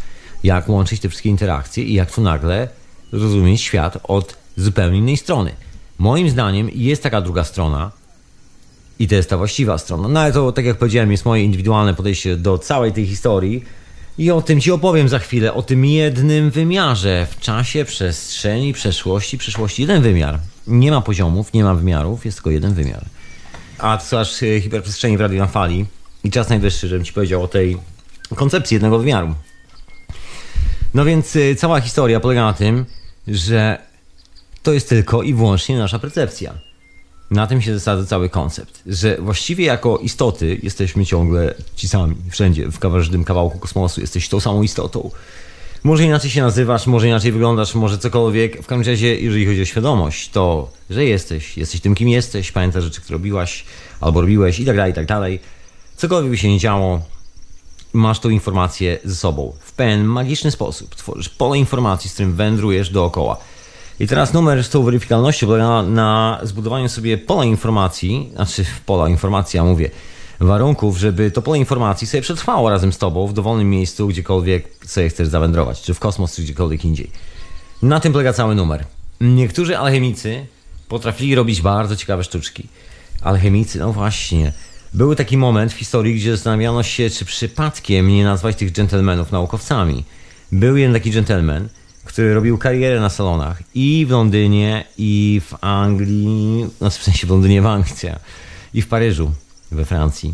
[0.44, 2.68] jak łączyć te wszystkie interakcje i jak tu nagle
[3.14, 5.52] zrozumieć świat od zupełnie innej strony.
[5.98, 7.92] Moim zdaniem jest taka druga strona,
[9.00, 10.08] i to jest ta właściwa strona.
[10.08, 13.64] No ale to, tak jak powiedziałem, jest moje indywidualne podejście do całej tej historii.
[14.18, 19.38] I o tym Ci opowiem za chwilę, o tym jednym wymiarze w czasie, przestrzeni, przeszłości,
[19.38, 19.82] przyszłości.
[19.82, 20.40] Jeden wymiar.
[20.68, 23.06] Nie ma poziomów, nie ma wymiarów, jest tylko jeden wymiar.
[23.84, 25.86] A ty słuchasz e, hiperprzestrzeni w Radio na Fali
[26.24, 27.78] i czas najwyższy, żebym Ci powiedział o tej
[28.36, 29.36] koncepcji jednego wymiaru.
[30.94, 32.86] No więc e, cała historia polega na tym,
[33.28, 33.78] że
[34.64, 36.54] to jest tylko i wyłącznie nasza percepcja.
[37.32, 42.72] Na tym się zasadza cały koncept, że właściwie jako istoty jesteśmy ciągle ci sami, wszędzie,
[42.72, 45.12] w każdym kawałku kosmosu jesteś tą samą istotą.
[45.84, 48.62] Może inaczej się nazywasz, może inaczej wyglądasz, może cokolwiek.
[48.62, 52.84] W każdym razie, jeżeli chodzi o świadomość, to, że jesteś, jesteś tym, kim jesteś, pamiętasz
[52.84, 53.66] rzeczy, które robiłaś
[54.02, 55.40] albo robiłeś i tak dalej, i tak dalej.
[55.98, 57.02] Cokolwiek by się nie działo,
[57.94, 60.96] masz tą informację ze sobą w pewien magiczny sposób.
[60.96, 63.38] Tworzysz pole informacji, z którym wędrujesz dookoła.
[64.00, 69.10] I teraz numer z tą weryfikalnością polega na, na zbudowaniu sobie pola informacji, znaczy pola
[69.10, 69.92] informacji, ja mówię,
[70.46, 75.10] warunków, żeby to pole informacji sobie przetrwało razem z tobą w dowolnym miejscu, gdziekolwiek sobie
[75.10, 77.12] chcesz zawędrować, czy w kosmos, czy gdziekolwiek indziej.
[77.82, 78.86] Na tym polega cały numer.
[79.22, 80.46] Niektórzy alchemicy
[80.88, 82.68] potrafili robić bardzo ciekawe sztuczki.
[83.22, 84.54] Alchemicy, no właśnie.
[84.94, 90.04] Był taki moment w historii, gdzie zastanawiano się, czy przypadkiem nie nazwać tych dżentelmenów naukowcami.
[90.52, 91.70] Był jeden taki dżentelmen,
[92.06, 97.30] który robił karierę na salonach i w Londynie, i w Anglii, no w sensie w
[97.30, 97.96] Londynie, w Anglii,
[98.74, 99.32] i w Paryżu,
[99.74, 100.34] we Francji.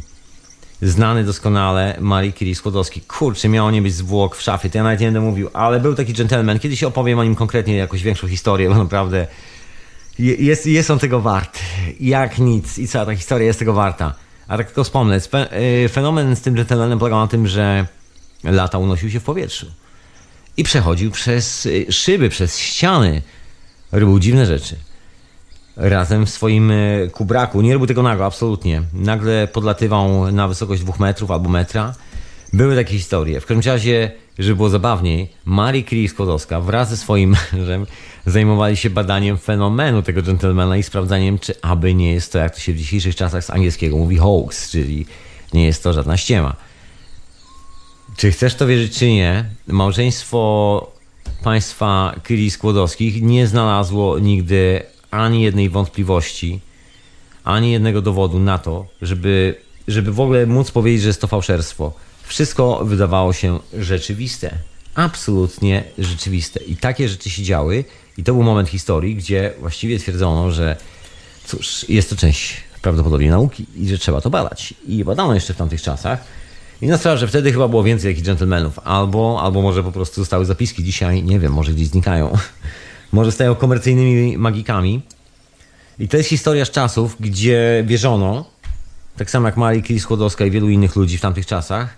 [0.81, 3.01] Znany doskonale Marie Curie Skłodowski.
[3.01, 5.95] Kurczę, miało nie być zwłok w szafie, to ja nawet nie będę mówił, ale był
[5.95, 6.59] taki gentleman.
[6.59, 9.27] Kiedyś opowiem o nim konkretnie jakąś większą historię, bo naprawdę
[10.19, 11.59] je- jest, jest on tego wart.
[11.99, 12.77] Jak nic.
[12.77, 14.13] I cała ta historia jest tego warta.
[14.47, 15.19] A tak tylko wspomnę,
[15.85, 17.87] y, fenomen z tym gentlemanem polegał na tym, że
[18.43, 19.65] lata unosił się w powietrzu.
[20.57, 23.21] I przechodził przez y, szyby, przez ściany.
[23.91, 24.75] Robił dziwne rzeczy.
[25.79, 26.75] Razem w swoim e,
[27.11, 27.61] kubraku.
[27.61, 28.81] Nie robił tego nago, absolutnie.
[28.93, 31.93] Nagle podlatywał na wysokość dwóch metrów albo metra.
[32.53, 33.41] Były takie historie.
[33.41, 37.85] W każdym razie, żeby było zabawniej, Marie Curie Skłodowska wraz ze swoim mężem
[38.25, 42.59] zajmowali się badaniem fenomenu tego dżentelmena i sprawdzaniem, czy aby nie jest to, jak to
[42.59, 45.05] się w dzisiejszych czasach z angielskiego mówi, hoax, czyli
[45.53, 46.55] nie jest to żadna ściema.
[48.17, 50.91] Czy chcesz to wierzyć, czy nie, małżeństwo
[51.43, 54.81] państwa Curie Skłodowskich nie znalazło nigdy
[55.11, 56.59] ani jednej wątpliwości,
[57.43, 59.55] ani jednego dowodu na to, żeby,
[59.87, 61.93] żeby w ogóle móc powiedzieć, że jest to fałszerstwo.
[62.23, 64.57] Wszystko wydawało się rzeczywiste.
[64.95, 66.59] Absolutnie rzeczywiste.
[66.63, 67.83] I takie rzeczy się działy,
[68.17, 70.75] i to był moment historii, gdzie właściwie twierdzono, że
[71.45, 74.73] cóż, jest to część prawdopodobnie nauki i że trzeba to badać.
[74.87, 76.23] I badano jeszcze w tamtych czasach.
[76.81, 78.79] I na sprawę, że wtedy chyba było więcej takich dżentelmenów.
[78.79, 80.83] Albo, albo może po prostu zostały zapiski.
[80.83, 82.37] Dzisiaj, nie wiem, może gdzieś znikają.
[83.11, 85.01] Może stają komercyjnymi magikami.
[85.99, 88.45] I to jest historia z czasów, gdzie wierzono,
[89.17, 91.95] tak samo jak Marii Curie Skłodowska i wielu innych ludzi w tamtych czasach,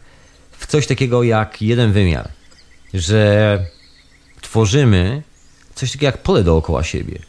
[0.51, 2.29] w coś takiego jak jeden wymiar.
[2.93, 3.59] Że
[4.41, 5.23] tworzymy
[5.75, 7.19] coś takiego jak pole dookoła siebie.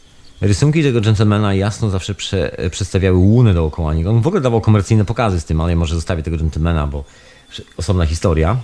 [0.41, 4.09] Rysunki tego gentlemana jasno zawsze prze, przedstawiały łunę dookoła niego.
[4.09, 7.03] On w ogóle dawał komercyjne pokazy z tym, ale ja może zostawię tego gentlemana, bo
[7.77, 8.57] osobna historia.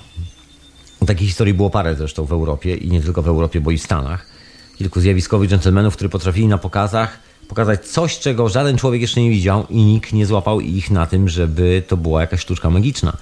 [1.08, 3.84] Takich historii było parę zresztą w Europie i nie tylko w Europie, bo i w
[3.84, 4.39] Stanach.
[4.80, 9.66] Kilku zjawiskowych dżentelmenów, którzy potrafili na pokazach pokazać coś, czego żaden człowiek jeszcze nie widział
[9.70, 13.18] i nikt nie złapał ich na tym, żeby to była jakaś sztuczka magiczna.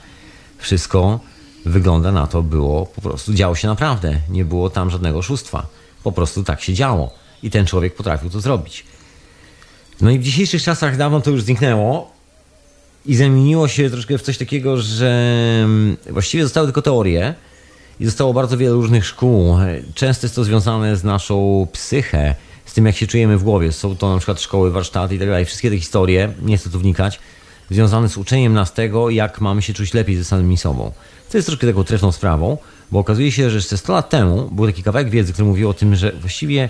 [0.57, 1.19] Wszystko
[1.65, 4.19] wygląda na to, było po prostu, działo się naprawdę.
[4.29, 5.67] Nie było tam żadnego oszustwa.
[6.03, 7.13] Po prostu tak się działo.
[7.43, 8.85] I ten człowiek potrafił to zrobić.
[10.01, 12.11] No i w dzisiejszych czasach dawno to już zniknęło
[13.05, 17.35] i zamieniło się troszkę w coś takiego, że mm, właściwie zostały tylko teorie
[17.99, 19.57] i zostało bardzo wiele różnych szkół.
[19.93, 22.35] Często jest to związane z naszą psychę,
[22.65, 23.71] z tym jak się czujemy w głowie.
[23.71, 25.45] Są to na przykład szkoły, warsztaty i tak dalej.
[25.45, 27.19] Wszystkie te historie, nie chcę tu wnikać,
[27.71, 30.91] związane z uczeniem nas tego, jak mamy się czuć lepiej ze samymi sobą.
[31.31, 32.57] To jest troszkę taką trefną sprawą,
[32.91, 35.73] bo okazuje się, że jeszcze 100 lat temu był taki kawałek wiedzy, który mówił o
[35.73, 36.69] tym, że właściwie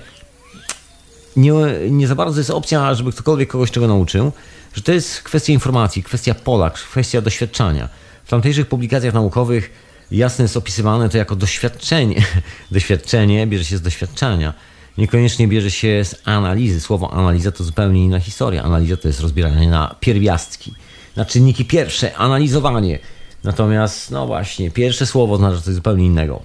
[1.35, 1.53] nie,
[1.89, 4.31] nie za bardzo jest opcja, żeby ktokolwiek kogoś czego nauczył,
[4.73, 7.89] że to jest kwestia informacji, kwestia pola, kwestia doświadczania.
[8.25, 12.23] W tamtejszych publikacjach naukowych jasne jest opisywane to jako doświadczenie.
[12.71, 14.53] Doświadczenie bierze się z doświadczenia.
[14.97, 16.81] Niekoniecznie bierze się z analizy.
[16.81, 18.63] Słowo analiza to zupełnie inna historia.
[18.63, 20.73] Analiza to jest rozbieranie na pierwiastki,
[21.15, 22.99] na czynniki pierwsze, analizowanie.
[23.43, 26.41] Natomiast, no właśnie, pierwsze słowo oznacza coś zupełnie innego.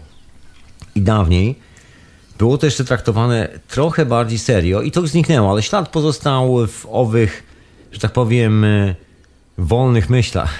[0.94, 1.58] I dawniej
[2.38, 6.86] było to jeszcze traktowane trochę bardziej serio i to już zniknęło, ale ślad pozostał w
[6.90, 7.42] owych,
[7.92, 8.94] że tak powiem, e,
[9.58, 10.58] wolnych myślach,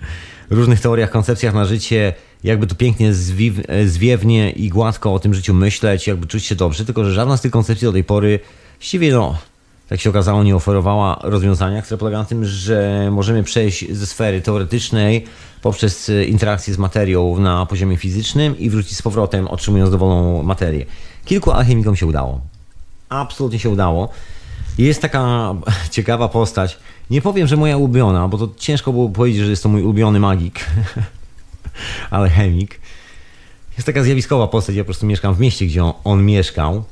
[0.50, 2.14] różnych teoriach, koncepcjach na życie,
[2.44, 3.12] jakby tu pięknie,
[3.86, 7.40] zwiewnie i gładko o tym życiu myśleć, jakby czuć się dobrze, tylko że żadna z
[7.40, 8.40] tych koncepcji do tej pory
[8.78, 9.38] właściwie, no,
[9.88, 14.40] tak się okazało, nie oferowała rozwiązania, które polega na tym, że możemy przejść ze sfery
[14.40, 15.24] teoretycznej
[15.62, 20.86] poprzez e, interakcję z materią na poziomie fizycznym i wrócić z powrotem, otrzymując dowolną materię.
[21.24, 22.40] Kilku alchemikom się udało.
[23.08, 24.08] Absolutnie się udało.
[24.78, 25.54] Jest taka
[25.90, 26.78] ciekawa postać.
[27.10, 30.20] Nie powiem, że moja ulubiona, bo to ciężko było powiedzieć, że jest to mój ulubiony
[30.20, 30.66] magik.
[32.10, 32.80] Alchemik.
[33.76, 34.76] Jest taka zjawiskowa postać.
[34.76, 36.84] Ja po prostu mieszkam w mieście, gdzie on, on mieszkał.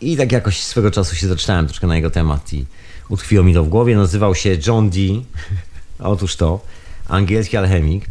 [0.00, 2.66] I tak jakoś swego czasu się zaczynałem troszkę na jego temat i
[3.08, 3.96] utkwiło mi to w głowie.
[3.96, 5.24] Nazywał się John Dee.
[5.98, 6.60] Otóż to,
[7.08, 8.06] angielski alchemik.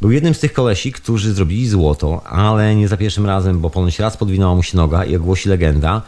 [0.00, 3.98] Był jednym z tych kolesi, którzy zrobili złoto, ale nie za pierwszym razem, bo ponoć
[3.98, 6.02] raz podwinęła mu się noga i jak głosi legenda,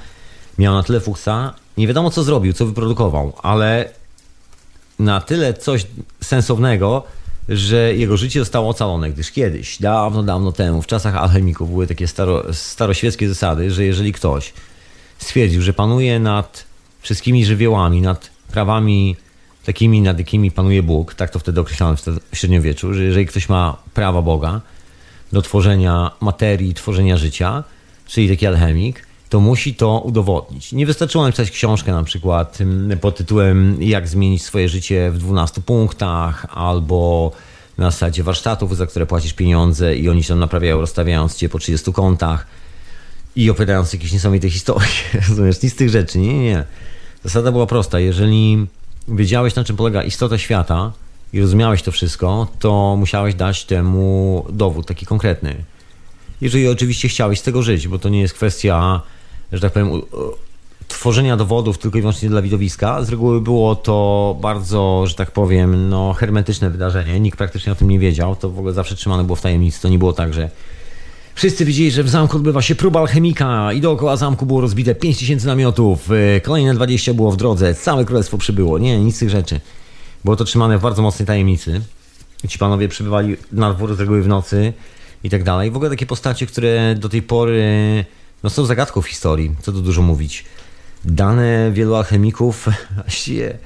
[0.59, 3.91] miał na tyle fuksa, nie wiadomo co zrobił, co wyprodukował, ale
[4.99, 5.87] na tyle coś
[6.21, 7.05] sensownego,
[7.49, 12.09] że jego życie zostało ocalone, gdyż kiedyś, dawno, dawno temu, w czasach alchemików były takie
[12.09, 14.53] staro, staroświeckie zasady, że jeżeli ktoś
[15.19, 16.65] stwierdził, że panuje nad
[17.01, 19.17] wszystkimi żywiołami, nad prawami
[19.65, 21.97] takimi, nad jakimi panuje Bóg, tak to wtedy określano
[22.33, 24.61] w średniowieczu, że jeżeli ktoś ma prawa Boga
[25.33, 27.65] do tworzenia materii, tworzenia życia,
[28.07, 30.73] czyli taki alchemik, to musi to udowodnić.
[30.73, 32.59] Nie wystarczyło napisać książkę na przykład
[33.01, 37.33] pod tytułem Jak zmienić swoje życie w 12 punktach albo
[37.79, 41.59] na zasadzie warsztatów, za które płacisz pieniądze i oni się tam naprawiają, rozstawiając cię po
[41.59, 42.47] 30 kątach
[43.37, 44.89] i opowiadając jakieś niesamowite historie.
[45.29, 46.19] Rozumiesz, nic z tych rzeczy.
[46.19, 46.65] Nie, nie, nie.
[47.25, 48.01] Zasada była prosta.
[48.01, 48.67] Jeżeli
[49.09, 50.93] wiedziałeś, na czym polega istota świata
[51.33, 55.65] i rozumiałeś to wszystko, to musiałeś dać temu dowód taki konkretny.
[56.41, 59.03] Jeżeli oczywiście chciałeś z tego żyć, bo to nie jest kwestia,
[59.53, 60.03] że tak powiem,
[60.89, 63.05] tworzenia dowodów tylko i wyłącznie dla widowiska.
[63.05, 67.21] Z reguły było to bardzo, że tak powiem, no, hermetyczne wydarzenie.
[67.21, 68.37] Nikt praktycznie o tym nie wiedział.
[68.37, 69.83] To w ogóle zawsze trzymane było w tajemnicy.
[69.83, 70.51] To nie było tak, że
[71.35, 75.47] Wszyscy wiedzieli, że w zamku odbywa się próba alchemika i dookoła zamku było rozbite 5000
[75.47, 78.79] namiotów, y, kolejne 20 było w drodze, całe królestwo przybyło.
[78.79, 79.61] Nie, nic z tych rzeczy.
[80.25, 81.81] Było to trzymane w bardzo mocnej tajemnicy.
[82.49, 84.73] Ci panowie przybywali na dwór z reguły w nocy
[85.25, 85.71] i tak dalej.
[85.71, 88.05] W ogóle takie postacie, które do tej pory
[88.45, 90.45] no, są zagadką w historii, co tu dużo mówić.
[91.05, 92.69] Dane wielu alchemików,
[93.03, 93.59] właściwie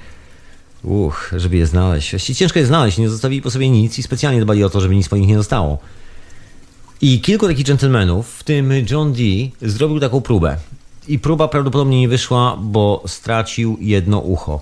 [0.82, 2.10] Uch, żeby je znaleźć.
[2.10, 4.96] Właściwie ciężko je znaleźć, nie zostawili po sobie nic i specjalnie dbali o to, żeby
[4.96, 5.78] nic po nich nie zostało.
[7.00, 10.56] I kilku takich dżentelmenów, w tym John Dee, zrobił taką próbę.
[11.08, 14.60] I próba prawdopodobnie nie wyszła, bo stracił jedno ucho.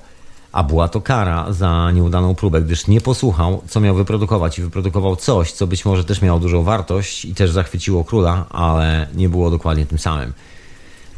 [0.56, 5.16] A była to kara za nieudaną próbę, gdyż nie posłuchał, co miał wyprodukować i wyprodukował
[5.16, 9.50] coś, co być może też miało dużą wartość i też zachwyciło króla, ale nie było
[9.50, 10.32] dokładnie tym samym.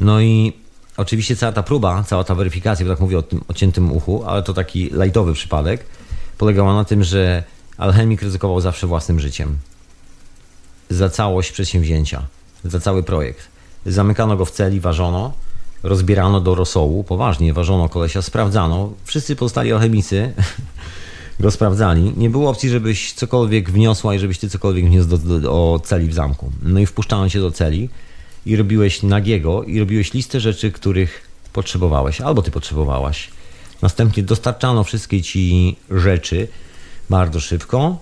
[0.01, 0.53] No i
[0.97, 4.43] oczywiście cała ta próba, cała ta weryfikacja, bo tak mówię o tym ociętym uchu, ale
[4.43, 5.85] to taki lajtowy przypadek,
[6.37, 7.43] polegała na tym, że
[7.77, 9.57] alchemik ryzykował zawsze własnym życiem.
[10.89, 12.21] Za całość przedsięwzięcia,
[12.63, 13.47] za cały projekt.
[13.85, 15.33] Zamykano go w celi, ważono,
[15.83, 18.93] rozbierano do rosołu, poważnie ważono kolesia, sprawdzano.
[19.03, 20.33] Wszyscy pozostali alchemicy
[21.39, 22.13] go sprawdzali.
[22.17, 26.07] Nie było opcji, żebyś cokolwiek wniosła i żebyś ty cokolwiek wniósł do, do, do celi
[26.07, 26.51] w zamku.
[26.61, 27.89] No i wpuszczano cię do celi
[28.45, 33.29] i robiłeś nagiego i robiłeś listę rzeczy, których potrzebowałeś, albo ty potrzebowałaś.
[33.81, 36.47] Następnie dostarczano wszystkie ci rzeczy
[37.09, 37.97] bardzo szybko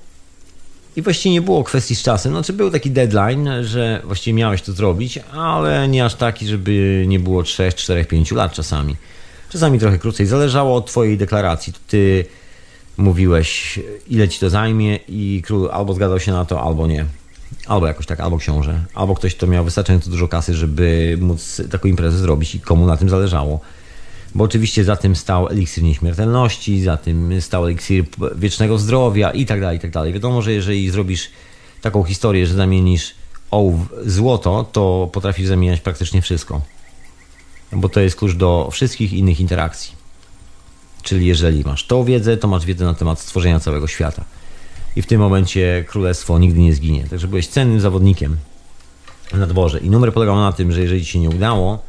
[0.97, 2.31] i właściwie nie było kwestii z czasem.
[2.31, 7.19] Znaczy był taki deadline, że właściwie miałeś to zrobić, ale nie aż taki, żeby nie
[7.19, 8.95] było 3, 4, 5 lat czasami.
[9.49, 10.25] Czasami trochę krócej.
[10.25, 11.73] Zależało od twojej deklaracji.
[11.87, 12.25] Ty
[12.97, 17.05] mówiłeś, ile ci to zajmie i król albo zgadzał się na to, albo nie.
[17.67, 21.87] Albo jakoś tak, albo książę, albo ktoś, kto miał wystarczająco dużo kasy, żeby móc taką
[21.87, 23.59] imprezę zrobić i komu na tym zależało.
[24.35, 28.05] Bo oczywiście za tym stał eliksir nieśmiertelności, za tym stał eliksir
[28.35, 30.13] wiecznego zdrowia i tak dalej, i tak dalej.
[30.13, 31.29] Wiadomo, że jeżeli zrobisz
[31.81, 33.15] taką historię, że zamienisz
[33.51, 36.61] ołów złoto, to potrafisz zamieniać praktycznie wszystko.
[37.71, 39.95] Bo to jest klucz do wszystkich innych interakcji.
[41.03, 44.23] Czyli jeżeli masz tą wiedzę, to masz wiedzę na temat stworzenia całego świata
[44.97, 47.03] i w tym momencie królestwo nigdy nie zginie.
[47.03, 48.37] Także byłeś cennym zawodnikiem
[49.33, 49.79] na dworze.
[49.79, 51.83] I numer polegał na tym, że jeżeli ci się nie udało,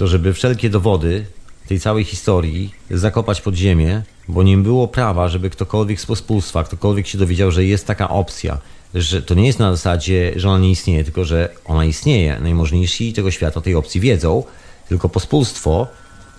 [0.00, 1.26] to żeby wszelkie dowody
[1.68, 7.06] tej całej historii zakopać pod ziemię, bo nie było prawa, żeby ktokolwiek z pospólstwa, ktokolwiek
[7.06, 8.58] się dowiedział, że jest taka opcja,
[8.94, 12.38] że to nie jest na zasadzie, że ona nie istnieje, tylko że ona istnieje.
[12.40, 14.44] Najmożniejsi tego świata tej opcji wiedzą,
[14.88, 15.86] tylko pospólstwo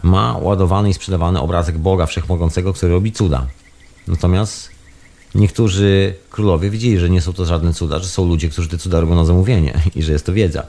[0.03, 3.47] ma ładowany i sprzedawany obrazek Boga Wszechmogącego, który robi cuda.
[4.07, 4.69] Natomiast
[5.35, 8.99] Niektórzy królowie widzieli, że nie są to żadne cuda, że są ludzie, którzy te cuda
[8.99, 10.63] robią na zamówienie i że jest to wiedza.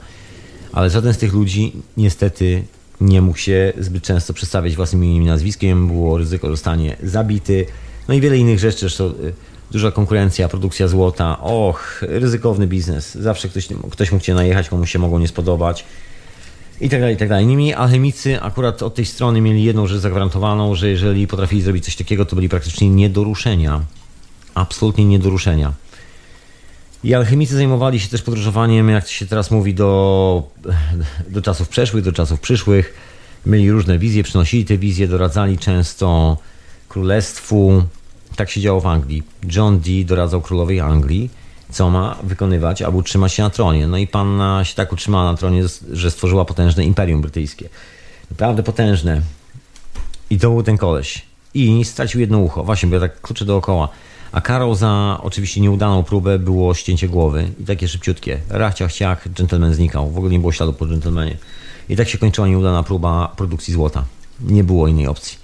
[0.73, 2.63] Ale żaden z tych ludzi niestety
[3.03, 7.65] nie mógł się zbyt często przedstawiać własnym imieniem i nazwiskiem, było ryzyko, że zostanie zabity,
[8.07, 9.33] no i wiele innych rzeczy, zresztą y,
[9.71, 14.99] duża konkurencja, produkcja złota, och, ryzykowny biznes, zawsze ktoś, ktoś mógł cię najechać, komuś się
[14.99, 15.85] mogło nie spodobać.
[16.81, 17.47] I tak dalej, i tak dalej.
[17.47, 21.95] Niemniej alchemicy akurat od tej strony mieli jedną rzecz zagwarantowaną, że jeżeli potrafili zrobić coś
[21.95, 23.81] takiego, to byli praktycznie nie do ruszenia.
[24.53, 25.73] Absolutnie nie do ruszenia.
[27.03, 30.43] I alchemicy zajmowali się też podróżowaniem, jak się teraz mówi, do,
[31.29, 32.93] do czasów przeszłych, do czasów przyszłych.
[33.45, 36.37] Mieli różne wizje, przynosili te wizje, doradzali często
[36.89, 37.83] królestwu.
[38.35, 39.23] Tak się działo w Anglii.
[39.55, 41.29] John Dee doradzał królowej Anglii,
[41.71, 43.87] co ma wykonywać, aby utrzymać się na tronie.
[43.87, 47.69] No i panna się tak utrzymała na tronie, że stworzyła potężne imperium brytyjskie.
[48.31, 49.21] Naprawdę potężne.
[50.29, 51.25] I to był ten koleś.
[51.53, 52.63] I stracił jedno ucho.
[52.63, 53.89] Właśnie, bo ja tak kluczę dookoła.
[54.33, 58.39] A karą za oczywiście nieudaną próbę było ścięcie głowy i takie szybciutkie.
[58.49, 60.11] Rachciach, ciach, dżentelmen znikał.
[60.11, 61.37] W ogóle nie było śladu po dżentelmenie.
[61.89, 64.03] I tak się kończyła nieudana próba produkcji złota.
[64.41, 65.37] Nie było innej opcji.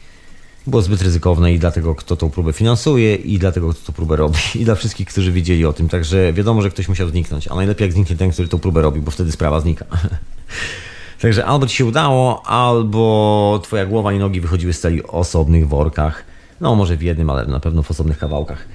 [0.68, 4.40] Było zbyt ryzykowne i dlatego kto tą próbę finansuje i dlatego kto tą próbę robi.
[4.62, 5.90] I dla wszystkich, którzy wiedzieli o tym.
[5.90, 7.48] Także wiadomo, że ktoś musiał zniknąć.
[7.48, 9.86] A najlepiej jak zniknie ten, który tą próbę robi, bo wtedy sprawa znika.
[11.22, 16.29] Także albo ci się udało, albo twoja głowa i nogi wychodziły z celi osobnych workach.
[16.62, 18.68] No może w jednym, ale na pewno w osobnych kawałkach.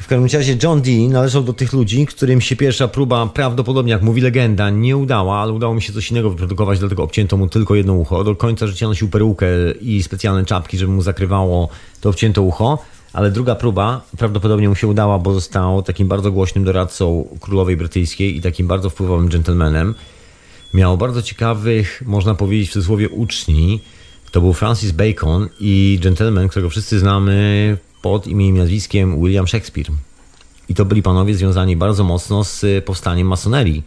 [0.00, 4.02] W każdym razie John Dee należał do tych ludzi, którym się pierwsza próba prawdopodobnie, jak
[4.02, 7.74] mówi legenda, nie udała, ale udało mi się coś innego wyprodukować, dlatego obcięto mu tylko
[7.74, 8.24] jedno ucho.
[8.24, 9.46] Do końca życia nosił perukę
[9.80, 11.68] i specjalne czapki, żeby mu zakrywało
[12.00, 12.78] to obcięte ucho.
[13.12, 18.36] Ale druga próba prawdopodobnie mu się udała, bo został takim bardzo głośnym doradcą królowej brytyjskiej
[18.36, 19.94] i takim bardzo wpływowym gentlemanem.
[20.74, 23.80] Miał bardzo ciekawych, można powiedzieć w cudzysłowie, uczni.
[24.30, 29.90] To był Francis Bacon i gentleman, którego wszyscy znamy pod imieniem i nazwiskiem William Shakespeare.
[30.68, 33.82] I to byli panowie związani bardzo mocno z powstaniem masonerii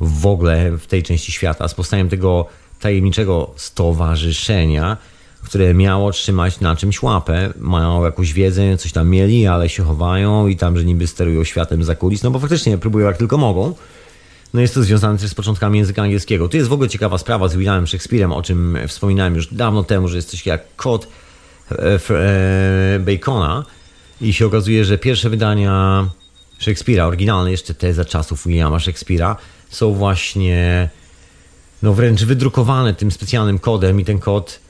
[0.00, 2.46] w ogóle w tej części świata, z powstaniem tego
[2.80, 4.96] tajemniczego stowarzyszenia,
[5.44, 7.52] które miało trzymać na czymś łapę.
[7.58, 11.84] Mają jakąś wiedzę, coś tam mieli, ale się chowają i tam, że niby sterują światem
[11.84, 13.74] za kulis, no bo faktycznie próbują jak tylko mogą.
[14.54, 16.48] No jest to związane też z początkami języka angielskiego.
[16.48, 20.08] Tu jest w ogóle ciekawa sprawa z Williamem Shakespeare'em, o czym wspominałem już dawno temu,
[20.08, 21.08] że jest coś jak kod
[21.72, 23.64] e, e, Bacona
[24.20, 26.06] i się okazuje, że pierwsze wydania
[26.60, 29.36] Shakespeare'a, oryginalne jeszcze te za czasów Williama Shakespeare'a,
[29.70, 30.88] są właśnie
[31.82, 34.60] no wręcz wydrukowane tym specjalnym kodem i ten kod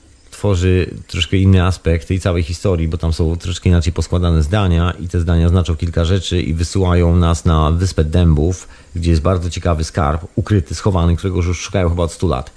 [0.43, 5.09] tworzy troszkę inny aspekt tej całej historii, bo tam są troszkę inaczej poskładane zdania i
[5.09, 9.85] te zdania znaczą kilka rzeczy i wysyłają nas na Wyspę Dębów, gdzie jest bardzo ciekawy
[9.85, 12.51] skarb, ukryty, schowany, którego już szukają chyba od 100 lat,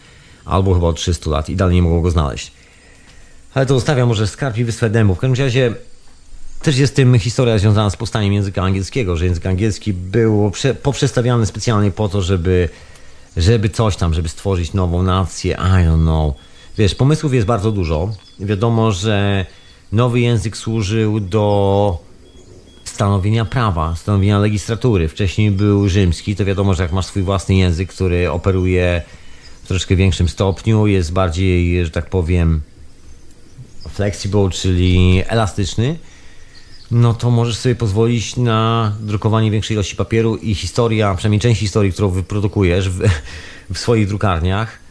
[0.45, 2.51] albo chyba od 300 lat i dalej nie mogą go znaleźć.
[3.53, 5.17] Ale to zostawiam może skarb i Wyspę Dębów.
[5.17, 5.73] W każdym razie
[6.61, 10.51] też jest tym historia związana z powstaniem języka angielskiego, że język angielski był
[10.83, 12.69] poprzestawiany specjalnie po to, żeby,
[13.37, 16.35] żeby coś tam, żeby stworzyć nową nację, I don't know
[16.77, 18.09] Wiesz, pomysłów jest bardzo dużo.
[18.39, 19.45] Wiadomo, że
[19.91, 21.97] nowy język służył do
[22.83, 25.07] stanowienia prawa, stanowienia legislatury.
[25.07, 29.01] Wcześniej był rzymski, to wiadomo, że jak masz swój własny język, który operuje
[29.63, 32.61] w troszkę większym stopniu, jest bardziej, że tak powiem,
[33.89, 35.97] flexible, czyli elastyczny,
[36.91, 41.91] no to możesz sobie pozwolić na drukowanie większej ilości papieru i historia, przynajmniej część historii,
[41.91, 43.09] którą wyprodukujesz w,
[43.73, 44.84] w swoich drukarniach,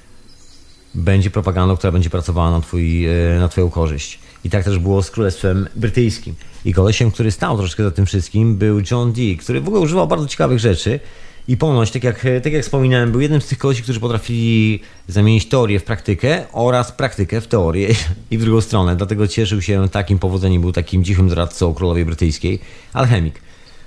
[0.95, 4.19] będzie propagandą, która będzie pracowała na, twój, e, na twoją korzyść.
[4.45, 6.35] I tak też było z Królestwem Brytyjskim.
[6.65, 10.09] I kolesiem, który stał troszkę za tym wszystkim, był John Dee, który w ogóle używał
[10.09, 11.01] bardzo ciekawych rzeczy.
[11.49, 15.49] I ponoć, tak jak, tak jak wspominałem, był jednym z tych kolesi, którzy potrafili zamienić
[15.49, 17.89] teorię w praktykę oraz praktykę w teorię
[18.31, 18.97] i w drugą stronę.
[18.97, 22.59] Dlatego cieszył się takim powodzeniem, był takim cichym doradcą królowej brytyjskiej.
[22.93, 23.41] Alchemik.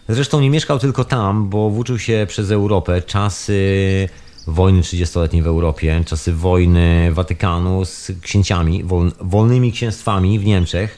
[0.10, 4.10] Zresztą nie mieszkał tylko tam, bo włóczył się przez Europę czasy
[4.48, 10.98] wojny 30-letniej w Europie, czasy wojny Watykanu z księciami, wol, wolnymi księstwami w Niemczech,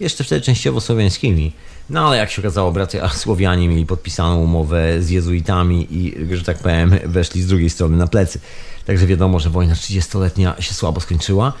[0.00, 1.52] jeszcze wtedy częściowo słowiańskimi.
[1.90, 6.58] No ale jak się okazało, bracia Słowianie mieli podpisaną umowę z jezuitami i, że tak
[6.58, 8.40] powiem, weszli z drugiej strony na plecy.
[8.86, 11.52] Także wiadomo, że wojna 30-letnia się słabo skończyła.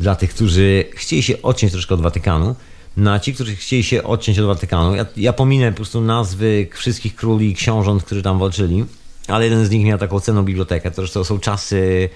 [0.00, 2.54] Dla tych, którzy chcieli się odciąć troszkę od Watykanu,
[2.96, 7.16] na ci, którzy chcieli się odciąć od Watykanu, ja, ja pominę po prostu nazwy wszystkich
[7.16, 8.84] króli i książąt, którzy tam walczyli,
[9.28, 10.90] ale jeden z nich miał taką cenną bibliotekę.
[10.90, 12.08] To, to są czasy,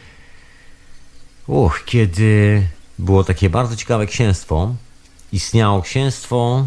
[1.46, 2.62] uch, kiedy
[2.98, 4.74] było takie bardzo ciekawe księstwo.
[5.32, 6.66] Istniało księstwo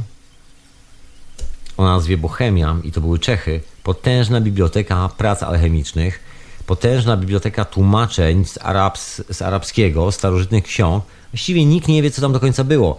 [1.77, 3.61] o nazwie Bohemia i to były Czechy.
[3.83, 6.19] Potężna biblioteka prac alchemicznych,
[6.65, 11.03] potężna biblioteka tłumaczeń z, arabs, z arabskiego, starożytnych ksiąg.
[11.31, 12.97] Właściwie nikt nie wie, co tam do końca było.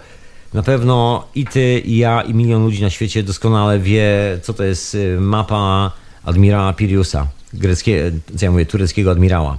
[0.55, 4.11] Na pewno i ty, i ja, i milion ludzi na świecie doskonale wie,
[4.42, 5.92] co to jest y, mapa
[6.24, 7.28] admirała Piriusa
[7.59, 9.59] greckiego, co ja mówię, tureckiego admirała.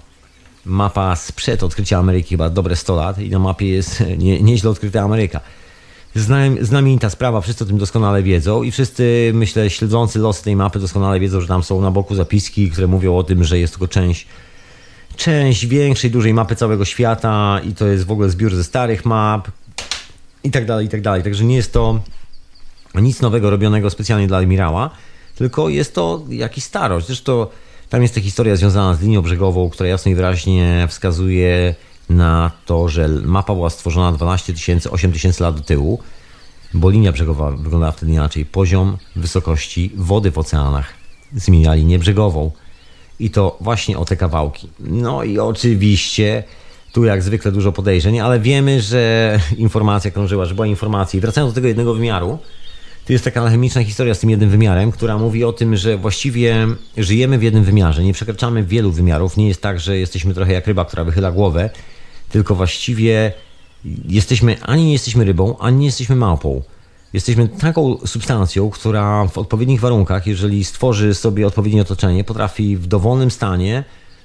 [0.65, 5.01] Mapa sprzed odkrycia Ameryki, chyba dobre 100 lat i na mapie jest nie, nieźle odkryta
[5.01, 5.41] Ameryka.
[6.61, 11.19] Znamienita sprawa, wszyscy o tym doskonale wiedzą i wszyscy, myślę, śledzący losy tej mapy doskonale
[11.19, 14.27] wiedzą, że tam są na boku zapiski, które mówią o tym, że jest tylko część
[15.17, 19.47] część większej, dużej mapy całego świata i to jest w ogóle zbiór ze starych map
[20.43, 21.23] i tak dalej, i tak dalej.
[21.23, 21.99] Także nie jest to
[22.95, 24.89] nic nowego robionego specjalnie dla admirała,
[25.35, 27.07] tylko jest to jakiś starość.
[27.07, 27.47] Zresztą
[27.89, 31.75] tam jest ta historia związana z linią brzegową, która jasno i wyraźnie wskazuje
[32.09, 35.99] na to, że mapa była stworzona 12 tysięcy, 8 tysięcy lat do tyłu,
[36.73, 38.45] bo linia brzegowa wyglądała wtedy inaczej.
[38.45, 40.93] Poziom wysokości wody w oceanach
[41.35, 42.51] zmienia linię brzegową.
[43.19, 44.69] I to właśnie o te kawałki.
[44.79, 46.43] No i oczywiście
[46.93, 51.17] tu jak zwykle dużo podejrzeń, ale wiemy, że informacja krążyła, że była informacja.
[51.17, 52.39] I wracając do tego jednego wymiaru,
[53.07, 56.67] to jest taka alchemiczna historia z tym jednym wymiarem, która mówi o tym, że właściwie
[56.97, 59.37] żyjemy w jednym wymiarze, nie przekraczamy wielu wymiarów.
[59.37, 61.69] Nie jest tak, że jesteśmy trochę jak ryba, która wychyla głowę,
[62.29, 63.33] tylko właściwie
[64.07, 66.61] jesteśmy, ani nie jesteśmy rybą, ani nie jesteśmy małpą.
[67.13, 73.31] Jesteśmy taką substancją, która w odpowiednich warunkach, jeżeli stworzy sobie odpowiednie otoczenie, potrafi w dowolnym
[73.31, 73.83] stanie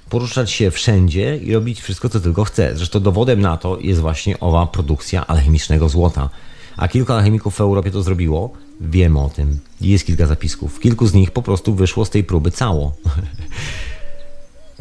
[0.09, 2.71] poruszać się wszędzie i robić wszystko, co tylko chce.
[2.75, 6.29] Zresztą dowodem na to jest właśnie owa produkcja alchemicznego złota.
[6.77, 8.62] A kilku alchemików w Europie to zrobiło.
[8.81, 9.59] Wiem o tym.
[9.81, 10.79] Jest kilka zapisków.
[10.79, 12.95] Kilku z nich po prostu wyszło z tej próby cało.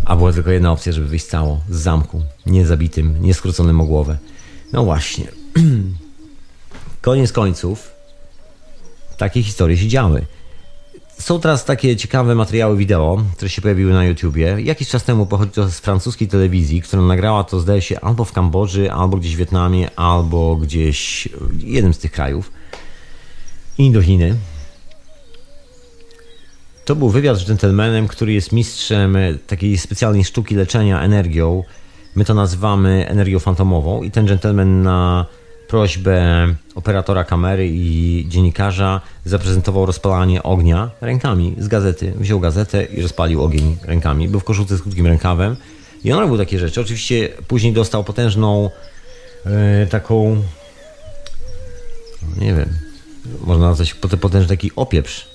[0.05, 2.23] A była tylko jedna opcja, żeby wyjść cało z zamku.
[2.47, 4.19] Nie zabitym, nie skróconym o głowę.
[4.73, 5.27] No właśnie.
[7.01, 7.93] Koniec końców
[9.17, 10.27] takie historie się działy.
[11.19, 14.57] Są teraz takie ciekawe materiały wideo, które się pojawiły na YouTubie.
[14.61, 18.33] Jakiś czas temu pochodzi to z francuskiej telewizji, która nagrała to zdaje się albo w
[18.33, 21.29] Kambodży, albo gdzieś w Wietnamie, albo gdzieś
[21.59, 22.53] jednym z tych krajów.
[23.79, 24.35] Indochy.
[26.85, 29.17] To był wywiad z gentlemanem, który jest mistrzem
[29.47, 31.65] takiej specjalnej sztuki leczenia energią.
[32.15, 35.27] My to nazywamy energią fantomową i ten gentleman na
[35.69, 42.13] prośbę operatora kamery i dziennikarza zaprezentował rozpalanie ognia rękami z gazety.
[42.17, 44.29] Wziął gazetę i rozpalił ogień rękami.
[44.29, 45.57] Był w koszulce z krótkim rękawem
[46.05, 46.81] i on robił takie rzeczy.
[46.81, 48.71] Oczywiście później dostał potężną
[49.45, 50.43] yy, taką
[52.41, 52.79] nie wiem,
[53.47, 55.29] można nazwać potężny taki opieprz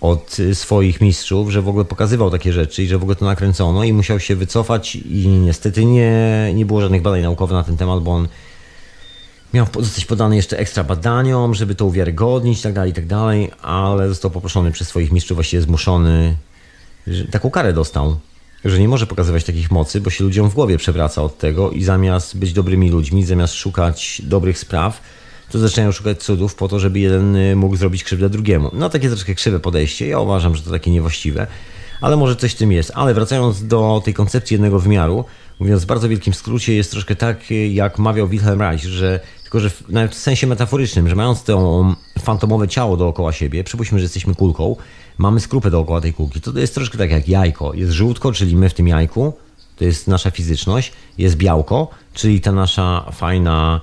[0.00, 3.24] od y, swoich mistrzów, że w ogóle pokazywał takie rzeczy i że w ogóle to
[3.24, 7.76] nakręcono i musiał się wycofać i niestety nie, nie było żadnych badań naukowych na ten
[7.76, 8.28] temat, bo on
[9.54, 13.04] miał zostać podany jeszcze ekstra badaniom, żeby to uwiarygodnić i tak dalej, i tak
[13.62, 16.36] ale został poproszony przez swoich mistrzów, właściwie zmuszony,
[17.06, 18.16] że taką karę dostał,
[18.64, 21.84] że nie może pokazywać takich mocy, bo się ludziom w głowie przewraca od tego i
[21.84, 25.00] zamiast być dobrymi ludźmi, zamiast szukać dobrych spraw,
[25.50, 28.70] to zaczynają szukać cudów po to, żeby jeden y, mógł zrobić krzywdę drugiemu.
[28.72, 30.06] No takie troszkę krzywe podejście.
[30.06, 31.46] Ja uważam, że to takie niewłaściwe,
[32.00, 32.92] ale może coś w tym jest.
[32.94, 35.24] Ale wracając do tej koncepcji jednego wymiaru,
[35.60, 39.60] mówiąc w bardzo wielkim skrócie, jest troszkę tak, y, jak mawiał Wilhelm Reich, że tylko,
[39.60, 41.84] że w, w sensie metaforycznym, że mając to
[42.18, 44.76] fantomowe ciało dookoła siebie, przypuśćmy, że jesteśmy kulką,
[45.18, 47.74] mamy skrupę dookoła tej kulki, to, to jest troszkę tak jak jajko.
[47.74, 49.32] Jest żółtko, czyli my w tym jajku,
[49.76, 53.80] to jest nasza fizyczność, jest białko, czyli ta nasza fajna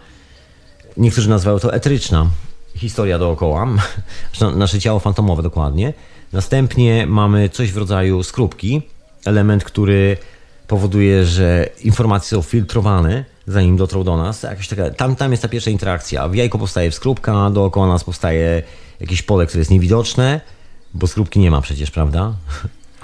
[0.98, 2.30] niektórzy nazywają to etryczna
[2.76, 3.68] historia dookoła,
[4.56, 5.93] nasze ciało fantomowe dokładnie.
[6.34, 8.82] Następnie mamy coś w rodzaju skrupki,
[9.26, 10.18] element, który
[10.68, 14.43] powoduje, że informacje są filtrowane, zanim dotrą do nas.
[14.43, 16.28] Jakaś taka, tam, tam jest ta pierwsza interakcja.
[16.28, 18.64] W jajku powstaje skrupka, dookoła nas powstaje
[19.00, 20.41] jakieś pole, które jest niewidoczne,
[20.93, 22.34] bo skrupki nie ma przecież, prawda?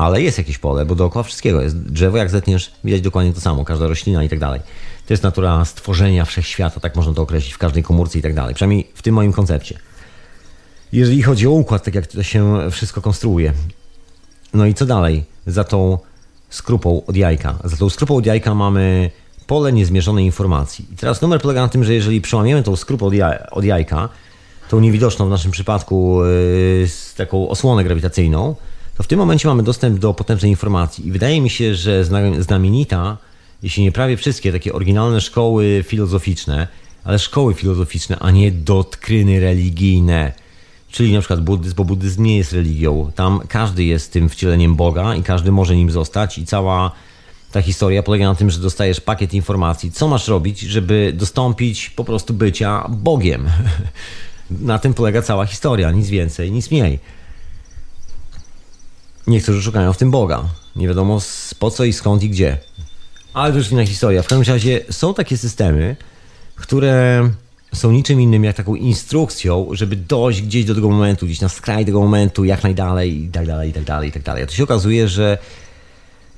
[0.01, 1.77] Ale jest jakieś pole, bo dookoła wszystkiego jest.
[1.77, 4.61] Drzewo, jak zetniesz, widać dokładnie to samo, każda roślina i tak dalej.
[5.07, 8.55] To jest natura stworzenia wszechświata, tak można to określić w każdej komórce i tak dalej.
[8.55, 9.79] Przynajmniej w tym moim koncepcie.
[10.93, 13.53] Jeżeli chodzi o układ, tak jak to się wszystko konstruuje.
[14.53, 15.23] No i co dalej?
[15.47, 15.97] Za tą
[16.49, 17.55] skrupą od jajka.
[17.63, 19.11] Za tą skrupą od jajka mamy
[19.47, 20.85] pole niezmierzonej informacji.
[20.93, 24.09] I teraz numer polega na tym, że jeżeli przełamiemy tą skrupę od, jaj od jajka,
[24.69, 26.87] tą niewidoczną w naszym przypadku yy,
[27.17, 28.55] taką osłonę grawitacyjną,
[29.01, 31.07] to w tym momencie mamy dostęp do potężnej informacji.
[31.07, 32.05] I wydaje mi się, że
[32.39, 33.17] znamienita
[33.63, 36.67] jeśli nie prawie wszystkie takie oryginalne szkoły filozoficzne,
[37.03, 40.31] ale szkoły filozoficzne, a nie dotkryny religijne.
[40.91, 43.11] Czyli na przykład buddyzm, bo buddyzm nie jest religią.
[43.15, 46.91] Tam każdy jest tym wcieleniem Boga i każdy może nim zostać i cała
[47.51, 52.03] ta historia polega na tym, że dostajesz pakiet informacji, co masz robić, żeby dostąpić po
[52.03, 53.49] prostu bycia Bogiem.
[54.71, 56.99] na tym polega cała historia, nic więcej, nic mniej.
[59.27, 60.43] Niektórzy szukają w tym Boga.
[60.75, 61.21] Nie wiadomo
[61.59, 62.57] po co i skąd i gdzie.
[63.33, 64.23] Ale to już inna historia.
[64.23, 65.95] W każdym razie są takie systemy,
[66.55, 67.29] które
[67.73, 71.85] są niczym innym jak taką instrukcją, żeby dojść gdzieś do tego momentu, gdzieś na skraj
[71.85, 74.43] tego momentu, jak najdalej i tak dalej, i tak dalej, i tak dalej.
[74.43, 75.37] A to się okazuje, że,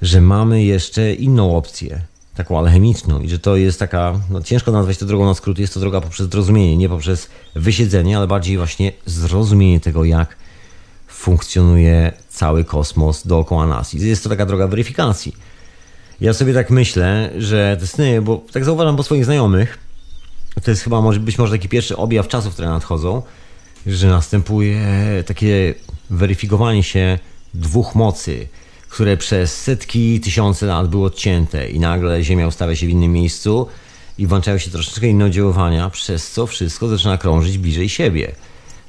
[0.01, 2.01] że mamy jeszcze inną opcję,
[2.35, 5.73] taką alchemiczną i że to jest taka, no ciężko nazwać to drogą na skrót, jest
[5.73, 10.37] to droga poprzez zrozumienie, nie poprzez wysiedzenie, ale bardziej właśnie zrozumienie tego, jak
[11.07, 13.93] funkcjonuje cały kosmos dookoła nas.
[13.93, 15.33] I jest to taka droga weryfikacji
[16.23, 19.77] ja sobie tak myślę, że te sny, bo tak zauważam po swoich znajomych,
[20.63, 23.21] to jest chyba może, być może taki pierwszy objaw czasów, które nadchodzą,
[23.85, 24.83] że następuje
[25.25, 25.73] takie
[26.09, 27.19] weryfikowanie się
[27.53, 28.47] dwóch mocy,
[28.89, 33.67] które przez setki, tysiące lat były odcięte i nagle Ziemia ustawia się w innym miejscu
[34.17, 38.35] i włączają się troszeczkę inne oddziaływania, przez co wszystko zaczyna krążyć bliżej siebie.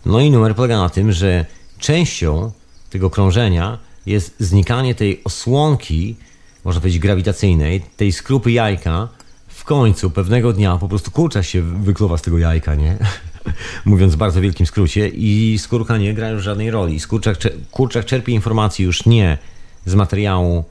[0.06, 1.46] No i numer polega na tym, że
[1.78, 2.52] częścią
[2.94, 6.16] tego krążenia jest znikanie tej osłonki,
[6.64, 9.08] można powiedzieć, grawitacyjnej, tej skrupy jajka,
[9.48, 12.98] w końcu pewnego dnia po prostu kurcza się wykluwa z tego jajka, nie?
[13.84, 17.00] Mówiąc w bardzo wielkim skrócie, i skórka nie gra już żadnej roli.
[17.00, 17.36] Skurczak,
[17.70, 19.38] kurczak czerpie informacji już nie
[19.86, 20.64] z materiału,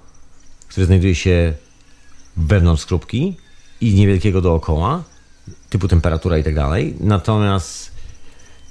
[0.68, 1.54] który znajduje się
[2.38, 3.38] wewnątrz skrupki
[3.82, 5.04] i niewielkiego dookoła,
[5.70, 7.91] typu temperatura i tak dalej, natomiast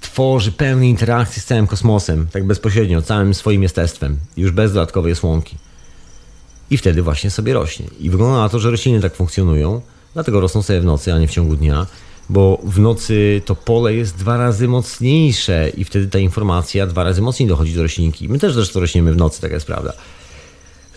[0.02, 5.56] tworzy pełne interakcje z całym kosmosem, tak bezpośrednio, całym swoim jestestwem, już bez dodatkowej osłonki
[6.70, 7.86] i wtedy właśnie sobie rośnie.
[8.00, 9.80] I wygląda na to, że rośliny tak funkcjonują,
[10.14, 11.86] dlatego rosną sobie w nocy, a nie w ciągu dnia,
[12.28, 17.22] bo w nocy to pole jest dwa razy mocniejsze i wtedy ta informacja dwa razy
[17.22, 18.28] mocniej dochodzi do roślinki.
[18.28, 19.92] My też zresztą rośniemy w nocy, taka jest prawda.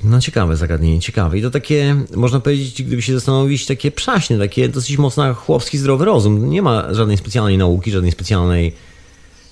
[0.03, 1.37] No ciekawe zagadnienie, ciekawe.
[1.37, 6.05] I to takie, można powiedzieć, gdyby się zastanowić, takie przaśne, takie dosyć mocno chłopski zdrowy
[6.05, 6.49] rozum.
[6.49, 8.73] Nie ma żadnej specjalnej nauki, żadnej specjalnej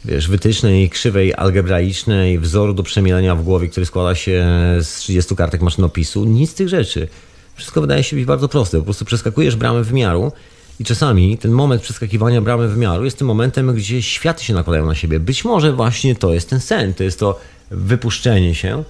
[0.05, 4.45] wiesz, wytycznej, krzywej algebraicznej, wzoru do przemielenia w głowie, który składa się
[4.81, 6.25] z 30 kartek maszynopisu.
[6.25, 7.07] Nic z tych rzeczy.
[7.55, 8.77] Wszystko wydaje się być bardzo proste.
[8.77, 10.31] Po prostu przeskakujesz bramę wymiaru
[10.79, 14.95] i czasami ten moment przeskakiwania bramy wymiaru jest tym momentem, gdzie światy się nakładają na
[14.95, 15.19] siebie.
[15.19, 17.39] Być może właśnie to jest ten sen, to jest to
[17.71, 18.83] wypuszczenie się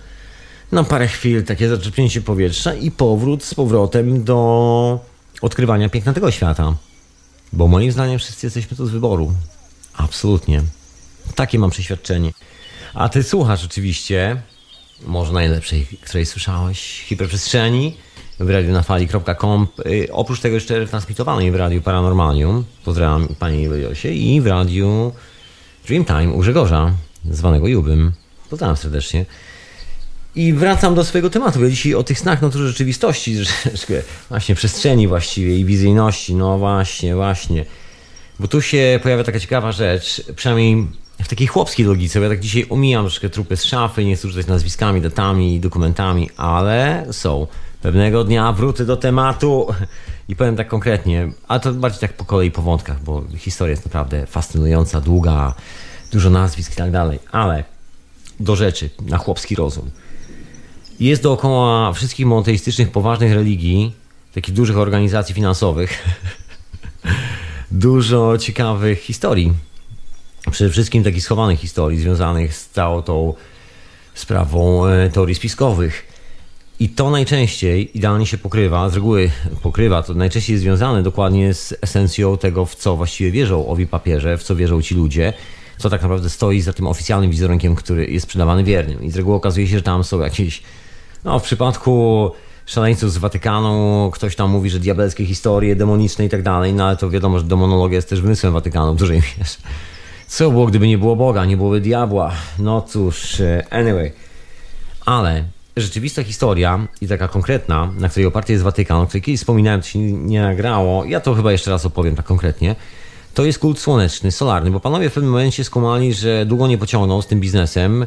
[0.71, 4.99] na parę chwil, takie zaczerpnięcie powietrza i powrót z powrotem do
[5.41, 6.75] odkrywania piękna tego świata.
[7.53, 9.33] Bo moim zdaniem wszyscy jesteśmy tu z wyboru.
[9.97, 10.61] Absolutnie.
[11.35, 12.33] Takie mam przeświadczenie.
[12.93, 14.41] A ty słuchasz oczywiście,
[15.05, 17.97] może najlepszej, której słyszałeś, hiperprzestrzeni
[18.39, 19.67] w radionafali.com.
[19.85, 25.13] Y, oprócz tego jeszcze transmitowanej w Radiu Paranormalium, pozdrawiam Pani Iliosie, i w Radiu
[25.87, 26.91] Dreamtime u Grzegorza,
[27.31, 28.11] zwanego Jubym.
[28.49, 29.25] Pozdrawiam serdecznie.
[30.35, 31.63] I wracam do swojego tematu.
[31.63, 33.37] Ja dzisiaj o tych snach natury rzeczywistości,
[34.29, 36.35] właśnie przestrzeni właściwie i wizyjności.
[36.35, 37.65] No właśnie, właśnie.
[38.39, 40.87] Bo tu się pojawia taka ciekawa rzecz, przynajmniej
[41.23, 44.27] w takiej chłopskiej logice, bo ja tak dzisiaj omijam troszkę trupy z szafy, nie chcę
[44.27, 47.47] rzucać nazwiskami, datami, dokumentami, ale są.
[47.81, 49.67] Pewnego dnia wrócę do tematu
[50.29, 53.85] i powiem tak konkretnie, a to bardziej tak po kolei, po wątkach, bo historia jest
[53.85, 55.53] naprawdę fascynująca, długa,
[56.11, 57.63] dużo nazwisk i tak dalej, ale
[58.39, 59.91] do rzeczy, na chłopski rozum.
[60.99, 63.93] Jest dookoła wszystkich monoteistycznych, poważnych religii,
[64.33, 66.03] takich dużych organizacji finansowych,
[67.71, 69.53] dużo ciekawych historii.
[70.51, 73.33] Przede wszystkim takich schowanych historii związanych z całą tą
[74.13, 76.13] sprawą e, teorii spiskowych.
[76.79, 81.73] I to najczęściej idealnie się pokrywa, z reguły pokrywa, to najczęściej jest związane dokładnie z
[81.81, 85.33] esencją tego, w co właściwie wierzą owi papieże, w co wierzą ci ludzie,
[85.77, 89.03] co tak naprawdę stoi za tym oficjalnym wizerunkiem, który jest sprzedawany wiernym.
[89.03, 90.63] I z reguły okazuje się, że tam są jakieś,
[91.23, 92.31] no w przypadku
[92.65, 96.97] szaleńców z Watykanu, ktoś tam mówi, że diabelskie historie, demoniczne i tak dalej, no ale
[96.97, 99.55] to wiadomo, że demonologia jest też wymysłem Watykanu w dużej mierze.
[100.33, 102.31] Co było, gdyby nie było Boga, nie byłoby diabła?
[102.59, 104.11] No cóż, e, anyway.
[105.05, 105.43] Ale
[105.77, 109.87] rzeczywista historia i taka konkretna, na której oparty jest Watykan, o której kiedyś wspominałem, to
[109.87, 112.75] się nie nagrało, ja to chyba jeszcze raz opowiem tak konkretnie,
[113.33, 117.21] to jest kult słoneczny, solarny, bo panowie w pewnym momencie skumali, że długo nie pociągną
[117.21, 118.05] z tym biznesem.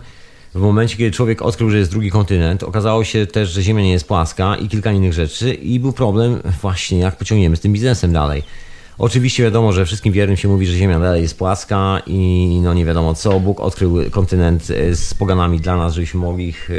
[0.54, 3.92] W momencie, kiedy człowiek odkrył, że jest drugi kontynent, okazało się też, że Ziemia nie
[3.92, 8.12] jest płaska i kilka innych rzeczy i był problem właśnie, jak pociągniemy z tym biznesem
[8.12, 8.42] dalej.
[8.98, 12.84] Oczywiście wiadomo, że wszystkim wiernym się mówi, że Ziemia dalej jest płaska i no nie
[12.84, 13.40] wiadomo co.
[13.40, 16.74] Bóg odkrył kontynent e, z poganami dla nas, żebyśmy mogli ich e,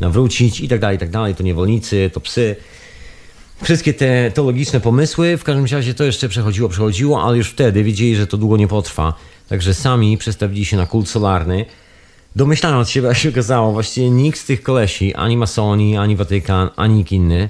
[0.00, 1.34] nawrócić i tak dalej, i tak dalej.
[1.34, 2.56] To niewolnicy, to psy.
[3.62, 8.16] Wszystkie te teologiczne pomysły, w każdym razie to jeszcze przechodziło, przechodziło, ale już wtedy wiedzieli,
[8.16, 9.14] że to długo nie potrwa.
[9.48, 11.64] Także sami przestawili się na kult solarny.
[12.36, 16.94] Domyślając się, jak się okazało, właściwie nikt z tych kolesi, ani masoni, ani Watykan, ani
[16.94, 17.48] nikt inny,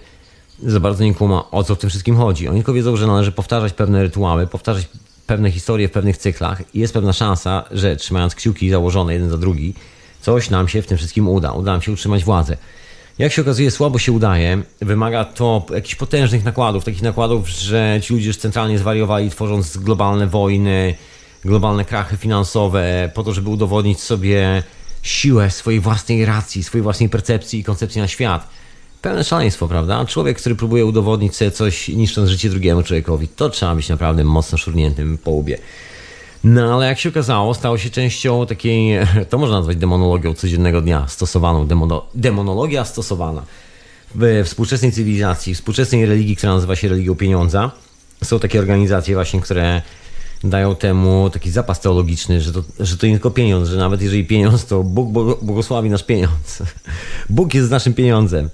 [0.63, 2.49] za bardzo nie kuma, o co w tym wszystkim chodzi.
[2.49, 4.89] Oni tylko wiedzą, że należy powtarzać pewne rytuały, powtarzać
[5.27, 9.39] pewne historie w pewnych cyklach i jest pewna szansa, że trzymając kciuki założone jeden za
[9.39, 9.75] drugi,
[10.21, 11.53] coś nam się w tym wszystkim uda.
[11.53, 12.57] Uda nam się utrzymać władzę.
[13.19, 14.63] Jak się okazuje, słabo się udaje.
[14.81, 20.27] Wymaga to jakichś potężnych nakładów, takich nakładów, że ci ludzie już centralnie zwariowali, tworząc globalne
[20.27, 20.95] wojny,
[21.45, 24.63] globalne krachy finansowe, po to, żeby udowodnić sobie
[25.03, 28.49] siłę swojej własnej racji, swojej własnej percepcji i koncepcji na świat
[29.05, 30.05] pełne szaleństwo, prawda?
[30.05, 34.59] Człowiek, który próbuje udowodnić sobie coś, niszcząc życie drugiemu człowiekowi, to trzeba być naprawdę mocno
[34.59, 35.59] szurniętym po łbie.
[36.45, 38.99] No ale jak się okazało, stało się częścią takiej,
[39.31, 43.43] to można nazwać demonologią codziennego dnia, stosowaną, demono, demonologia stosowana
[44.15, 47.71] w współczesnej cywilizacji, współczesnej religii, która nazywa się religią pieniądza.
[48.25, 49.83] Są takie organizacje właśnie, które
[50.45, 54.25] dają temu taki zapas teologiczny, że to, że to nie tylko pieniądz, że nawet jeżeli
[54.25, 55.11] pieniądz, to Bóg
[55.43, 56.63] błogosławi nasz pieniądz.
[57.31, 58.51] Bóg jest naszym pieniądzem.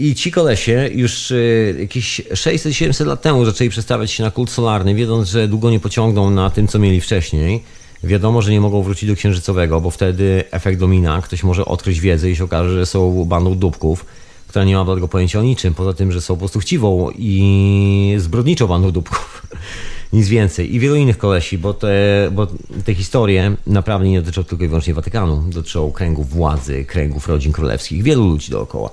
[0.00, 4.94] I ci kolesie już y, jakieś 600-700 lat temu zaczęli przestawiać się na kult solarny,
[4.94, 7.62] wiedząc, że długo nie pociągną na tym, co mieli wcześniej.
[8.04, 11.22] Wiadomo, że nie mogą wrócić do księżycowego, bo wtedy efekt domina.
[11.22, 14.04] Ktoś może odkryć wiedzę i się okaże, że są bandą dupków,
[14.48, 18.14] która nie ma bladego pojęcia o niczym, poza tym, że są po prostu chciwą i
[18.18, 19.42] zbrodniczą bandą dupków.
[20.12, 20.74] Nic więcej.
[20.74, 22.46] I wielu innych kolesi, bo te, bo
[22.84, 25.44] te historie naprawdę nie dotyczą tylko i wyłącznie Watykanu.
[25.48, 28.90] Dotyczą kręgów władzy, kręgów rodzin królewskich, wielu ludzi dookoła.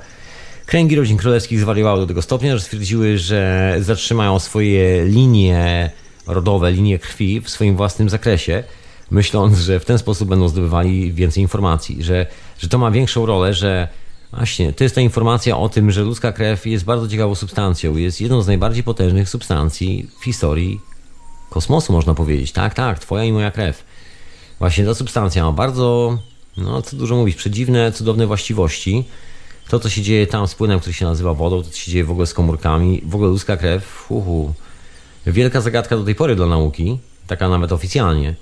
[0.67, 5.91] Kręgi rodzin królewskich zwariowały do tego stopnia, że stwierdziły, że zatrzymają swoje linie
[6.25, 8.63] rodowe, linie krwi w swoim własnym zakresie,
[9.11, 12.25] myśląc, że w ten sposób będą zdobywali więcej informacji, że,
[12.59, 13.87] że to ma większą rolę, że
[14.33, 18.21] właśnie to jest ta informacja o tym, że ludzka krew jest bardzo ciekawą substancją, jest
[18.21, 20.81] jedną z najbardziej potężnych substancji w historii
[21.49, 22.51] kosmosu, można powiedzieć.
[22.51, 23.83] Tak, tak, twoja i moja krew.
[24.59, 26.17] Właśnie ta substancja ma bardzo,
[26.57, 29.05] no co dużo mówić, przedziwne, cudowne właściwości
[29.69, 32.03] to, co się dzieje tam z płynem, który się nazywa wodą, to, co się dzieje
[32.03, 34.53] w ogóle z komórkami, w ogóle ludzka krew, uhu.
[35.25, 38.35] Wielka zagadka do tej pory dla nauki, taka nawet oficjalnie.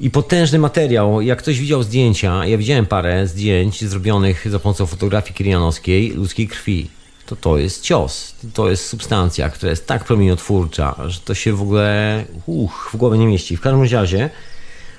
[0.00, 1.22] I potężny materiał.
[1.22, 6.88] Jak ktoś widział zdjęcia, ja widziałem parę zdjęć zrobionych za pomocą fotografii kirianowskiej ludzkiej krwi.
[7.26, 8.34] To to jest cios.
[8.54, 13.18] To jest substancja, która jest tak promieniotwórcza, że to się w ogóle uch, w głowie
[13.18, 13.56] nie mieści.
[13.56, 14.30] W każdym razie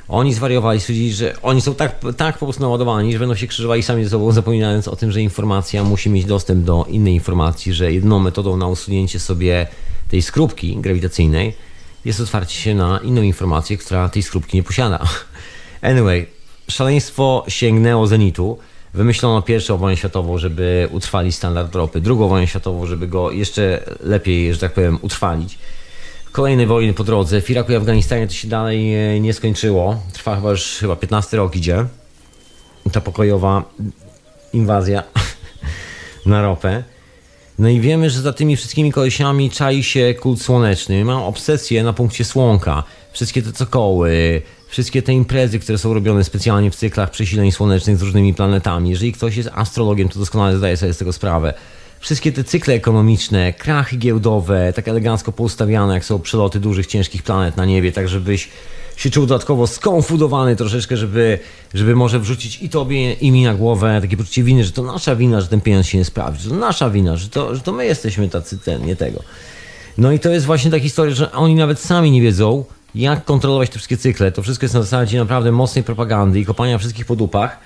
[0.10, 3.84] oni zwariowali, stwierdzili, że oni są tak, tak po prostu naładowani, że będą się krzyżowali
[3.84, 7.94] sami ze sobą, zapominając o tym, że informacja musi mieć dostęp do innej informacji, że
[7.94, 9.68] jedną metodą na usunięcie sobie
[10.10, 11.54] tej skrupki grawitacyjnej
[12.06, 15.00] jest otwarcie się na inną informację, która tej skrupki nie posiada.
[15.82, 16.26] Anyway,
[16.68, 18.58] szaleństwo sięgnęło zenitu.
[18.94, 24.54] Wymyślono pierwszą wojnę światową, żeby utrwalić standard ropy, drugą wojnę światową, żeby go jeszcze lepiej,
[24.54, 25.58] że tak powiem, utrwalić.
[26.32, 27.42] Kolejne wojny po drodze.
[27.42, 30.00] W Iraku i Afganistanie to się dalej e, nie skończyło.
[30.14, 31.86] Trwa chyba już chyba 15 rok idzie.
[32.92, 33.64] Ta pokojowa
[34.54, 35.04] inwazja
[36.26, 36.84] na ropę.
[37.60, 41.06] No i wiemy, że za tymi wszystkimi kolesiami czai się kult słoneczny.
[41.06, 42.84] Mam obsesję na punkcie słonka.
[43.14, 48.02] Wszystkie te cokoły, wszystkie te imprezy, które są robione specjalnie w cyklach przesileń słonecznych z
[48.02, 48.90] różnymi planetami.
[48.90, 51.54] Jeżeli ktoś jest astrologiem, to doskonale zdaje sobie z tego sprawę.
[52.00, 57.58] Wszystkie te cykle ekonomiczne, krachy giełdowe, tak elegancko poustawiane, jak są przeloty dużych, ciężkich planet
[57.58, 58.50] na niebie, tak żebyś
[58.98, 61.40] się czuł dodatkowo skonfudowany troszeczkę, żeby,
[61.74, 65.16] żeby może wrzucić i tobie, i mi na głowę takie poczucie winy, że to nasza
[65.16, 67.72] wina, że ten pieniądz się nie sprawdzi, że to nasza wina, że to, że to
[67.72, 69.24] my jesteśmy tacy ten, nie tego.
[69.98, 72.66] No i to jest właśnie ta historia, że oni nawet sami nie wiedzą,
[72.96, 74.32] jak kontrolować te wszystkie cykle.
[74.32, 77.60] To wszystko jest na zasadzie naprawdę mocnej propagandy i kopania wszystkich po dupach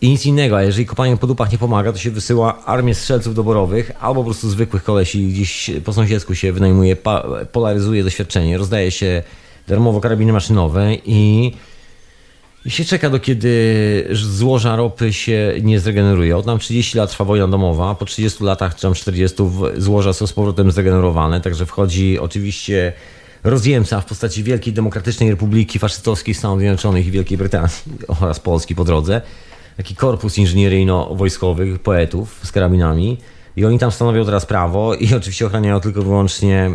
[0.00, 0.56] i nic innego.
[0.56, 4.24] A jeżeli kopanie po dupach nie pomaga, to się wysyła armię strzelców doborowych albo po
[4.24, 6.96] prostu zwykłych kolesi gdzieś po sąsiedzku się wynajmuje,
[7.52, 9.22] polaryzuje doświadczenie, rozdaje się
[9.68, 11.52] darmowo karabiny maszynowe i,
[12.66, 16.36] się czeka do kiedy złoża ropy się nie zregeneruje.
[16.36, 19.36] Od tam 30 lat trwa wojna domowa, po 30 latach czy tam 40
[19.76, 22.92] złoża są z powrotem zregenerowane, także wchodzi oczywiście
[23.44, 27.76] rozjemca w postaci Wielkiej Demokratycznej Republiki Faszystowskiej Stanów Zjednoczonych i Wielkiej Brytanii
[28.20, 29.22] oraz Polski po drodze.
[29.76, 33.18] Taki korpus inżynieryjno-wojskowych poetów z karabinami.
[33.56, 36.70] I oni tam stanowią teraz prawo i oczywiście ochraniają tylko wyłącznie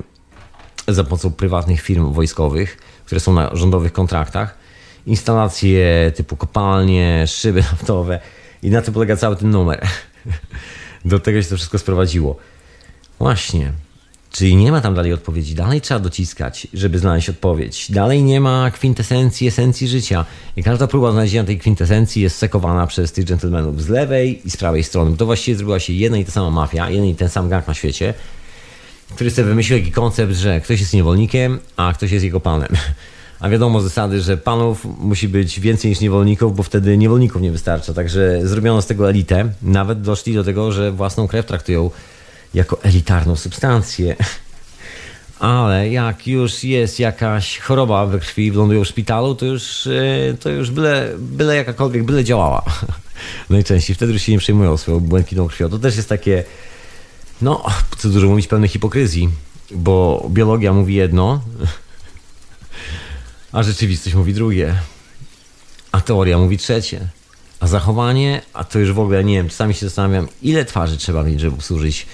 [0.88, 4.58] za pomocą prywatnych firm wojskowych, które są na rządowych kontraktach.
[5.06, 8.20] Instalacje typu kopalnie, szyby naftowe
[8.64, 9.88] i na tym polega cały ten numer.
[11.06, 12.36] Do tego się to wszystko sprowadziło.
[13.20, 13.74] Właśnie.
[14.32, 15.56] Czyli nie ma tam dalej odpowiedzi.
[15.56, 17.92] Dalej trzeba dociskać, żeby znaleźć odpowiedź.
[17.92, 20.26] Dalej nie ma kwintesencji, esencji życia.
[20.56, 24.58] I każda próba znalezienia tej kwintesencji jest sekowana przez tych dżentelmenów z lewej i z
[24.58, 25.18] prawej strony.
[25.18, 27.74] To właściwie zrobiła się jedna i ta sama mafia, jeden i ten sam gang na
[27.74, 28.14] świecie,
[29.16, 32.70] który sobie wymyślił taki koncept, że ktoś jest niewolnikiem, a ktoś jest jego panem.
[33.40, 37.52] A wiadomo z zasady, że panów musi być więcej niż niewolników, bo wtedy niewolników nie
[37.52, 37.94] wystarcza.
[37.94, 39.54] Także zrobiono z tego elitę.
[39.62, 41.90] Nawet doszli do tego, że własną krew traktują
[42.54, 44.16] jako elitarną substancję.
[45.40, 50.50] Ale jak już jest jakaś choroba we krwi i w szpitalu, to już, e, to
[50.50, 52.64] już byle, byle jakakolwiek, byle działała.
[53.50, 53.96] Najczęściej.
[53.96, 55.70] Wtedy już się nie przejmują swoją błękitną krwią.
[55.70, 56.44] To też jest takie,
[57.42, 57.66] no,
[57.98, 59.30] co dużo mówić, pełne hipokryzji,
[59.72, 61.42] bo biologia mówi jedno,
[63.52, 64.76] a rzeczywistość mówi drugie,
[65.92, 67.08] a teoria mówi trzecie.
[67.60, 71.24] A zachowanie, a to już w ogóle nie wiem, czasami się zastanawiam, ile twarzy trzeba
[71.24, 72.08] mieć, żeby służyć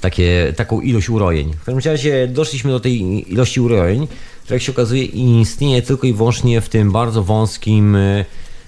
[0.00, 1.52] takie, taką ilość urojeń.
[1.52, 4.08] W każdym razie doszliśmy do tej ilości urojeń,
[4.42, 8.24] która jak się okazuje istnieje tylko i wyłącznie w tym bardzo wąskim e,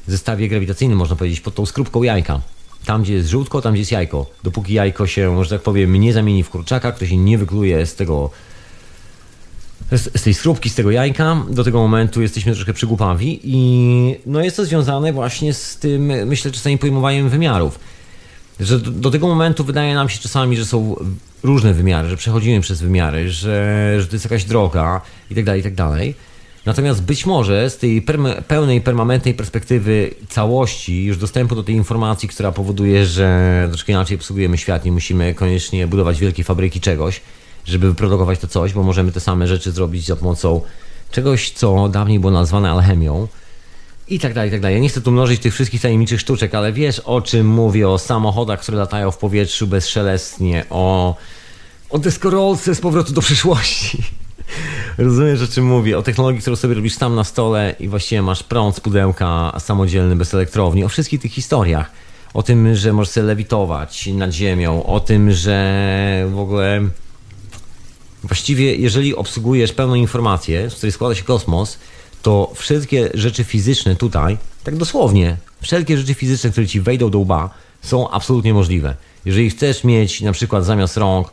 [0.06, 2.40] zestawie grawitacyjnym, można powiedzieć, pod tą skrupką jajka.
[2.84, 4.26] Tam, gdzie jest żółtko, tam, gdzie jest jajko.
[4.44, 7.94] Dopóki jajko się, że tak powiem, nie zamieni w kurczaka, kto się nie wykluje z
[7.94, 8.30] tego
[9.92, 14.56] z, tej skrupki, z tego jajka, do tego momentu jesteśmy troszkę przygłupawi i no jest
[14.56, 17.78] to związane właśnie z tym, myślę, czasami pojmowaniem wymiarów
[18.60, 20.96] że do, do, tego momentu wydaje nam się czasami, że są
[21.42, 25.00] różne wymiary, że przechodzimy przez wymiary, że, że to jest jakaś droga
[25.30, 26.14] i tak dalej, i tak dalej.
[26.66, 28.04] Natomiast być może z tej
[28.48, 34.58] pełnej, permanentnej perspektywy całości, już dostępu do tej informacji, która powoduje, że troszkę inaczej obsługujemy
[34.58, 37.20] świat, nie musimy koniecznie budować wielkiej fabryki czegoś,
[37.64, 40.60] żeby wyprodukować to coś, bo możemy te same rzeczy zrobić za pomocą
[41.10, 43.28] czegoś, co dawniej było nazwane alchemią,
[44.10, 44.80] i tak dalej, i tak dalej.
[44.80, 48.60] Nie chcę tu mnożyć tych wszystkich tajemniczych sztuczek, ale wiesz o czym mówię, o samochodach,
[48.60, 51.16] które latają w powietrzu bezszelestnie, o,
[51.90, 54.02] o deskorolce z powrotu do przyszłości.
[54.98, 55.98] Rozumiesz, o czym mówię?
[55.98, 60.16] O technologii, którą sobie robisz tam na stole i właściwie masz prąd z pudełka samodzielny,
[60.16, 60.84] bez elektrowni.
[60.84, 61.90] O wszystkich tych historiach.
[62.34, 64.84] O tym, że możesz sobie lewitować nad ziemią.
[64.84, 66.80] O tym, że w ogóle...
[68.24, 71.78] Właściwie, jeżeli obsługujesz pełną informację, z której składa się kosmos,
[72.22, 77.50] to wszystkie rzeczy fizyczne tutaj, tak dosłownie, wszelkie rzeczy fizyczne, które ci wejdą do łba,
[77.82, 78.94] są absolutnie możliwe.
[79.24, 81.32] Jeżeli chcesz mieć na przykład zamiast rąk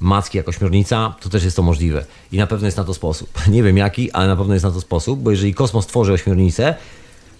[0.00, 2.04] macki jako ośmiornica, to też jest to możliwe.
[2.32, 3.30] I na pewno jest na to sposób.
[3.48, 6.74] Nie wiem jaki, ale na pewno jest na to sposób, bo jeżeli kosmos tworzy ośmiornicę,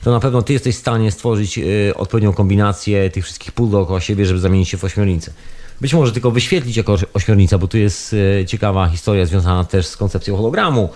[0.03, 4.01] to na pewno ty jesteś w stanie stworzyć y, odpowiednią kombinację tych wszystkich pól dookoła
[4.01, 5.33] siebie, żeby zamienić się w ośmiornicę.
[5.81, 9.97] Być może tylko wyświetlić jako ośmiornica, bo tu jest y, ciekawa historia związana też z
[9.97, 10.91] koncepcją hologramu,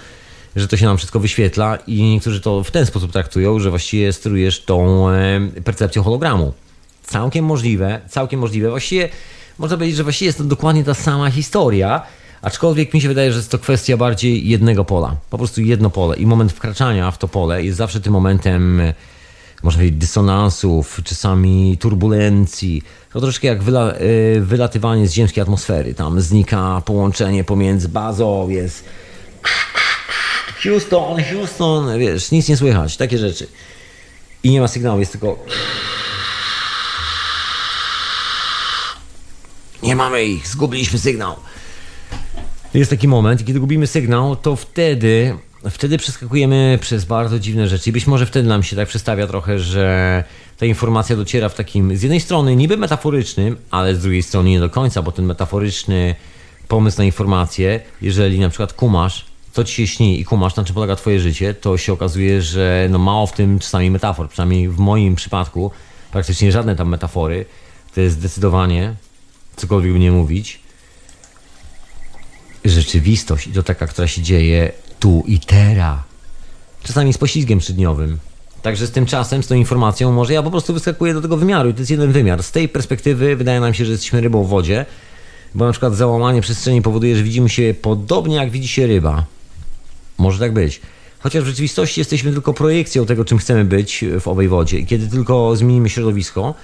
[0.57, 4.13] że to się nam wszystko wyświetla i niektórzy to w ten sposób traktują, że właściwie
[4.13, 5.07] sterujesz tą
[5.65, 6.53] percepcją hologramu.
[7.03, 8.71] Całkiem możliwe, całkiem możliwe.
[8.71, 9.09] Właściwie
[9.59, 12.03] można powiedzieć, że właściwie jest to dokładnie ta sama historia,
[12.43, 15.17] Aczkolwiek mi się wydaje, że jest to kwestia bardziej jednego pola.
[15.31, 16.17] Po prostu jedno pole.
[16.17, 18.95] I moment wkraczania w to pole jest zawsze tym momentem, e,
[19.63, 22.83] można powiedzieć, dysonansów, czasami turbulencji.
[23.13, 25.95] To troszkę jak wyla, e, wylatywanie z ziemskiej atmosfery.
[25.95, 28.85] Tam znika połączenie pomiędzy bazą, jest
[30.63, 33.47] Houston, Houston, wiesz, nic nie słychać, takie rzeczy.
[34.43, 35.39] I nie ma sygnału, jest tylko
[39.83, 41.37] nie mamy ich, zgubiliśmy sygnał.
[42.75, 45.37] Jest taki moment, kiedy gubimy sygnał, to wtedy,
[45.71, 47.91] wtedy przeskakujemy przez bardzo dziwne rzeczy.
[47.91, 50.25] I być może wtedy nam się tak przestawia trochę, że
[50.59, 54.61] ta informacja dociera w takim, z jednej strony niby metaforycznym, ale z drugiej strony nie
[54.61, 56.15] do końca, bo ten metaforyczny
[56.69, 60.75] pomysł na informację, jeżeli na przykład kumasz, co ci się śni i kumasz, na czym
[60.75, 64.29] polega twoje życie, to się okazuje, że no mało w tym czasami metafor.
[64.29, 65.71] Przynajmniej w moim przypadku
[66.13, 67.45] praktycznie żadne tam metafory.
[67.95, 68.95] To jest zdecydowanie,
[69.57, 70.61] cokolwiek by nie mówić,
[72.65, 75.99] rzeczywistość i to taka, która się dzieje tu i teraz.
[76.83, 78.19] Czasami z poślizgiem trzydniowym.
[78.63, 81.69] Także z tym czasem, z tą informacją, może ja po prostu wyskakuję do tego wymiaru
[81.69, 82.43] i to jest jeden wymiar.
[82.43, 84.87] Z tej perspektywy wydaje nam się, że jesteśmy rybą w wodzie,
[85.55, 89.25] bo na przykład załamanie przestrzeni powoduje, że widzimy się podobnie jak widzi się ryba.
[90.23, 90.81] Może tak być.
[91.19, 94.79] Chociaż w rzeczywistości jesteśmy tylko projekcją tego, czym chcemy być w owej wodzie.
[94.79, 96.55] I kiedy tylko zmienimy środowisko,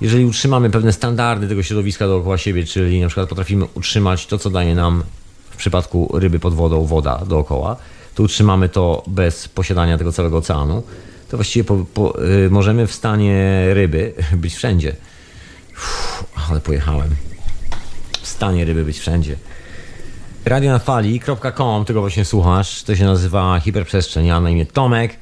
[0.00, 4.50] jeżeli utrzymamy pewne standardy tego środowiska dookoła siebie, czyli na przykład potrafimy utrzymać to, co
[4.50, 5.02] daje nam
[5.50, 7.76] w przypadku ryby pod wodą woda dookoła,
[8.14, 10.82] to utrzymamy to bez posiadania tego całego oceanu,
[11.28, 14.14] to właściwie po, po, y, możemy w stanie ryby
[14.44, 14.96] być wszędzie.
[15.72, 17.10] Uff, ale pojechałem.
[18.22, 19.36] W stanie ryby być wszędzie.
[20.44, 22.82] Radionafali.com, tego właśnie słuchasz.
[22.82, 24.26] To się nazywa Hiperprzestrzeń.
[24.26, 25.16] Ja na imię Tomek.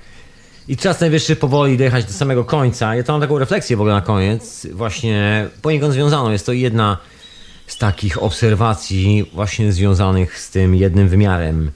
[0.69, 2.95] I czas najwyższy powoli dojechać do samego końca.
[2.95, 4.67] Ja to mam taką refleksję w ogóle na koniec.
[4.73, 6.31] Właśnie poniekąd związaną.
[6.31, 6.99] Jest to jedna
[7.67, 11.71] z takich obserwacji właśnie związanych z tym jednym wymiarem.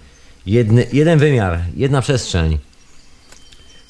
[0.47, 2.59] Jedny, jeden wymiar, jedna przestrzeń.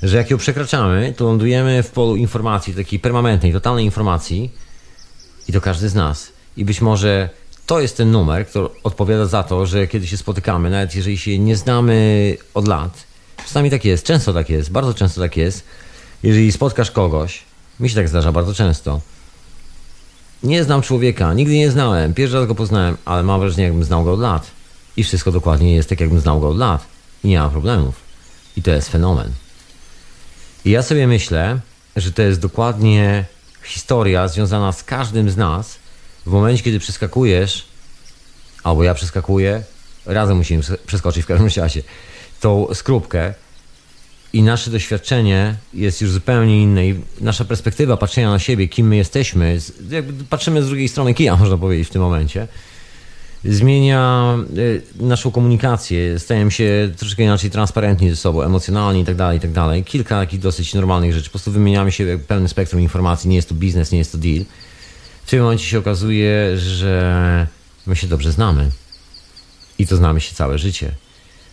[0.03, 4.51] Że jak ją przekraczamy, to lądujemy w polu informacji, takiej permanentnej, totalnej informacji.
[5.49, 6.33] I to każdy z nas.
[6.57, 7.29] I być może
[7.67, 11.39] to jest ten numer, który odpowiada za to, że kiedy się spotykamy, nawet jeżeli się
[11.39, 13.05] nie znamy od lat,
[13.37, 15.65] czasami tak jest, często tak jest, bardzo często tak jest,
[16.23, 17.43] jeżeli spotkasz kogoś,
[17.81, 19.01] mi się tak zdarza bardzo często,
[20.43, 24.05] nie znam człowieka, nigdy nie znałem, pierwszy raz go poznałem, ale mam wrażenie, jakbym znał
[24.05, 24.51] go od lat.
[24.97, 26.87] I wszystko dokładnie jest tak, jakbym znał go od lat.
[27.25, 27.95] I nie ma problemów.
[28.57, 29.31] I to jest fenomen.
[30.65, 31.61] I ja sobie myślę,
[31.97, 33.25] że to jest dokładnie
[33.63, 35.79] historia związana z każdym z nas,
[36.27, 37.65] w momencie, kiedy przeskakujesz,
[38.63, 39.63] albo ja przeskakuję,
[40.07, 41.83] razem musimy przeskoczyć w każdym razie,
[42.41, 43.35] tą skrupkę
[44.33, 48.97] i nasze doświadczenie jest już zupełnie inne i nasza perspektywa patrzenia na siebie, kim my
[48.97, 49.59] jesteśmy,
[49.91, 52.49] jakby patrzymy z drugiej strony kija, można powiedzieć w tym momencie,
[53.45, 59.39] zmienia y, naszą komunikację, stajemy się troszkę inaczej transparentni ze sobą, emocjonalni i tak dalej,
[59.39, 59.85] i tak.
[59.85, 61.25] Kilka takich dosyć normalnych rzeczy.
[61.25, 64.45] Po prostu wymieniamy się pełny spektrum informacji, nie jest to biznes, nie jest to deal
[65.33, 67.47] tym momencie się okazuje, że
[67.87, 68.71] my się dobrze znamy.
[69.79, 70.93] I to znamy się całe życie.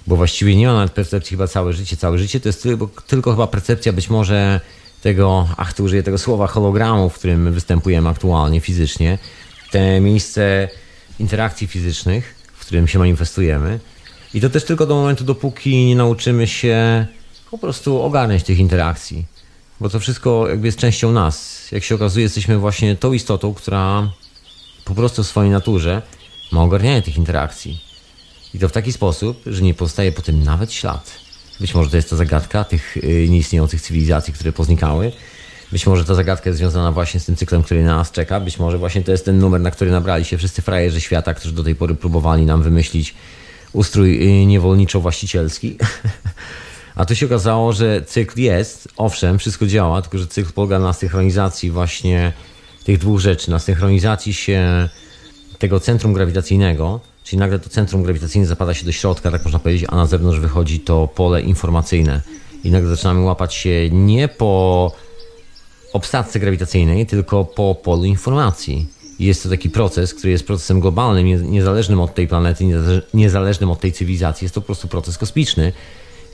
[0.07, 1.97] Bo właściwie nie ma nawet percepcji chyba całe życie.
[1.97, 4.59] Całe życie to jest tylko, tylko chyba percepcja być może
[5.01, 9.17] tego, ach, tu użyję tego słowa, hologramu, w którym występujemy aktualnie fizycznie.
[9.71, 10.69] Te miejsce
[11.19, 13.79] interakcji fizycznych, w którym się manifestujemy.
[14.33, 17.05] I to też tylko do momentu, dopóki nie nauczymy się
[17.51, 19.25] po prostu ogarniać tych interakcji
[19.81, 21.67] bo to wszystko jakby jest częścią nas.
[21.71, 24.11] Jak się okazuje, jesteśmy właśnie tą istotą, która
[24.85, 26.01] po prostu w swojej naturze
[26.51, 27.79] ma ogarnianie tych interakcji.
[28.53, 31.11] I to w taki sposób, że nie pozostaje po tym nawet ślad.
[31.59, 35.11] Być może to jest ta zagadka tych y, nieistniejących cywilizacji, które poznikały.
[35.71, 38.39] Być może ta zagadka jest związana właśnie z tym cyklem, który na nas czeka.
[38.39, 41.55] Być może właśnie to jest ten numer, na który nabrali się wszyscy frajerzy świata, którzy
[41.55, 43.15] do tej pory próbowali nam wymyślić
[43.73, 45.75] ustrój y, niewolniczo-właścicielski.
[46.99, 50.93] A tu się okazało, że cykl jest, owszem, wszystko działa, tylko że cykl polega na
[50.93, 52.33] synchronizacji właśnie
[52.83, 54.89] tych dwóch rzeczy, na synchronizacji się
[55.59, 59.89] tego centrum grawitacyjnego, czyli nagle to centrum grawitacyjne zapada się do środka, tak można powiedzieć,
[59.89, 62.21] a na zewnątrz wychodzi to pole informacyjne.
[62.63, 64.91] I nagle zaczynamy łapać się nie po
[65.93, 68.87] obsadce grawitacyjnej, tylko po polu informacji.
[69.19, 72.65] I jest to taki proces, który jest procesem globalnym, niezależnym od tej planety,
[73.13, 74.45] niezależnym od tej cywilizacji.
[74.45, 75.73] Jest to po prostu proces kosmiczny,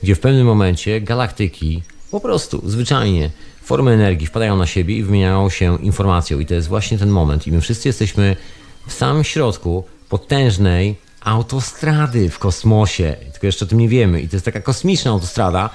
[0.02, 3.30] gdzie w pewnym momencie galaktyki po prostu, zwyczajnie,
[3.62, 6.40] formy energii wpadają na siebie i wymieniają się informacją.
[6.40, 7.46] I to jest właśnie ten moment.
[7.46, 8.36] I my wszyscy jesteśmy
[8.86, 13.16] w samym środku potężnej autostrady w kosmosie.
[13.32, 14.20] Tylko jeszcze o tym nie wiemy.
[14.20, 15.70] I to jest taka kosmiczna autostrada.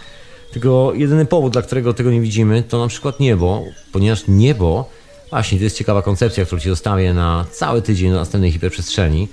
[0.52, 4.90] Tylko jedyny powód, dla którego tego nie widzimy, to na przykład niebo, ponieważ niebo,
[5.30, 9.28] właśnie to jest ciekawa koncepcja, którą Ci zostawię na cały tydzień na następnej hiperprzestrzeni.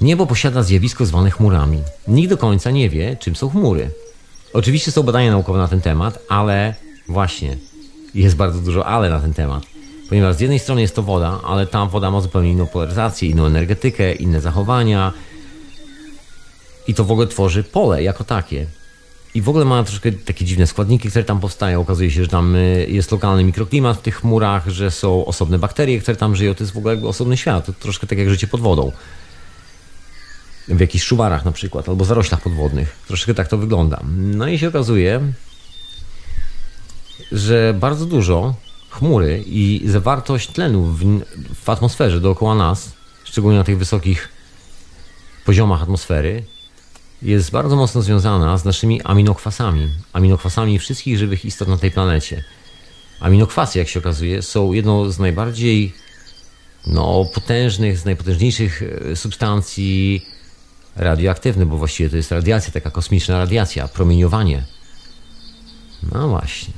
[0.00, 1.78] Niebo posiada zjawisko zwane chmurami.
[2.08, 3.90] Nikt do końca nie wie, czym są chmury.
[4.52, 6.74] Oczywiście są badania naukowe na ten temat, ale
[7.08, 7.56] właśnie
[8.14, 9.62] jest bardzo dużo ale na ten temat.
[10.08, 13.46] Ponieważ z jednej strony jest to woda, ale ta woda ma zupełnie inną polaryzację, inną
[13.46, 15.12] energetykę, inne zachowania.
[16.86, 18.66] I to w ogóle tworzy pole jako takie.
[19.34, 21.80] I w ogóle ma troszkę takie dziwne składniki, które tam powstają.
[21.80, 26.00] Okazuje się, że tam y, jest lokalny mikroklimat w tych chmurach, że są osobne bakterie,
[26.00, 26.54] które tam żyją.
[26.54, 27.66] To jest w ogóle jakby osobny świat.
[27.66, 28.92] To troszkę tak jak życie pod wodą.
[30.70, 32.96] W jakichś szuwarach na przykład, albo zaroślach podwodnych.
[33.06, 34.00] Troszkę tak to wygląda.
[34.16, 35.32] No i się okazuje,
[37.32, 38.54] że bardzo dużo
[38.90, 41.20] chmury i zawartość tlenu w,
[41.64, 42.92] w atmosferze dookoła nas,
[43.24, 44.28] szczególnie na tych wysokich
[45.44, 46.42] poziomach atmosfery,
[47.22, 49.88] jest bardzo mocno związana z naszymi aminokwasami.
[50.12, 52.44] Aminokwasami wszystkich żywych istot na tej planecie.
[53.20, 55.94] Aminokwasy, jak się okazuje, są jedną z najbardziej
[56.86, 60.26] no, potężnych, z najpotężniejszych e, substancji
[61.00, 64.64] radioaktywnych, bo właściwie to jest radiacja, taka kosmiczna radiacja, promieniowanie.
[66.12, 66.74] No właśnie.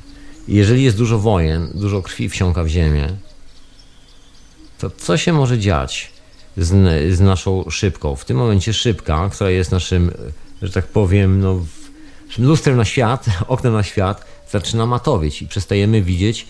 [0.47, 3.09] Jeżeli jest dużo wojen, dużo krwi wsiąka w ziemię,
[4.79, 6.11] to co się może dziać
[6.57, 6.69] z,
[7.15, 8.15] z naszą szybką?
[8.15, 10.11] W tym momencie szybka, która jest naszym,
[10.61, 11.59] że tak powiem, no,
[12.37, 16.47] lustrem na świat, oknem na świat, zaczyna matowieć i przestajemy widzieć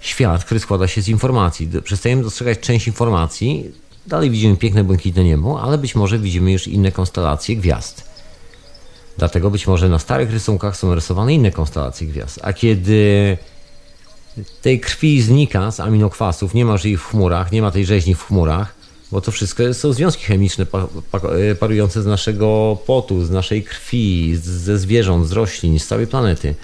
[0.00, 1.70] świat, który składa się z informacji.
[1.84, 3.70] Przestajemy dostrzegać część informacji,
[4.10, 8.10] dalej widzimy piękne, błękitne niebo, ale być może widzimy już inne konstelacje gwiazd.
[9.18, 12.40] Dlatego być może na starych rysunkach są rysowane inne konstelacje gwiazd.
[12.42, 13.36] A kiedy
[14.62, 18.24] tej krwi znika z aminokwasów, nie ma jej w chmurach, nie ma tej rzeźni w
[18.24, 18.74] chmurach,
[19.12, 20.66] bo to wszystko są związki chemiczne
[21.60, 26.54] parujące z naszego potu, z naszej krwi, ze zwierząt, z roślin, z całej planety.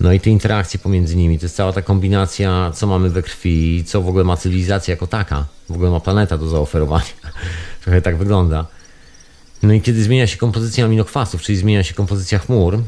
[0.00, 3.84] No i te interakcje pomiędzy nimi, to jest cała ta kombinacja, co mamy we krwi,
[3.86, 7.04] co w ogóle ma cywilizacja jako taka, w ogóle ma planeta do zaoferowania.
[7.82, 8.66] Trochę tak wygląda.
[9.62, 12.82] No i kiedy zmienia się kompozycja aminokwasów, czyli zmienia się kompozycja chmur,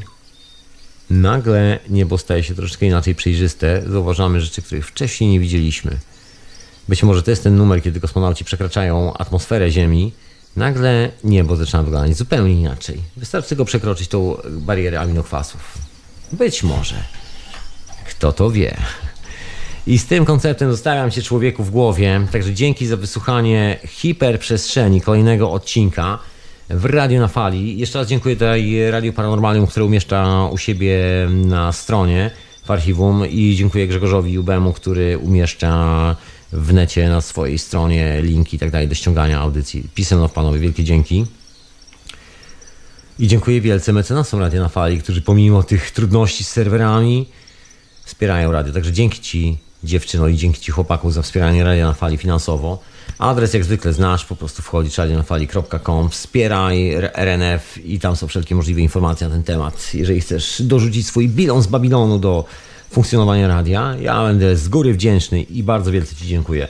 [1.09, 3.83] nagle niebo staje się troszeczkę inaczej przejrzyste.
[3.87, 5.97] Zauważamy rzeczy, których wcześniej nie widzieliśmy.
[6.89, 10.13] Być może to jest ten numer, kiedy kosmonauci przekraczają atmosferę Ziemi.
[10.55, 13.01] Nagle niebo zaczyna wyglądać zupełnie inaczej.
[13.17, 15.90] Wystarczy tylko przekroczyć tą barierę aminokwasów.
[16.33, 16.95] Być może.
[18.09, 18.77] Kto to wie?
[19.87, 22.27] I z tym konceptem zostawiam Cię człowieku w głowie.
[22.31, 26.19] Także dzięki za wysłuchanie hiperprzestrzeni kolejnego odcinka
[26.69, 27.77] w Radio na Fali.
[27.79, 30.99] Jeszcze raz dziękuję tutaj Radio Paranormalium, które umieszcza u siebie
[31.29, 32.31] na stronie
[32.65, 36.15] w archiwum i dziękuję Grzegorzowi Ubemu, który umieszcza
[36.51, 39.83] w necie na swojej stronie linki i tak dalej do ściągania audycji.
[39.95, 41.25] Pisem panowie, wielkie dzięki.
[43.21, 47.27] I dziękuję wielce mecenasom Radio na Fali, którzy pomimo tych trudności z serwerami
[48.03, 48.73] wspierają radio.
[48.73, 52.79] Także dzięki Ci dziewczyno i dzięki Ci chłopaku za wspieranie Radio na Fali finansowo.
[53.17, 58.81] Adres jak zwykle znasz, po prostu wchodzisz radionafali.com, wspieraj RNF i tam są wszelkie możliwe
[58.81, 59.93] informacje na ten temat.
[59.93, 62.45] Jeżeli chcesz dorzucić swój bilans z Babilonu do
[62.91, 66.67] funkcjonowania radia, ja będę z góry wdzięczny i bardzo wielce Ci dziękuję.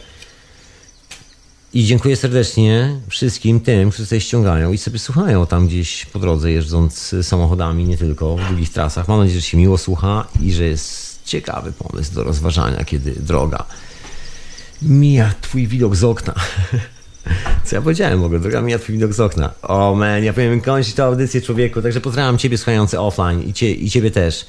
[1.74, 6.52] I dziękuję serdecznie wszystkim tym, którzy sobie ściągają i sobie słuchają tam gdzieś po drodze,
[6.52, 9.08] jeżdżąc samochodami, nie tylko w długich trasach.
[9.08, 13.66] Mam nadzieję, że się miło słucha i że jest ciekawy pomysł do rozważania, kiedy droga
[14.82, 16.34] Mija twój widok z okna.
[17.66, 18.40] Co ja powiedziałem w ogóle?
[18.40, 19.54] Droga mija twój widok z okna.
[19.62, 23.54] O oh man, ja powiem kończyć tę audycję człowieku, także pozdrawiam ciebie słuchający offline i,
[23.54, 24.46] cie, i ciebie też.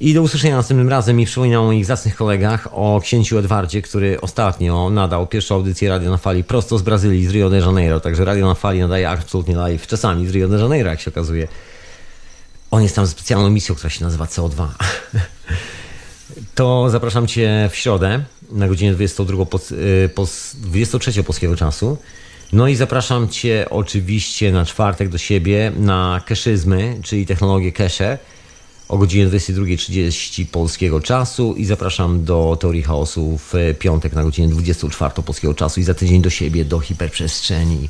[0.00, 4.90] I do usłyszenia następnym razem i przypominam moich zacnych kolegach, o księciu Edwardzie, który ostatnio
[4.90, 8.00] nadał pierwszą audycję Radio na Fali prosto z Brazylii, z Rio de Janeiro.
[8.00, 11.48] Także Radio na Fali nadaje absolutnie live, czasami z Rio de Janeiro, jak się okazuje.
[12.70, 14.66] On jest tam specjalną misją, która się nazywa CO2.
[16.54, 19.58] To zapraszam Cię w środę na godzinę 22 po,
[20.14, 21.98] po, 23 polskiego czasu.
[22.52, 28.18] No i zapraszam Cię oczywiście na czwartek do siebie na keszyzmy, czyli technologię cache
[28.90, 35.22] o godzinie 22.30 polskiego czasu i zapraszam do Teorii Chaosu w piątek na godzinę 24
[35.22, 37.88] polskiego czasu i za tydzień do siebie, do hiperprzestrzeni.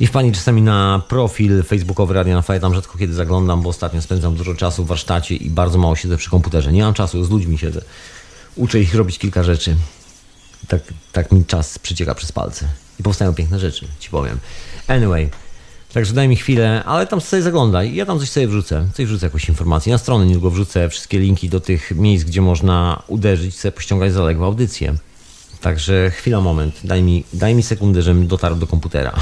[0.00, 4.02] I wpadnij czasami na profil facebookowy Radio na Fire, tam rzadko kiedy zaglądam, bo ostatnio
[4.02, 6.72] spędzam dużo czasu w warsztacie i bardzo mało siedzę przy komputerze.
[6.72, 7.82] Nie mam czasu, z ludźmi siedzę.
[8.56, 9.76] Uczę ich robić kilka rzeczy.
[10.68, 10.82] Tak,
[11.12, 12.68] tak mi czas przycieka przez palce.
[13.00, 14.38] I powstają piękne rzeczy, ci powiem.
[14.88, 15.30] Anyway,
[15.96, 17.94] także daj mi chwilę, ale tam sobie zaglądaj.
[17.94, 18.88] Ja tam coś sobie wrzucę.
[18.94, 19.92] Coś wrzucę jakąś informację.
[19.92, 24.46] Na stronę niedługo wrzucę wszystkie linki do tych miejsc, gdzie można uderzyć, sobie pościągać zaległe
[24.46, 24.94] audycje.
[25.60, 26.80] Także chwila, moment.
[26.84, 29.14] Daj mi, daj mi sekundę, żebym dotarł do komputera.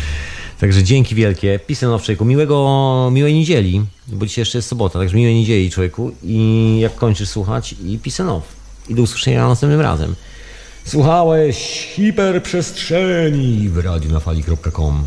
[0.60, 1.60] Także dzięki wielkie.
[1.66, 2.24] Pisem na człowieku.
[2.24, 7.28] Miłego, miłej niedzieli, bo dzisiaj jeszcze jest sobota, także miłej niedzieli człowieku i jak kończysz
[7.28, 8.28] słuchać i pisem
[8.88, 10.14] I do usłyszenia następnym razem.
[10.84, 11.56] Słuchałeś
[11.94, 15.04] hiperprzestrzeni w radionafali.com.